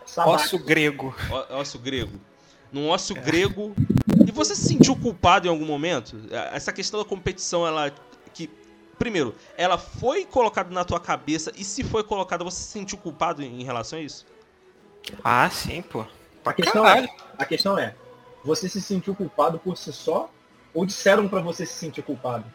Sabático. 0.06 0.36
Ócio 0.44 0.60
grego. 0.60 1.16
Ó- 1.32 1.56
Ócio 1.60 1.80
grego. 1.80 2.22
Num 2.72 2.88
ócio 2.90 3.16
grego. 3.16 3.76
E 4.28 4.32
você 4.32 4.56
se 4.56 4.68
sentiu 4.68 4.96
culpado 4.96 5.48
em 5.48 5.50
algum 5.50 5.66
momento? 5.66 6.16
Essa 6.52 6.72
questão 6.72 7.00
da 7.02 7.06
competição, 7.06 7.66
ela. 7.66 7.92
Que, 8.34 8.48
primeiro, 9.00 9.34
ela 9.58 9.78
foi 9.78 10.24
colocada 10.26 10.70
na 10.70 10.86
tua 10.86 11.00
cabeça 11.00 11.52
e 11.56 11.64
se 11.64 11.84
foi 11.84 12.04
colocada, 12.04 12.44
você 12.44 12.58
se 12.62 12.70
sentiu 12.72 12.98
culpado 13.00 13.42
em 13.42 13.64
relação 13.64 13.98
a 13.98 14.02
isso? 14.04 14.26
Ah, 15.24 15.50
sim, 15.50 15.82
pô. 15.82 16.06
A 16.46 16.54
questão, 16.54 16.84
Caralho. 16.84 17.08
é, 17.08 17.16
a 17.40 17.46
questão 17.46 17.78
é, 17.80 17.96
você 18.44 18.70
se 18.70 18.80
sentiu 18.82 19.16
culpado 19.16 19.58
por 19.58 19.76
si 19.78 19.92
só? 19.92 20.30
Ou 20.74 20.86
disseram 20.86 21.28
pra 21.28 21.40
você 21.42 21.66
se 21.66 21.74
sentir 21.74 22.04
culpado? 22.04 22.46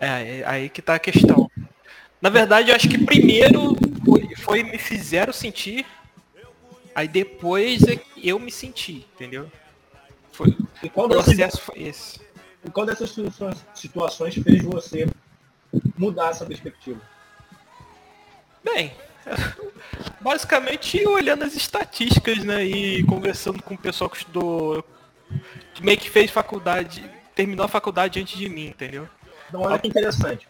É, 0.00 0.38
é 0.40 0.44
aí 0.46 0.68
que 0.68 0.80
tá 0.82 0.94
a 0.94 0.98
questão. 0.98 1.50
Na 2.20 2.30
verdade, 2.30 2.70
eu 2.70 2.76
acho 2.76 2.88
que 2.88 2.98
primeiro 3.04 3.76
foi, 4.04 4.34
foi 4.36 4.62
me 4.62 4.78
fizeram 4.78 5.32
sentir, 5.32 5.86
aí 6.94 7.06
depois 7.06 7.82
é 7.84 7.96
que 7.96 8.28
eu 8.28 8.38
me 8.38 8.50
senti, 8.50 9.06
entendeu? 9.14 9.50
Foi, 10.32 10.56
E 10.82 10.86
o 10.86 10.90
qual 10.90 11.08
dessas, 11.08 11.24
processo 11.24 11.60
foi 11.62 11.82
esse. 11.82 12.20
e 12.64 12.70
qual 12.70 12.86
dessas 12.86 13.10
situa- 13.10 13.54
situações 13.74 14.34
fez 14.34 14.62
você 14.62 15.06
mudar 15.96 16.30
essa 16.30 16.44
perspectiva? 16.44 17.00
Bem, 18.64 18.92
basicamente 20.20 21.04
olhando 21.06 21.44
as 21.44 21.54
estatísticas, 21.54 22.38
né, 22.44 22.64
e 22.64 23.04
conversando 23.04 23.62
com 23.62 23.74
o 23.74 23.78
pessoal 23.78 24.10
que 24.10 24.16
estudou, 24.18 24.84
que 25.74 25.84
meio 25.84 25.98
que 25.98 26.10
fez 26.10 26.30
faculdade, 26.30 27.08
terminou 27.34 27.64
a 27.64 27.68
faculdade 27.68 28.20
antes 28.20 28.36
de 28.36 28.48
mim, 28.48 28.66
entendeu? 28.66 29.08
Então 29.48 29.62
olha 29.62 29.78
que 29.78 29.88
interessante. 29.88 30.46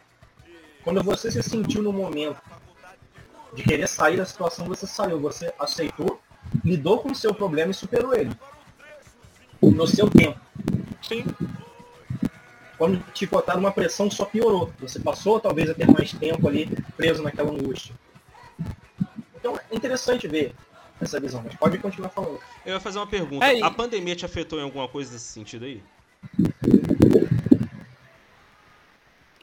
Quando 0.82 1.02
você 1.02 1.30
se 1.30 1.42
sentiu 1.42 1.82
no 1.82 1.92
momento 1.92 2.40
de 3.54 3.62
querer 3.62 3.86
sair 3.88 4.16
da 4.16 4.24
situação, 4.24 4.66
você 4.66 4.86
saiu, 4.86 5.20
você 5.20 5.52
aceitou, 5.58 6.20
lidou 6.64 6.98
com 6.98 7.10
o 7.12 7.14
seu 7.14 7.34
problema 7.34 7.70
e 7.70 7.74
superou 7.74 8.14
ele. 8.14 8.30
No 9.60 9.86
seu 9.86 10.08
tempo. 10.08 10.38
Sim. 11.02 11.24
Quando 12.76 13.02
te 13.12 13.26
botaram 13.26 13.60
uma 13.60 13.72
pressão, 13.72 14.10
só 14.10 14.24
piorou. 14.24 14.72
Você 14.80 15.00
passou 15.00 15.40
talvez 15.40 15.68
a 15.68 15.74
ter 15.74 15.88
mais 15.90 16.12
tempo 16.12 16.46
ali 16.48 16.66
preso 16.96 17.22
naquela 17.22 17.50
angústia. 17.50 17.94
Então 19.34 19.58
é 19.70 19.74
interessante 19.74 20.28
ver 20.28 20.54
essa 21.00 21.18
visão, 21.20 21.42
mas 21.44 21.54
pode 21.56 21.78
continuar 21.78 22.08
falando. 22.10 22.38
Eu 22.64 22.74
ia 22.74 22.80
fazer 22.80 22.98
uma 22.98 23.06
pergunta. 23.06 23.44
É, 23.46 23.58
e- 23.58 23.62
A 23.62 23.70
pandemia 23.70 24.14
te 24.14 24.24
afetou 24.24 24.58
em 24.58 24.62
alguma 24.62 24.86
coisa 24.88 25.12
nesse 25.12 25.26
sentido 25.26 25.64
aí? 25.64 25.82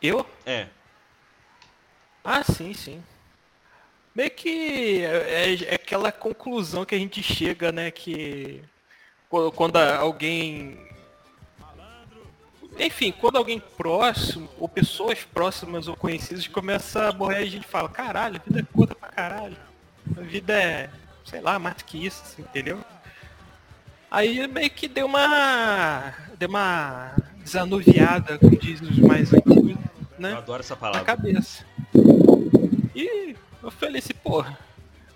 Eu? 0.02 0.26
É. 0.46 0.68
Ah, 2.24 2.44
sim, 2.44 2.74
sim. 2.74 3.04
Meio 4.14 4.32
que 4.32 5.04
é, 5.04 5.54
é- 5.54 5.64
é 5.72 5.76
aquela 5.76 6.12
conclusão 6.12 6.86
que 6.86 6.96
a 6.96 6.98
gente 6.98 7.22
chega, 7.22 7.72
né, 7.72 7.92
que 7.92 8.64
quando, 9.30 9.78
alguém. 9.78 10.78
Enfim, 12.80 13.12
quando 13.12 13.38
alguém 13.38 13.60
próximo, 13.60 14.50
ou 14.60 14.68
pessoas 14.68 15.24
próximas 15.24 15.88
ou 15.88 15.96
conhecidas 15.96 16.48
começa 16.48 17.10
a 17.10 17.12
morrer, 17.14 17.38
a 17.38 17.46
gente 17.46 17.68
fala, 17.68 17.90
caralho, 17.90 18.38
a 18.38 18.44
vida 18.50 18.60
é 18.60 18.64
curta 18.74 18.96
pra 18.96 19.10
caralho. 19.10 19.58
A 20.18 20.22
vida 20.22 20.54
é, 20.54 20.90
sei 21.26 21.42
lá, 21.42 21.58
mais 21.60 21.82
que 21.82 22.06
isso, 22.06 22.22
assim, 22.24 22.42
entendeu? 22.42 22.84
Aí 24.10 24.48
meio 24.48 24.70
que 24.70 24.88
deu 24.88 25.06
uma. 25.08 26.14
deu 26.38 26.48
uma 26.50 27.14
desanuviada, 27.46 28.38
como 28.40 28.58
diz 28.58 28.82
os 28.82 28.98
mais 29.00 29.32
antigos, 29.34 29.76
né? 30.20 30.32
Eu 30.34 30.38
adoro 30.38 30.60
essa 30.62 30.74
na 30.74 30.80
palavra. 30.80 31.06
cabeça. 31.06 31.64
E 32.96 33.36
eu 33.64 33.72
falei 33.72 34.00
assim, 34.00 34.14
porra. 34.24 34.58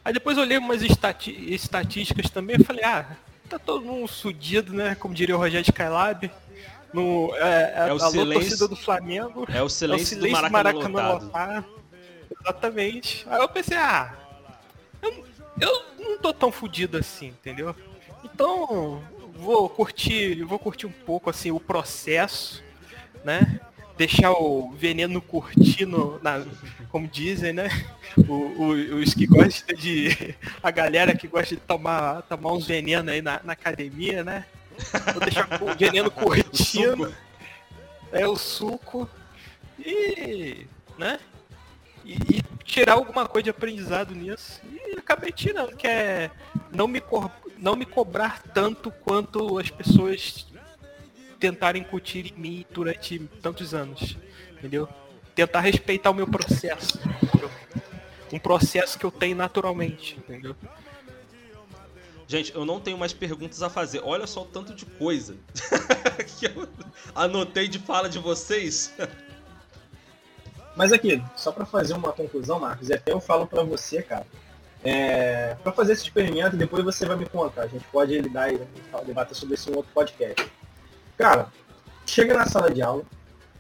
Aí 0.06 0.14
depois 0.14 0.38
eu 0.38 0.44
olhei 0.44 0.58
umas 0.58 0.82
estati- 0.82 1.54
estatísticas 1.54 2.30
também 2.30 2.56
e 2.60 2.64
falei, 2.64 2.84
ah, 2.86 3.06
tá 3.50 3.58
todo 3.60 3.84
mundo 3.86 4.08
fudido, 4.08 4.74
né? 4.74 4.96
Como 4.96 5.14
diria 5.14 5.36
o 5.36 5.40
Rogério 5.40 5.66
Skylab. 5.70 6.32
No, 6.94 7.32
é, 7.36 7.74
É 7.90 7.94
o 7.94 8.02
alô, 8.02 8.12
silêncio- 8.12 8.68
do 8.68 8.76
Flamengo. 8.76 9.46
É 9.54 9.62
o 9.62 9.70
silêncio, 9.70 10.20
do 10.20 10.30
Maracanã, 10.30 11.14
lotado. 11.14 11.66
Exatamente. 12.42 13.26
Aí 13.30 13.40
eu 13.42 13.50
pensei, 13.50 13.78
ah, 13.78 14.14
eu, 15.02 15.26
eu 15.60 15.86
não 16.00 16.18
tô 16.18 16.34
tão 16.34 16.52
fudido 16.52 16.98
assim, 16.98 17.28
entendeu? 17.28 17.76
Então, 18.24 19.04
vou 19.40 19.70
curtir, 19.70 20.44
vou 20.44 20.60
curtir 20.60 20.86
um 20.86 20.92
pouco 20.92 21.30
assim 21.30 21.52
o 21.52 21.60
processo, 21.60 22.64
né? 23.24 23.60
Deixar 23.98 24.32
o 24.32 24.72
veneno 24.72 25.22
curtir 25.22 25.86
no, 25.86 26.20
na, 26.24 26.46
como 26.90 27.08
dizem, 27.08 27.52
né? 27.52 27.68
O, 28.18 28.34
o- 28.34 28.96
os 29.02 29.14
que 29.14 29.26
gostam 29.26 29.76
de. 29.76 30.36
A 30.64 30.72
galera 30.72 31.16
que 31.16 31.28
gosta 31.28 31.56
de 31.56 31.62
tomar, 31.62 32.22
tomar 32.24 32.54
uns 32.54 32.66
venenos 32.66 33.12
aí 33.12 33.22
na, 33.22 33.42
na 33.44 33.54
academia, 33.54 34.24
né? 34.24 34.46
Vou 35.14 35.20
deixar 35.22 35.48
o 35.62 35.76
veneno 35.76 36.10
curtindo. 36.10 37.14
é 38.14 38.26
o 38.26 38.38
suco 38.38 39.10
e, 39.78 40.66
né? 40.98 41.20
E, 42.06 42.14
e, 42.14 42.44
tirar 42.64 42.94
alguma 42.94 43.28
coisa 43.28 43.44
de 43.44 43.50
aprendizado 43.50 44.16
nisso. 44.16 44.62
E 44.72 44.98
acabei 44.98 45.32
tirando, 45.34 45.76
que 45.76 45.86
é 45.88 46.32
não 46.72 46.88
me, 46.88 47.02
não 47.60 47.76
me 47.76 47.86
cobrar 47.86 48.42
tanto 48.54 48.90
quanto 48.90 49.60
as 49.60 49.70
pessoas 49.70 50.48
tentaram 51.40 51.80
incutir 51.80 52.34
em 52.34 52.40
mim 52.40 52.66
durante 52.72 53.20
tantos 53.42 53.74
anos. 53.74 54.18
Entendeu? 54.58 54.88
Tentar 55.36 55.62
respeitar 55.62 56.10
o 56.10 56.14
meu 56.14 56.28
processo. 56.28 57.00
Entendeu? 57.24 57.52
Um 58.32 58.40
processo 58.40 58.98
que 58.98 59.06
eu 59.06 59.12
tenho 59.12 59.36
naturalmente, 59.36 60.18
entendeu? 60.18 60.56
Gente, 62.28 62.54
eu 62.54 62.64
não 62.64 62.80
tenho 62.80 62.98
mais 62.98 63.12
perguntas 63.12 63.64
a 63.64 63.70
fazer. 63.70 64.02
Olha 64.04 64.28
só 64.28 64.44
o 64.44 64.46
tanto 64.46 64.76
de 64.76 64.86
coisa 64.86 65.36
que 66.38 66.46
eu 66.46 66.70
anotei 67.16 67.68
de 67.68 67.80
fala 67.80 68.08
de 68.08 68.20
vocês. 68.20 68.94
Mas 70.76 70.94
aqui, 70.94 71.24
só 71.36 71.52
para 71.52 71.66
fazer 71.66 71.94
uma 71.94 72.14
conclusão, 72.14 72.60
Marcos, 72.60 72.90
e 72.90 72.94
até 72.94 73.12
eu 73.12 73.20
falo 73.20 73.48
para 73.48 73.64
você, 73.64 74.04
cara, 74.04 74.28
é, 74.84 75.56
para 75.62 75.72
fazer 75.72 75.94
esse 75.94 76.04
experimento, 76.04 76.56
depois 76.56 76.84
você 76.84 77.06
vai 77.06 77.18
me 77.18 77.26
contar. 77.26 77.64
A 77.64 77.68
gente 77.68 77.86
pode 77.92 78.18
lidar 78.20 78.54
e 78.54 78.60
debater 79.06 79.36
sobre 79.36 79.56
isso 79.56 79.70
em 79.70 79.76
outro 79.76 79.92
podcast. 79.94 80.50
Cara, 81.18 81.48
chega 82.06 82.38
na 82.38 82.46
sala 82.46 82.72
de 82.72 82.82
aula, 82.82 83.04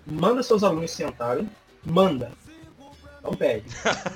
manda 0.05 0.41
seus 0.41 0.63
alunos 0.63 0.91
sentarem, 0.91 1.49
manda. 1.86 2.32
Não 3.22 3.34
pede. 3.34 3.65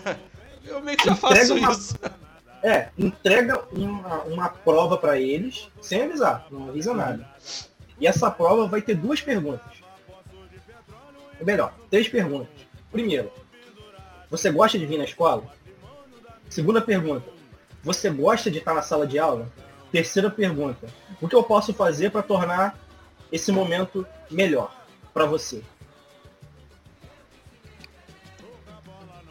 eu 0.65 0.81
meio 0.81 0.97
que 0.97 1.05
já 1.05 1.15
faço 1.15 1.55
uma, 1.55 1.71
isso. 1.71 1.95
É, 2.65 2.87
entrega 2.97 3.61
uma, 3.73 4.21
uma 4.21 4.47
prova 4.47 4.97
para 4.97 5.19
eles, 5.19 5.69
sem 5.81 6.03
avisar, 6.03 6.47
não 6.49 6.69
avisa 6.69 6.93
nada. 6.93 7.27
E 7.99 8.07
essa 8.07 8.31
prova 8.31 8.67
vai 8.67 8.81
ter 8.81 8.95
duas 8.95 9.19
perguntas. 9.19 9.83
Ou 11.41 11.45
melhor, 11.45 11.73
três 11.89 12.07
perguntas. 12.07 12.47
Primeiro, 12.89 13.29
você 14.31 14.49
gosta 14.49 14.79
de 14.79 14.85
vir 14.85 14.97
na 14.97 15.03
escola? 15.03 15.43
Segunda 16.53 16.79
pergunta, 16.79 17.27
você 17.81 18.11
gosta 18.11 18.51
de 18.51 18.59
estar 18.59 18.75
na 18.75 18.83
sala 18.83 19.07
de 19.07 19.17
aula? 19.17 19.51
Terceira 19.91 20.29
pergunta, 20.29 20.87
o 21.19 21.27
que 21.27 21.35
eu 21.35 21.41
posso 21.41 21.73
fazer 21.73 22.11
para 22.11 22.21
tornar 22.21 22.79
esse 23.31 23.51
momento 23.51 24.05
melhor 24.29 24.71
para 25.11 25.25
você? 25.25 25.63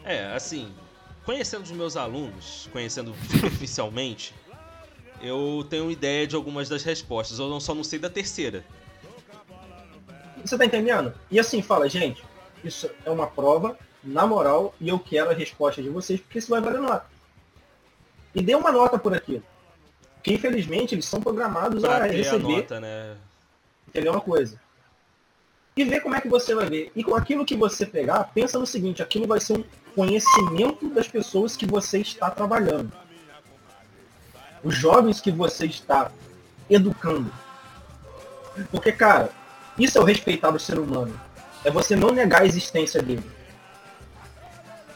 É, 0.03 0.33
assim, 0.33 0.75
conhecendo 1.23 1.63
os 1.63 1.71
meus 1.71 1.95
alunos, 1.95 2.67
conhecendo 2.73 3.15
superficialmente, 3.31 4.35
eu 5.21 5.65
tenho 5.69 5.89
ideia 5.89 6.27
de 6.27 6.35
algumas 6.35 6.67
das 6.67 6.83
respostas, 6.83 7.39
eu 7.39 7.57
só 7.61 7.73
não 7.73 7.85
sei 7.85 7.99
da 7.99 8.09
terceira. 8.09 8.65
Você 10.43 10.57
tá 10.57 10.65
entendendo? 10.65 11.13
E 11.31 11.39
assim, 11.39 11.61
fala, 11.61 11.87
gente, 11.87 12.21
isso 12.65 12.89
é 13.05 13.09
uma 13.09 13.27
prova, 13.27 13.79
na 14.03 14.27
moral, 14.27 14.75
e 14.81 14.89
eu 14.89 14.99
quero 14.99 15.29
a 15.29 15.33
resposta 15.33 15.81
de 15.81 15.87
vocês, 15.87 16.19
porque 16.19 16.39
isso 16.39 16.49
vai 16.49 16.59
valer 16.59 16.81
nota. 16.81 17.12
E 18.33 18.41
dê 18.41 18.55
uma 18.55 18.71
nota 18.71 18.97
por 18.97 19.13
aquilo. 19.13 19.43
Porque 20.15 20.33
infelizmente 20.33 20.95
eles 20.95 21.05
são 21.05 21.21
programados 21.21 21.81
pra 21.81 21.97
a 21.97 22.03
receber. 22.05 22.35
A 22.35 22.57
nota, 22.57 22.79
né? 22.79 23.15
Entendeu 23.87 24.13
uma 24.13 24.21
coisa? 24.21 24.59
E 25.75 25.83
ver 25.83 26.01
como 26.01 26.15
é 26.15 26.21
que 26.21 26.29
você 26.29 26.53
vai 26.53 26.67
ver. 26.67 26.91
E 26.95 27.03
com 27.03 27.15
aquilo 27.15 27.45
que 27.45 27.55
você 27.55 27.85
pegar, 27.85 28.23
pensa 28.33 28.59
no 28.59 28.65
seguinte, 28.65 29.01
aquilo 29.01 29.27
vai 29.27 29.39
ser 29.39 29.57
um 29.57 29.63
conhecimento 29.95 30.89
das 30.89 31.07
pessoas 31.07 31.57
que 31.57 31.65
você 31.65 31.99
está 31.99 32.29
trabalhando. 32.29 32.91
Os 34.63 34.75
jovens 34.75 35.19
que 35.19 35.31
você 35.31 35.65
está 35.65 36.11
educando. 36.69 37.31
Porque, 38.71 38.91
cara, 38.91 39.29
isso 39.77 39.97
é 39.97 40.01
o 40.01 40.05
respeitar 40.05 40.49
o 40.49 40.59
ser 40.59 40.79
humano. 40.79 41.19
É 41.65 41.71
você 41.71 41.95
não 41.95 42.11
negar 42.11 42.41
a 42.41 42.45
existência 42.45 43.01
dele. 43.01 43.23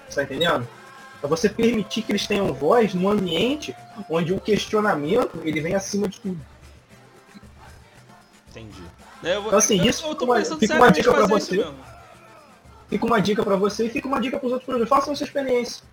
Está 0.07 0.23
entendendo? 0.23 0.67
É 1.21 1.27
você 1.27 1.49
permitir 1.49 2.03
que 2.03 2.11
eles 2.11 2.27
tenham 2.27 2.53
voz 2.53 2.93
num 2.93 3.09
ambiente 3.09 3.75
onde 4.09 4.33
o 4.33 4.39
questionamento 4.39 5.41
ele 5.43 5.59
vem 5.61 5.73
acima 5.73 6.07
de 6.07 6.19
tudo. 6.19 6.39
Entendi. 8.49 8.83
Eu 9.23 9.41
vou, 9.41 9.47
então, 9.47 9.59
assim, 9.59 9.81
isso 9.81 10.05
eu, 10.05 10.13
eu 10.13 10.25
uma, 10.25 10.43
fica 10.43 10.75
uma 10.75 10.91
dica 10.91 11.11
para 11.11 11.25
você. 11.25 11.67
Fica 12.89 13.05
uma 13.05 13.19
dica 13.19 13.43
para 13.43 13.55
você 13.55 13.85
e 13.85 13.89
fica 13.89 14.07
uma 14.07 14.21
dica 14.21 14.37
para 14.37 14.45
os 14.45 14.51
outros 14.53 14.65
produtores. 14.65 14.89
Façam 14.89 15.13
essa 15.13 15.23
experiência. 15.23 15.83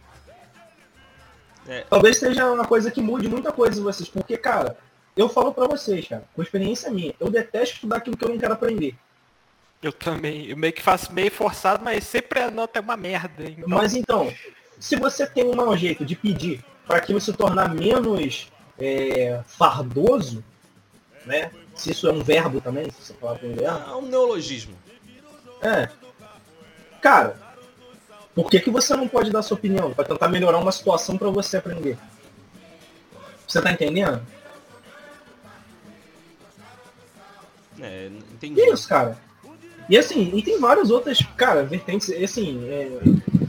É. 1.66 1.80
Talvez 1.88 2.18
seja 2.18 2.50
uma 2.50 2.66
coisa 2.66 2.90
que 2.90 3.00
mude 3.00 3.28
muita 3.28 3.50
coisa 3.50 3.80
em 3.80 3.82
vocês. 3.82 4.08
Porque, 4.08 4.36
cara, 4.36 4.76
eu 5.16 5.28
falo 5.28 5.52
para 5.52 5.66
vocês, 5.66 6.06
cara, 6.06 6.24
com 6.34 6.42
experiência 6.42 6.90
minha, 6.90 7.14
eu 7.18 7.30
detesto 7.30 7.76
estudar 7.76 7.96
aquilo 7.96 8.16
que 8.16 8.24
eu 8.24 8.28
não 8.28 8.38
quero 8.38 8.52
aprender. 8.52 8.94
Eu 9.82 9.92
também. 9.92 10.46
Eu 10.46 10.56
meio 10.56 10.72
que 10.72 10.82
faço 10.82 11.12
meio 11.12 11.30
forçado, 11.30 11.82
mas 11.82 12.04
sempre 12.04 12.40
a 12.40 12.50
nota 12.50 12.78
é 12.78 12.82
uma 12.82 12.96
merda. 12.96 13.44
Então... 13.44 13.68
Mas 13.68 13.94
então, 13.94 14.32
se 14.84 14.96
você 14.96 15.26
tem 15.26 15.46
um 15.46 15.54
mau 15.54 15.74
jeito 15.74 16.04
de 16.04 16.14
pedir 16.14 16.62
para 16.86 16.98
aquilo 16.98 17.18
se 17.18 17.32
tornar 17.32 17.74
menos 17.74 18.48
é, 18.78 19.40
fardoso, 19.46 20.44
né? 21.24 21.50
Se 21.74 21.92
isso 21.92 22.06
é 22.06 22.12
um 22.12 22.22
verbo 22.22 22.60
também, 22.60 22.90
se 22.90 23.00
você 23.00 23.14
falar 23.14 23.38
com 23.38 23.46
um 23.46 23.54
verbo. 23.54 23.90
É 23.90 23.96
um 23.96 24.02
neologismo. 24.02 24.76
É. 25.62 25.88
Cara, 27.00 27.34
por 28.34 28.50
que, 28.50 28.60
que 28.60 28.68
você 28.68 28.94
não 28.94 29.08
pode 29.08 29.30
dar 29.30 29.40
sua 29.40 29.56
opinião? 29.56 29.94
Para 29.94 30.04
tentar 30.04 30.28
melhorar 30.28 30.58
uma 30.58 30.70
situação 30.70 31.16
para 31.16 31.30
você 31.30 31.56
aprender. 31.56 31.96
Você 33.48 33.62
tá 33.62 33.72
entendendo? 33.72 34.20
É, 37.80 38.10
entendi. 38.34 38.60
Isso, 38.60 38.86
cara. 38.86 39.16
E 39.88 39.96
assim, 39.96 40.30
e 40.34 40.42
tem 40.42 40.60
várias 40.60 40.90
outras, 40.90 41.22
cara, 41.38 41.62
vertentes. 41.62 42.10
Assim, 42.10 42.68
é 42.68 43.00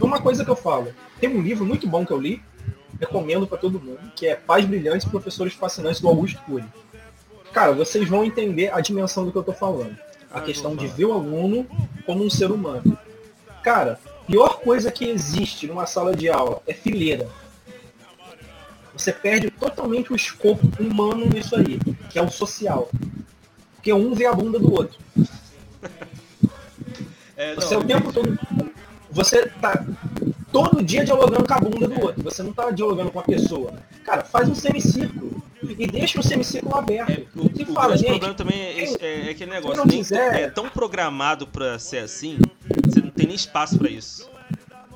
uma 0.02 0.22
coisa 0.22 0.44
que 0.44 0.52
eu 0.52 0.56
falo. 0.56 0.94
Tem 1.20 1.30
um 1.30 1.42
livro 1.42 1.66
muito 1.66 1.88
bom 1.88 2.06
que 2.06 2.12
eu 2.12 2.20
li, 2.20 2.42
recomendo 3.00 3.48
para 3.48 3.58
todo 3.58 3.80
mundo, 3.80 4.00
que 4.16 4.28
é 4.28 4.36
Pais 4.36 4.66
Brilhantes, 4.66 5.08
Professores 5.08 5.54
Fascinantes, 5.54 6.02
do 6.02 6.08
Augusto 6.08 6.42
Cury. 6.42 6.66
Cara, 7.54 7.72
vocês 7.72 8.08
vão 8.08 8.24
entender 8.24 8.74
a 8.74 8.82
dimensão 8.82 9.26
do 9.26 9.32
que 9.32 9.38
eu 9.38 9.44
tô 9.44 9.54
falando. 9.54 9.98
A 10.32 10.40
ah, 10.40 10.42
questão 10.42 10.76
de 10.76 10.88
ver 10.88 11.06
o 11.06 11.14
aluno 11.14 11.66
como 12.06 12.24
um 12.24 12.30
ser 12.30 12.52
humano. 12.52 12.98
Cara, 13.64 14.00
pior 14.28 14.60
coisa 14.60 14.92
que 14.92 15.06
existe 15.06 15.66
numa 15.68 15.86
sala 15.86 16.14
de 16.16 16.28
aula 16.28 16.62
é 16.68 16.74
fileira. 16.74 17.30
Você 18.94 19.12
perde 19.12 19.50
totalmente 19.52 20.12
o 20.12 20.16
escopo 20.16 20.68
humano 20.80 21.26
nisso 21.26 21.56
aí, 21.56 21.80
que 22.10 22.20
é 22.20 22.22
o 22.22 22.30
social. 22.30 22.90
Porque 23.76 23.92
um 23.94 24.14
vê 24.14 24.26
a 24.26 24.34
bunda 24.34 24.60
do 24.60 24.74
outro. 24.74 25.00
É, 27.38 27.54
você 27.54 27.76
é 27.76 27.78
o 27.78 27.84
tempo 27.84 28.14
todo. 28.14 28.40
Você 29.16 29.46
tá 29.62 29.82
todo 30.52 30.84
dia 30.84 31.06
dialogando 31.06 31.48
com 31.48 31.54
a 31.54 31.60
bunda 31.60 31.88
do 31.88 32.02
outro. 32.02 32.22
Você 32.24 32.44
não 32.44 32.52
tá 32.52 32.70
dialogando 32.70 33.12
com 33.12 33.20
a 33.22 33.24
pessoa. 33.24 33.74
Cara, 34.04 34.26
faz 34.26 34.50
um 34.50 34.54
semicírculo 34.54 35.42
e 35.80 35.88
deixa 35.88 36.20
o 36.20 36.24
semicírculo 36.24 36.76
aberto. 36.76 37.12
É, 37.12 37.26
o, 37.34 37.50
e 37.58 37.64
o 37.64 37.74
fala, 37.74 37.96
gente, 37.96 38.10
problema 38.10 38.34
também 38.34 38.62
é, 38.62 38.84
é, 38.84 39.28
é 39.28 39.30
aquele 39.30 39.52
negócio. 39.52 39.86
Nem 39.86 40.00
quiser, 40.00 40.42
é 40.42 40.50
tão 40.50 40.70
programado 40.70 41.48
para 41.48 41.80
ser 41.80 42.00
assim, 42.00 42.38
você 42.86 43.00
não 43.00 43.10
tem 43.10 43.28
nem 43.28 43.36
espaço 43.38 43.78
para 43.78 43.90
isso. 43.90 44.30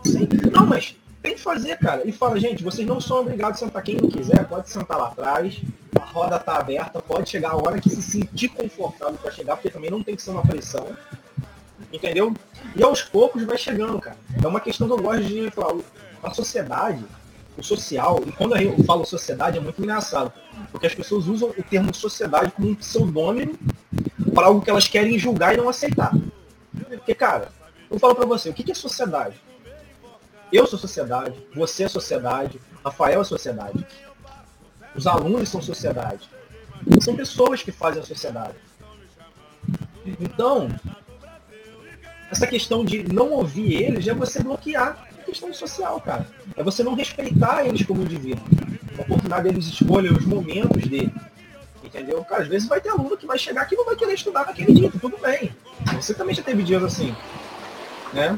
Sim. 0.03 0.27
Não, 0.51 0.65
mas 0.65 0.95
tem 1.23 1.35
que 1.35 1.41
fazer, 1.41 1.77
cara. 1.77 2.05
E 2.05 2.11
fala, 2.11 2.37
gente, 2.37 2.61
vocês 2.61 2.85
não 2.85 2.99
são 2.99 3.21
obrigados 3.21 3.63
a 3.63 3.65
sentar. 3.65 3.81
Quem 3.83 3.95
não 3.95 4.09
quiser, 4.09 4.45
pode 4.49 4.69
sentar 4.69 4.97
lá 4.97 5.07
atrás. 5.07 5.61
A 5.95 6.03
roda 6.03 6.37
tá 6.37 6.57
aberta, 6.57 7.01
pode 7.01 7.29
chegar 7.29 7.51
a 7.51 7.55
hora 7.55 7.79
que 7.79 7.89
se 7.89 8.01
sentir 8.01 8.49
confortável 8.49 9.17
para 9.17 9.31
chegar, 9.31 9.55
porque 9.55 9.69
também 9.69 9.89
não 9.89 10.03
tem 10.03 10.15
que 10.15 10.21
ser 10.21 10.31
uma 10.31 10.41
pressão. 10.41 10.87
Entendeu? 11.91 12.33
E 12.75 12.83
aos 12.83 13.01
poucos 13.01 13.43
vai 13.43 13.57
chegando, 13.57 13.99
cara. 13.99 14.17
É 14.41 14.47
uma 14.47 14.59
questão 14.59 14.87
que 14.87 14.93
eu 14.93 15.01
gosto 15.01 15.23
de 15.23 15.49
falar. 15.51 15.79
A 16.21 16.31
sociedade, 16.31 17.03
o 17.57 17.63
social, 17.63 18.21
e 18.27 18.31
quando 18.31 18.57
eu 18.57 18.83
falo 18.83 19.05
sociedade 19.05 19.57
é 19.57 19.61
muito 19.61 19.81
engraçado, 19.81 20.33
porque 20.71 20.87
as 20.87 20.93
pessoas 20.93 21.27
usam 21.27 21.49
o 21.49 21.63
termo 21.63 21.93
sociedade 21.93 22.51
como 22.51 22.69
um 22.69 22.75
pseudônimo 22.75 23.57
para 24.35 24.47
algo 24.47 24.61
que 24.61 24.69
elas 24.69 24.87
querem 24.87 25.17
julgar 25.17 25.53
e 25.53 25.57
não 25.57 25.69
aceitar. 25.69 26.13
Porque, 26.89 27.15
cara, 27.15 27.49
eu 27.89 27.97
falo 27.97 28.15
para 28.15 28.25
você, 28.25 28.49
o 28.49 28.53
que 28.53 28.69
é 28.69 28.75
sociedade? 28.75 29.35
Eu 30.51 30.67
sou 30.67 30.77
sociedade, 30.77 31.35
você 31.55 31.83
é 31.83 31.87
sociedade, 31.87 32.59
Rafael 32.83 33.21
é 33.21 33.23
sociedade. 33.23 33.85
Os 34.95 35.05
alunos 35.07 35.49
são 35.49 35.61
sociedade. 35.61 36.29
São 37.01 37.15
pessoas 37.15 37.61
que 37.61 37.71
fazem 37.71 38.01
a 38.01 38.05
sociedade. 38.05 38.55
Então, 40.19 40.69
essa 42.31 42.45
questão 42.45 42.85
de 42.85 43.11
não 43.11 43.31
ouvir 43.31 43.83
eles 43.83 44.07
é 44.07 44.13
você 44.13 44.41
bloquear 44.41 45.07
a 45.19 45.23
questão 45.23 45.53
social, 45.53 45.99
cara. 46.01 46.27
É 46.55 46.63
você 46.63 46.83
não 46.83 46.93
respeitar 46.93 47.65
eles 47.65 47.85
como 47.85 48.01
indivíduo. 48.01 48.43
A 48.97 49.01
oportunidade 49.01 49.49
deles 49.49 49.67
escolher 49.67 50.11
os 50.11 50.25
momentos 50.25 50.83
dele. 50.87 51.13
Entendeu? 51.83 52.23
Cara, 52.23 52.43
às 52.43 52.47
vezes 52.47 52.67
vai 52.67 52.79
ter 52.79 52.89
aluno 52.89 53.17
que 53.17 53.25
vai 53.25 53.37
chegar 53.37 53.63
aqui 53.63 53.73
e 53.73 53.77
não 53.77 53.85
vai 53.85 53.95
querer 53.95 54.13
estudar 54.13 54.45
naquele 54.45 54.73
dia, 54.73 54.91
tudo 54.91 55.17
bem. 55.17 55.51
Você 55.95 56.13
também 56.13 56.35
já 56.35 56.43
teve 56.43 56.61
dias 56.61 56.83
assim. 56.83 57.15
Né? 58.13 58.37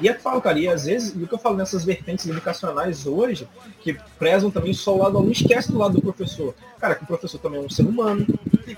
E 0.00 0.08
é 0.08 0.12
que 0.12 0.18
eu 0.18 0.22
falo, 0.22 0.40
cara, 0.40 0.58
e 0.58 0.68
às 0.68 0.84
vezes, 0.84 1.12
o 1.12 1.26
que 1.26 1.34
eu 1.34 1.38
falo 1.38 1.56
nessas 1.56 1.84
vertentes 1.84 2.24
educacionais 2.26 3.04
hoje, 3.04 3.48
que 3.80 3.96
prezam 4.16 4.48
também 4.48 4.72
só 4.72 4.94
o 4.94 4.98
lado 4.98 5.12
do 5.12 5.18
aluno, 5.18 5.32
esquece 5.32 5.72
do 5.72 5.78
lado 5.78 5.94
do 5.94 6.00
professor. 6.00 6.54
Cara, 6.80 6.94
que 6.94 7.02
o 7.02 7.06
professor 7.06 7.38
também 7.38 7.60
é 7.60 7.64
um 7.64 7.68
ser 7.68 7.82
humano, 7.82 8.24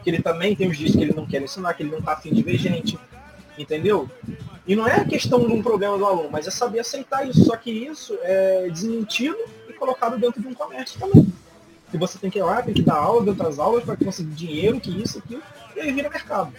que 0.03 0.09
ele 0.09 0.23
também 0.23 0.57
tem 0.57 0.69
os 0.69 0.79
dias 0.79 0.93
que 0.93 1.03
ele 1.03 1.13
não 1.13 1.27
quer 1.27 1.43
ensinar, 1.43 1.75
que 1.75 1.83
ele 1.83 1.91
não 1.91 2.01
tá 2.01 2.15
afim 2.15 2.33
de 2.33 2.43
ver 2.43 2.57
gente, 2.57 2.99
entendeu? 3.61 4.09
E 4.67 4.75
não 4.75 4.87
é 4.87 5.05
questão 5.05 5.47
de 5.47 5.53
um 5.53 5.63
problema 5.63 5.99
do 5.99 6.05
aluno, 6.05 6.29
mas 6.31 6.47
é 6.47 6.51
saber 6.51 6.81
aceitar 6.81 7.29
isso. 7.29 7.45
Só 7.45 7.57
que 7.57 7.71
isso 7.71 8.17
é 8.23 8.69
desmentido 8.71 9.37
e 9.69 9.73
colocado 9.73 10.19
dentro 10.19 10.41
de 10.41 10.47
um 10.47 10.55
comércio 10.55 10.99
também. 10.99 11.27
Que 11.91 11.99
você 11.99 12.19
tem 12.19 12.31
que 12.31 12.39
ir 12.39 12.43
lá, 12.43 12.63
tem 12.63 12.73
que 12.73 12.83
dar 12.83 12.95
aula 12.97 13.25
dentro 13.25 13.43
das 13.43 13.59
aulas 13.59 13.85
para 13.85 13.97
conseguir 13.97 14.35
dinheiro, 14.35 14.81
que 14.81 14.91
isso, 14.91 15.19
aquilo, 15.19 15.43
e 15.75 15.81
aí 15.81 15.93
vira 15.93 16.09
mercado. 16.09 16.53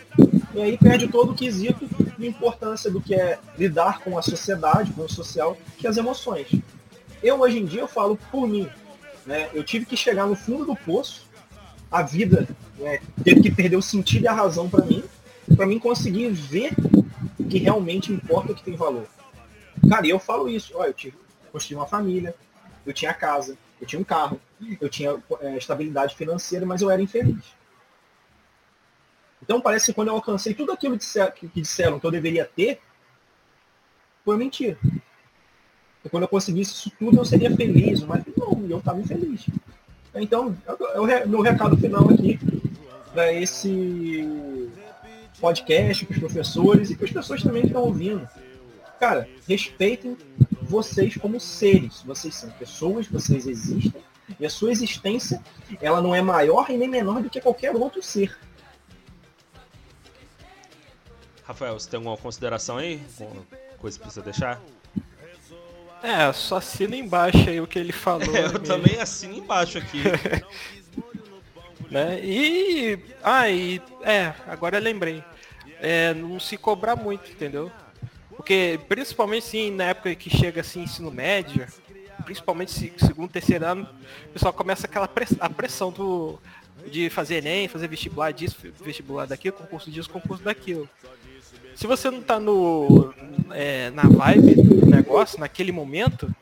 E 0.54 0.62
aí 0.62 0.78
perde 0.78 1.08
todo 1.08 1.32
o 1.32 1.36
quesito 1.36 1.88
de 2.18 2.28
importância 2.28 2.92
do 2.92 3.00
que 3.00 3.16
é 3.16 3.40
lidar 3.58 4.00
com 4.02 4.18
a 4.18 4.22
sociedade, 4.22 4.92
com 4.92 5.04
o 5.04 5.10
social, 5.10 5.58
que 5.78 5.88
é 5.88 5.90
as 5.90 5.96
emoções. 5.96 6.48
Eu 7.24 7.40
hoje 7.40 7.60
em 7.60 7.66
dia 7.66 7.82
eu 7.82 7.88
falo 7.88 8.20
por 8.30 8.46
mim, 8.46 8.68
né? 9.26 9.50
Eu 9.54 9.64
tive 9.64 9.86
que 9.86 9.96
chegar 9.96 10.26
no 10.26 10.36
fundo 10.36 10.66
do 10.66 10.76
poço, 10.76 11.22
a 11.90 12.02
vida 12.02 12.48
né, 12.78 13.00
teve 13.24 13.42
que 13.42 13.52
perder 13.52 13.76
o 13.76 13.82
sentido 13.82 14.24
e 14.24 14.28
a 14.28 14.34
razão 14.34 14.70
para 14.70 14.84
mim, 14.84 15.04
para 15.56 15.66
mim 15.66 15.80
conseguir 15.80 16.30
ver 16.30 16.74
o 17.40 17.44
que 17.44 17.58
realmente 17.58 18.12
importa, 18.12 18.52
o 18.52 18.56
que 18.56 18.64
tem 18.64 18.76
valor. 18.76 19.08
Cara, 19.90 20.06
e 20.06 20.10
eu 20.10 20.20
falo 20.20 20.50
isso, 20.50 20.74
ó, 20.76 20.86
eu 20.86 20.94
tive, 20.94 21.18
construí 21.52 21.76
uma 21.76 21.88
família, 21.88 22.36
eu 22.86 22.94
tinha 22.94 23.14
casa, 23.14 23.58
eu 23.80 23.88
tinha 23.88 24.00
um 24.00 24.04
carro, 24.04 24.40
eu 24.80 24.90
tinha 24.90 25.22
é, 25.42 25.58
estabilidade 25.58 26.16
financeira, 26.16 26.66
mas 26.66 26.82
eu 26.82 26.90
era 26.90 27.02
infeliz. 27.02 27.44
Então 29.42 29.60
parece 29.60 29.88
que 29.88 29.94
quando 29.94 30.10
eu 30.10 30.16
alcancei 30.16 30.54
tudo 30.54 30.72
aquilo 30.72 30.98
que 30.98 31.48
disseram 31.56 32.00
que 32.00 32.06
eu 32.06 32.12
deveria 32.12 32.46
ter, 32.46 32.80
foi 34.24 34.38
mentira. 34.38 34.78
E 36.04 36.10
quando 36.10 36.24
eu 36.24 36.30
conseguisse 36.30 36.74
isso 36.74 36.92
tudo, 36.98 37.18
eu 37.18 37.26
seria 37.26 37.56
feliz, 37.56 38.02
mas 38.04 38.24
não, 38.38 38.66
eu 38.70 38.78
estava 38.78 39.00
infeliz. 39.00 39.46
Então, 40.14 40.56
é 41.10 41.26
meu 41.26 41.42
recado 41.42 41.78
final 41.78 42.10
aqui 42.10 42.40
para 43.14 43.32
esse 43.34 44.70
podcast, 45.42 46.06
para 46.06 46.14
os 46.14 46.20
professores 46.20 46.92
e 46.92 46.96
para 46.96 47.06
as 47.06 47.12
pessoas 47.12 47.44
também 47.44 47.64
que 47.64 47.68
estão 47.68 47.82
ouvindo. 47.82 48.28
Cara, 49.00 49.28
respeitem 49.48 50.16
vocês 50.62 51.18
como 51.18 51.40
seres. 51.40 52.04
Vocês 52.04 52.36
são 52.36 52.50
pessoas, 52.52 53.08
vocês 53.08 53.48
existem. 53.48 53.94
E 54.40 54.46
a 54.46 54.50
sua 54.50 54.72
existência, 54.72 55.42
ela 55.82 56.02
não 56.02 56.16
é 56.16 56.22
maior 56.22 56.70
e 56.70 56.78
nem 56.78 56.88
menor 56.88 57.22
do 57.22 57.30
que 57.30 57.42
qualquer 57.42 57.76
outro 57.76 58.02
ser. 58.02 58.38
Rafael, 61.44 61.78
você 61.78 61.90
tem 61.90 61.98
alguma 61.98 62.16
consideração 62.16 62.78
aí? 62.78 63.02
Alguma 63.20 63.44
coisa 63.80 63.98
que 63.98 64.04
precisa 64.04 64.24
deixar? 64.24 64.62
É, 66.04 66.32
só 66.34 66.58
assina 66.58 66.96
embaixo 66.96 67.50
aí 67.50 67.60
o 67.60 67.68
que 67.68 67.78
ele 67.78 67.92
falou. 67.92 68.36
É, 68.36 68.46
eu 68.46 68.54
né, 68.54 68.60
também 68.60 69.00
assino 69.00 69.36
embaixo 69.36 69.78
aqui. 69.78 70.02
né? 71.92 72.20
E. 72.24 73.00
Ah, 73.22 73.50
e. 73.50 73.82
É, 74.04 74.34
agora 74.48 74.78
eu 74.78 74.82
lembrei. 74.82 75.24
É, 75.82 76.14
não 76.14 76.40
se 76.40 76.58
cobrar 76.58 76.96
muito, 76.96 77.30
entendeu? 77.32 77.72
Porque, 78.30 78.80
principalmente 78.88 79.46
sim, 79.46 79.72
na 79.72 79.86
época 79.86 80.16
que 80.16 80.30
chega 80.30 80.62
assim, 80.62 80.84
ensino 80.84 81.12
médio, 81.12 81.68
principalmente 82.24 82.94
segundo, 82.98 83.30
terceiro 83.30 83.66
ano, 83.66 83.90
o 84.26 84.34
pessoal 84.34 84.54
começa 84.54 84.86
aquela 84.86 85.08
press 85.08 85.36
a 85.40 85.50
pressão 85.50 85.92
do, 85.92 86.40
de 86.88 87.10
fazer 87.10 87.36
Enem, 87.36 87.68
fazer 87.68 87.88
vestibular 87.88 88.32
disso, 88.32 88.58
vestibular 88.84 89.26
daquilo, 89.26 89.56
concurso 89.56 89.92
disso, 89.92 90.10
concurso 90.10 90.44
daquilo. 90.44 90.88
Se 91.76 91.88
você 91.88 92.10
não 92.12 92.22
tá 92.22 92.40
no, 92.40 93.14
é, 93.52 93.90
na 93.92 94.04
vibe 94.04 94.56
do 94.56 94.86
negócio, 94.86 95.40
naquele 95.40 95.72
momento, 95.72 96.34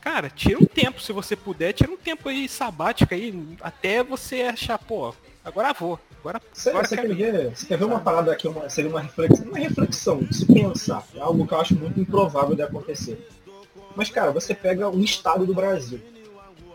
cara, 0.00 0.30
tira 0.30 0.58
um 0.58 0.66
tempo, 0.66 1.00
se 1.00 1.12
você 1.12 1.34
puder, 1.34 1.72
tira 1.72 1.90
um 1.90 1.96
tempo 1.96 2.28
aí 2.28 2.48
sabático 2.48 3.12
aí, 3.12 3.34
até 3.60 4.02
você 4.02 4.42
achar, 4.42 4.78
pô, 4.78 5.14
agora 5.44 5.72
vou. 5.72 5.98
Agora, 6.20 6.40
você, 6.52 6.70
agora 6.70 6.86
você, 6.86 6.96
quer 6.96 7.14
ver, 7.14 7.54
você 7.54 7.66
quer 7.66 7.78
ver 7.78 7.84
uma 7.84 8.00
parada 8.00 8.32
aqui, 8.32 8.48
uma, 8.48 8.68
seria 8.68 8.90
uma 8.90 9.00
reflexão, 9.00 9.46
uma 9.46 9.58
reflexão, 9.58 10.26
se 10.32 10.46
pensar, 10.46 11.06
é 11.14 11.20
algo 11.20 11.46
que 11.46 11.52
eu 11.52 11.60
acho 11.60 11.74
muito 11.74 12.00
improvável 12.00 12.56
de 12.56 12.62
acontecer. 12.62 13.28
Mas, 13.94 14.08
cara, 14.08 14.32
você 14.32 14.54
pega 14.54 14.88
um 14.88 15.00
estado 15.00 15.44
do 15.44 15.54
Brasil, 15.54 16.00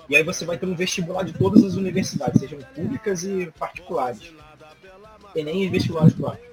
e 0.08 0.16
aí 0.16 0.24
você 0.24 0.46
vai 0.46 0.58
ter 0.58 0.66
um 0.66 0.76
vestibular 0.76 1.24
de 1.24 1.34
todas 1.34 1.64
as 1.64 1.76
universidades, 1.76 2.40
sejam 2.40 2.60
públicas 2.76 3.24
e 3.24 3.52
particulares. 3.58 4.34
Enem 5.36 5.64
e 5.64 5.70
vestibulares 5.70 6.14
próprios. 6.14 6.50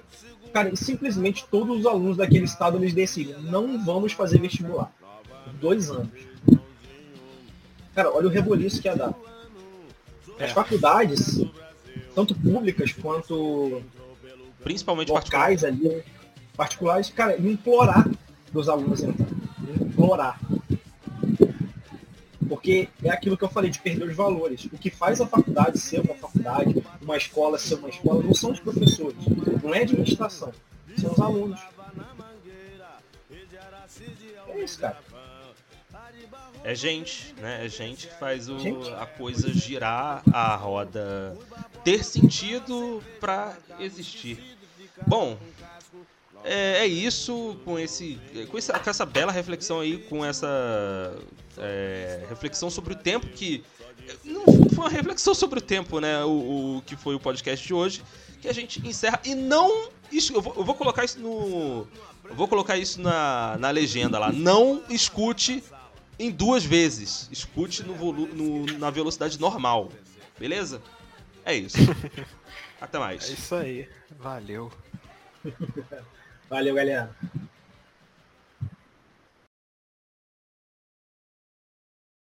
Cara, 0.53 0.69
e 0.69 0.77
simplesmente 0.77 1.45
todos 1.49 1.79
os 1.79 1.85
alunos 1.85 2.17
daquele 2.17 2.45
estado 2.45 2.77
eles 2.77 2.93
decidem, 2.93 3.35
não 3.41 3.83
vamos 3.83 4.13
fazer 4.13 4.39
vestibular. 4.39 4.91
Dois 5.59 5.89
anos. 5.89 6.09
Cara, 7.95 8.11
olha 8.11 8.27
o 8.27 8.29
reboliço 8.29 8.81
que 8.81 8.87
ia 8.87 8.95
dar. 8.95 9.13
As 10.39 10.51
é. 10.51 10.53
faculdades, 10.53 11.39
tanto 12.17 12.33
públicas 12.33 12.91
quanto 12.93 13.83
principalmente 14.63 15.11
locais 15.11 15.63
ali, 15.63 16.03
particulares, 16.55 17.11
cara, 17.11 17.39
implorar 17.39 18.09
dos 18.51 18.67
alunos 18.67 19.03
entrar. 19.03 19.27
Implorar. 19.79 20.39
Porque 22.49 22.89
é 23.03 23.11
aquilo 23.11 23.37
que 23.37 23.43
eu 23.43 23.49
falei 23.49 23.69
de 23.69 23.77
perder 23.77 24.09
os 24.09 24.15
valores. 24.15 24.65
O 24.65 24.79
que 24.79 24.89
faz 24.89 25.21
a 25.21 25.27
faculdade 25.27 25.77
ser 25.77 25.99
uma 25.99 26.15
faculdade, 26.15 26.83
uma 27.03 27.17
escola 27.17 27.59
ser 27.59 27.75
uma 27.75 27.89
escola, 27.89 28.23
não 28.23 28.33
são 28.33 28.51
os 28.51 28.59
professores, 28.59 29.17
não 29.63 29.75
é 29.75 29.79
a 29.79 29.83
administração, 29.83 30.51
são 30.97 31.11
os 31.11 31.19
alunos. 31.19 31.61
É 34.47 34.63
isso, 34.63 34.79
cara. 34.79 34.97
É 36.63 36.73
gente, 36.73 37.33
né? 37.39 37.65
É 37.65 37.69
gente 37.69 38.07
que 38.07 38.13
faz 38.15 38.49
o, 38.49 38.57
a 38.99 39.05
coisa 39.05 39.53
girar, 39.53 40.23
a 40.33 40.55
roda 40.55 41.37
ter 41.83 42.03
sentido 42.03 43.03
para 43.19 43.57
existir. 43.79 44.57
Bom, 45.05 45.37
é, 46.43 46.79
é, 46.79 46.87
isso 46.87 47.57
com 47.65 47.77
esse, 47.77 48.19
com 48.49 48.57
essa, 48.57 48.79
com 48.79 48.89
essa 48.89 49.05
bela 49.05 49.31
reflexão 49.31 49.79
aí, 49.79 49.97
com 49.97 50.23
essa 50.23 51.17
é, 51.57 52.25
reflexão 52.29 52.69
sobre 52.69 52.93
o 52.93 52.95
tempo 52.95 53.27
que 53.27 53.63
não 54.23 54.45
foi 54.45 54.85
uma 54.85 54.89
reflexão 54.89 55.33
sobre 55.33 55.59
o 55.59 55.61
tempo, 55.61 55.99
né? 55.99 56.23
O, 56.23 56.77
o, 56.77 56.83
que 56.85 56.95
foi 56.95 57.15
o 57.15 57.19
podcast 57.19 57.65
de 57.65 57.73
hoje, 57.73 58.01
que 58.41 58.47
a 58.47 58.53
gente 58.53 58.85
encerra 58.87 59.19
e 59.25 59.35
não 59.35 59.89
eu 60.33 60.41
vou, 60.41 60.53
eu 60.55 60.63
vou 60.63 60.75
colocar 60.75 61.03
isso 61.03 61.19
no 61.19 61.85
vou 62.31 62.47
colocar 62.47 62.77
isso 62.77 63.01
na, 63.01 63.57
na 63.59 63.69
legenda 63.69 64.17
lá. 64.17 64.31
Não 64.31 64.81
escute 64.89 65.63
em 66.17 66.31
duas 66.31 66.63
vezes. 66.63 67.27
Escute 67.31 67.83
no, 67.83 67.93
volu 67.93 68.27
no 68.27 68.65
na 68.77 68.89
velocidade 68.89 69.39
normal. 69.39 69.89
Beleza? 70.39 70.81
É 71.47 71.55
isso. 71.55 71.77
Até 72.81 72.99
mais. 72.99 73.29
É 73.29 73.33
isso 73.33 73.55
aí. 73.55 73.89
Valeu. 74.19 74.69
Valeu, 76.49 76.75
galera. 76.75 77.15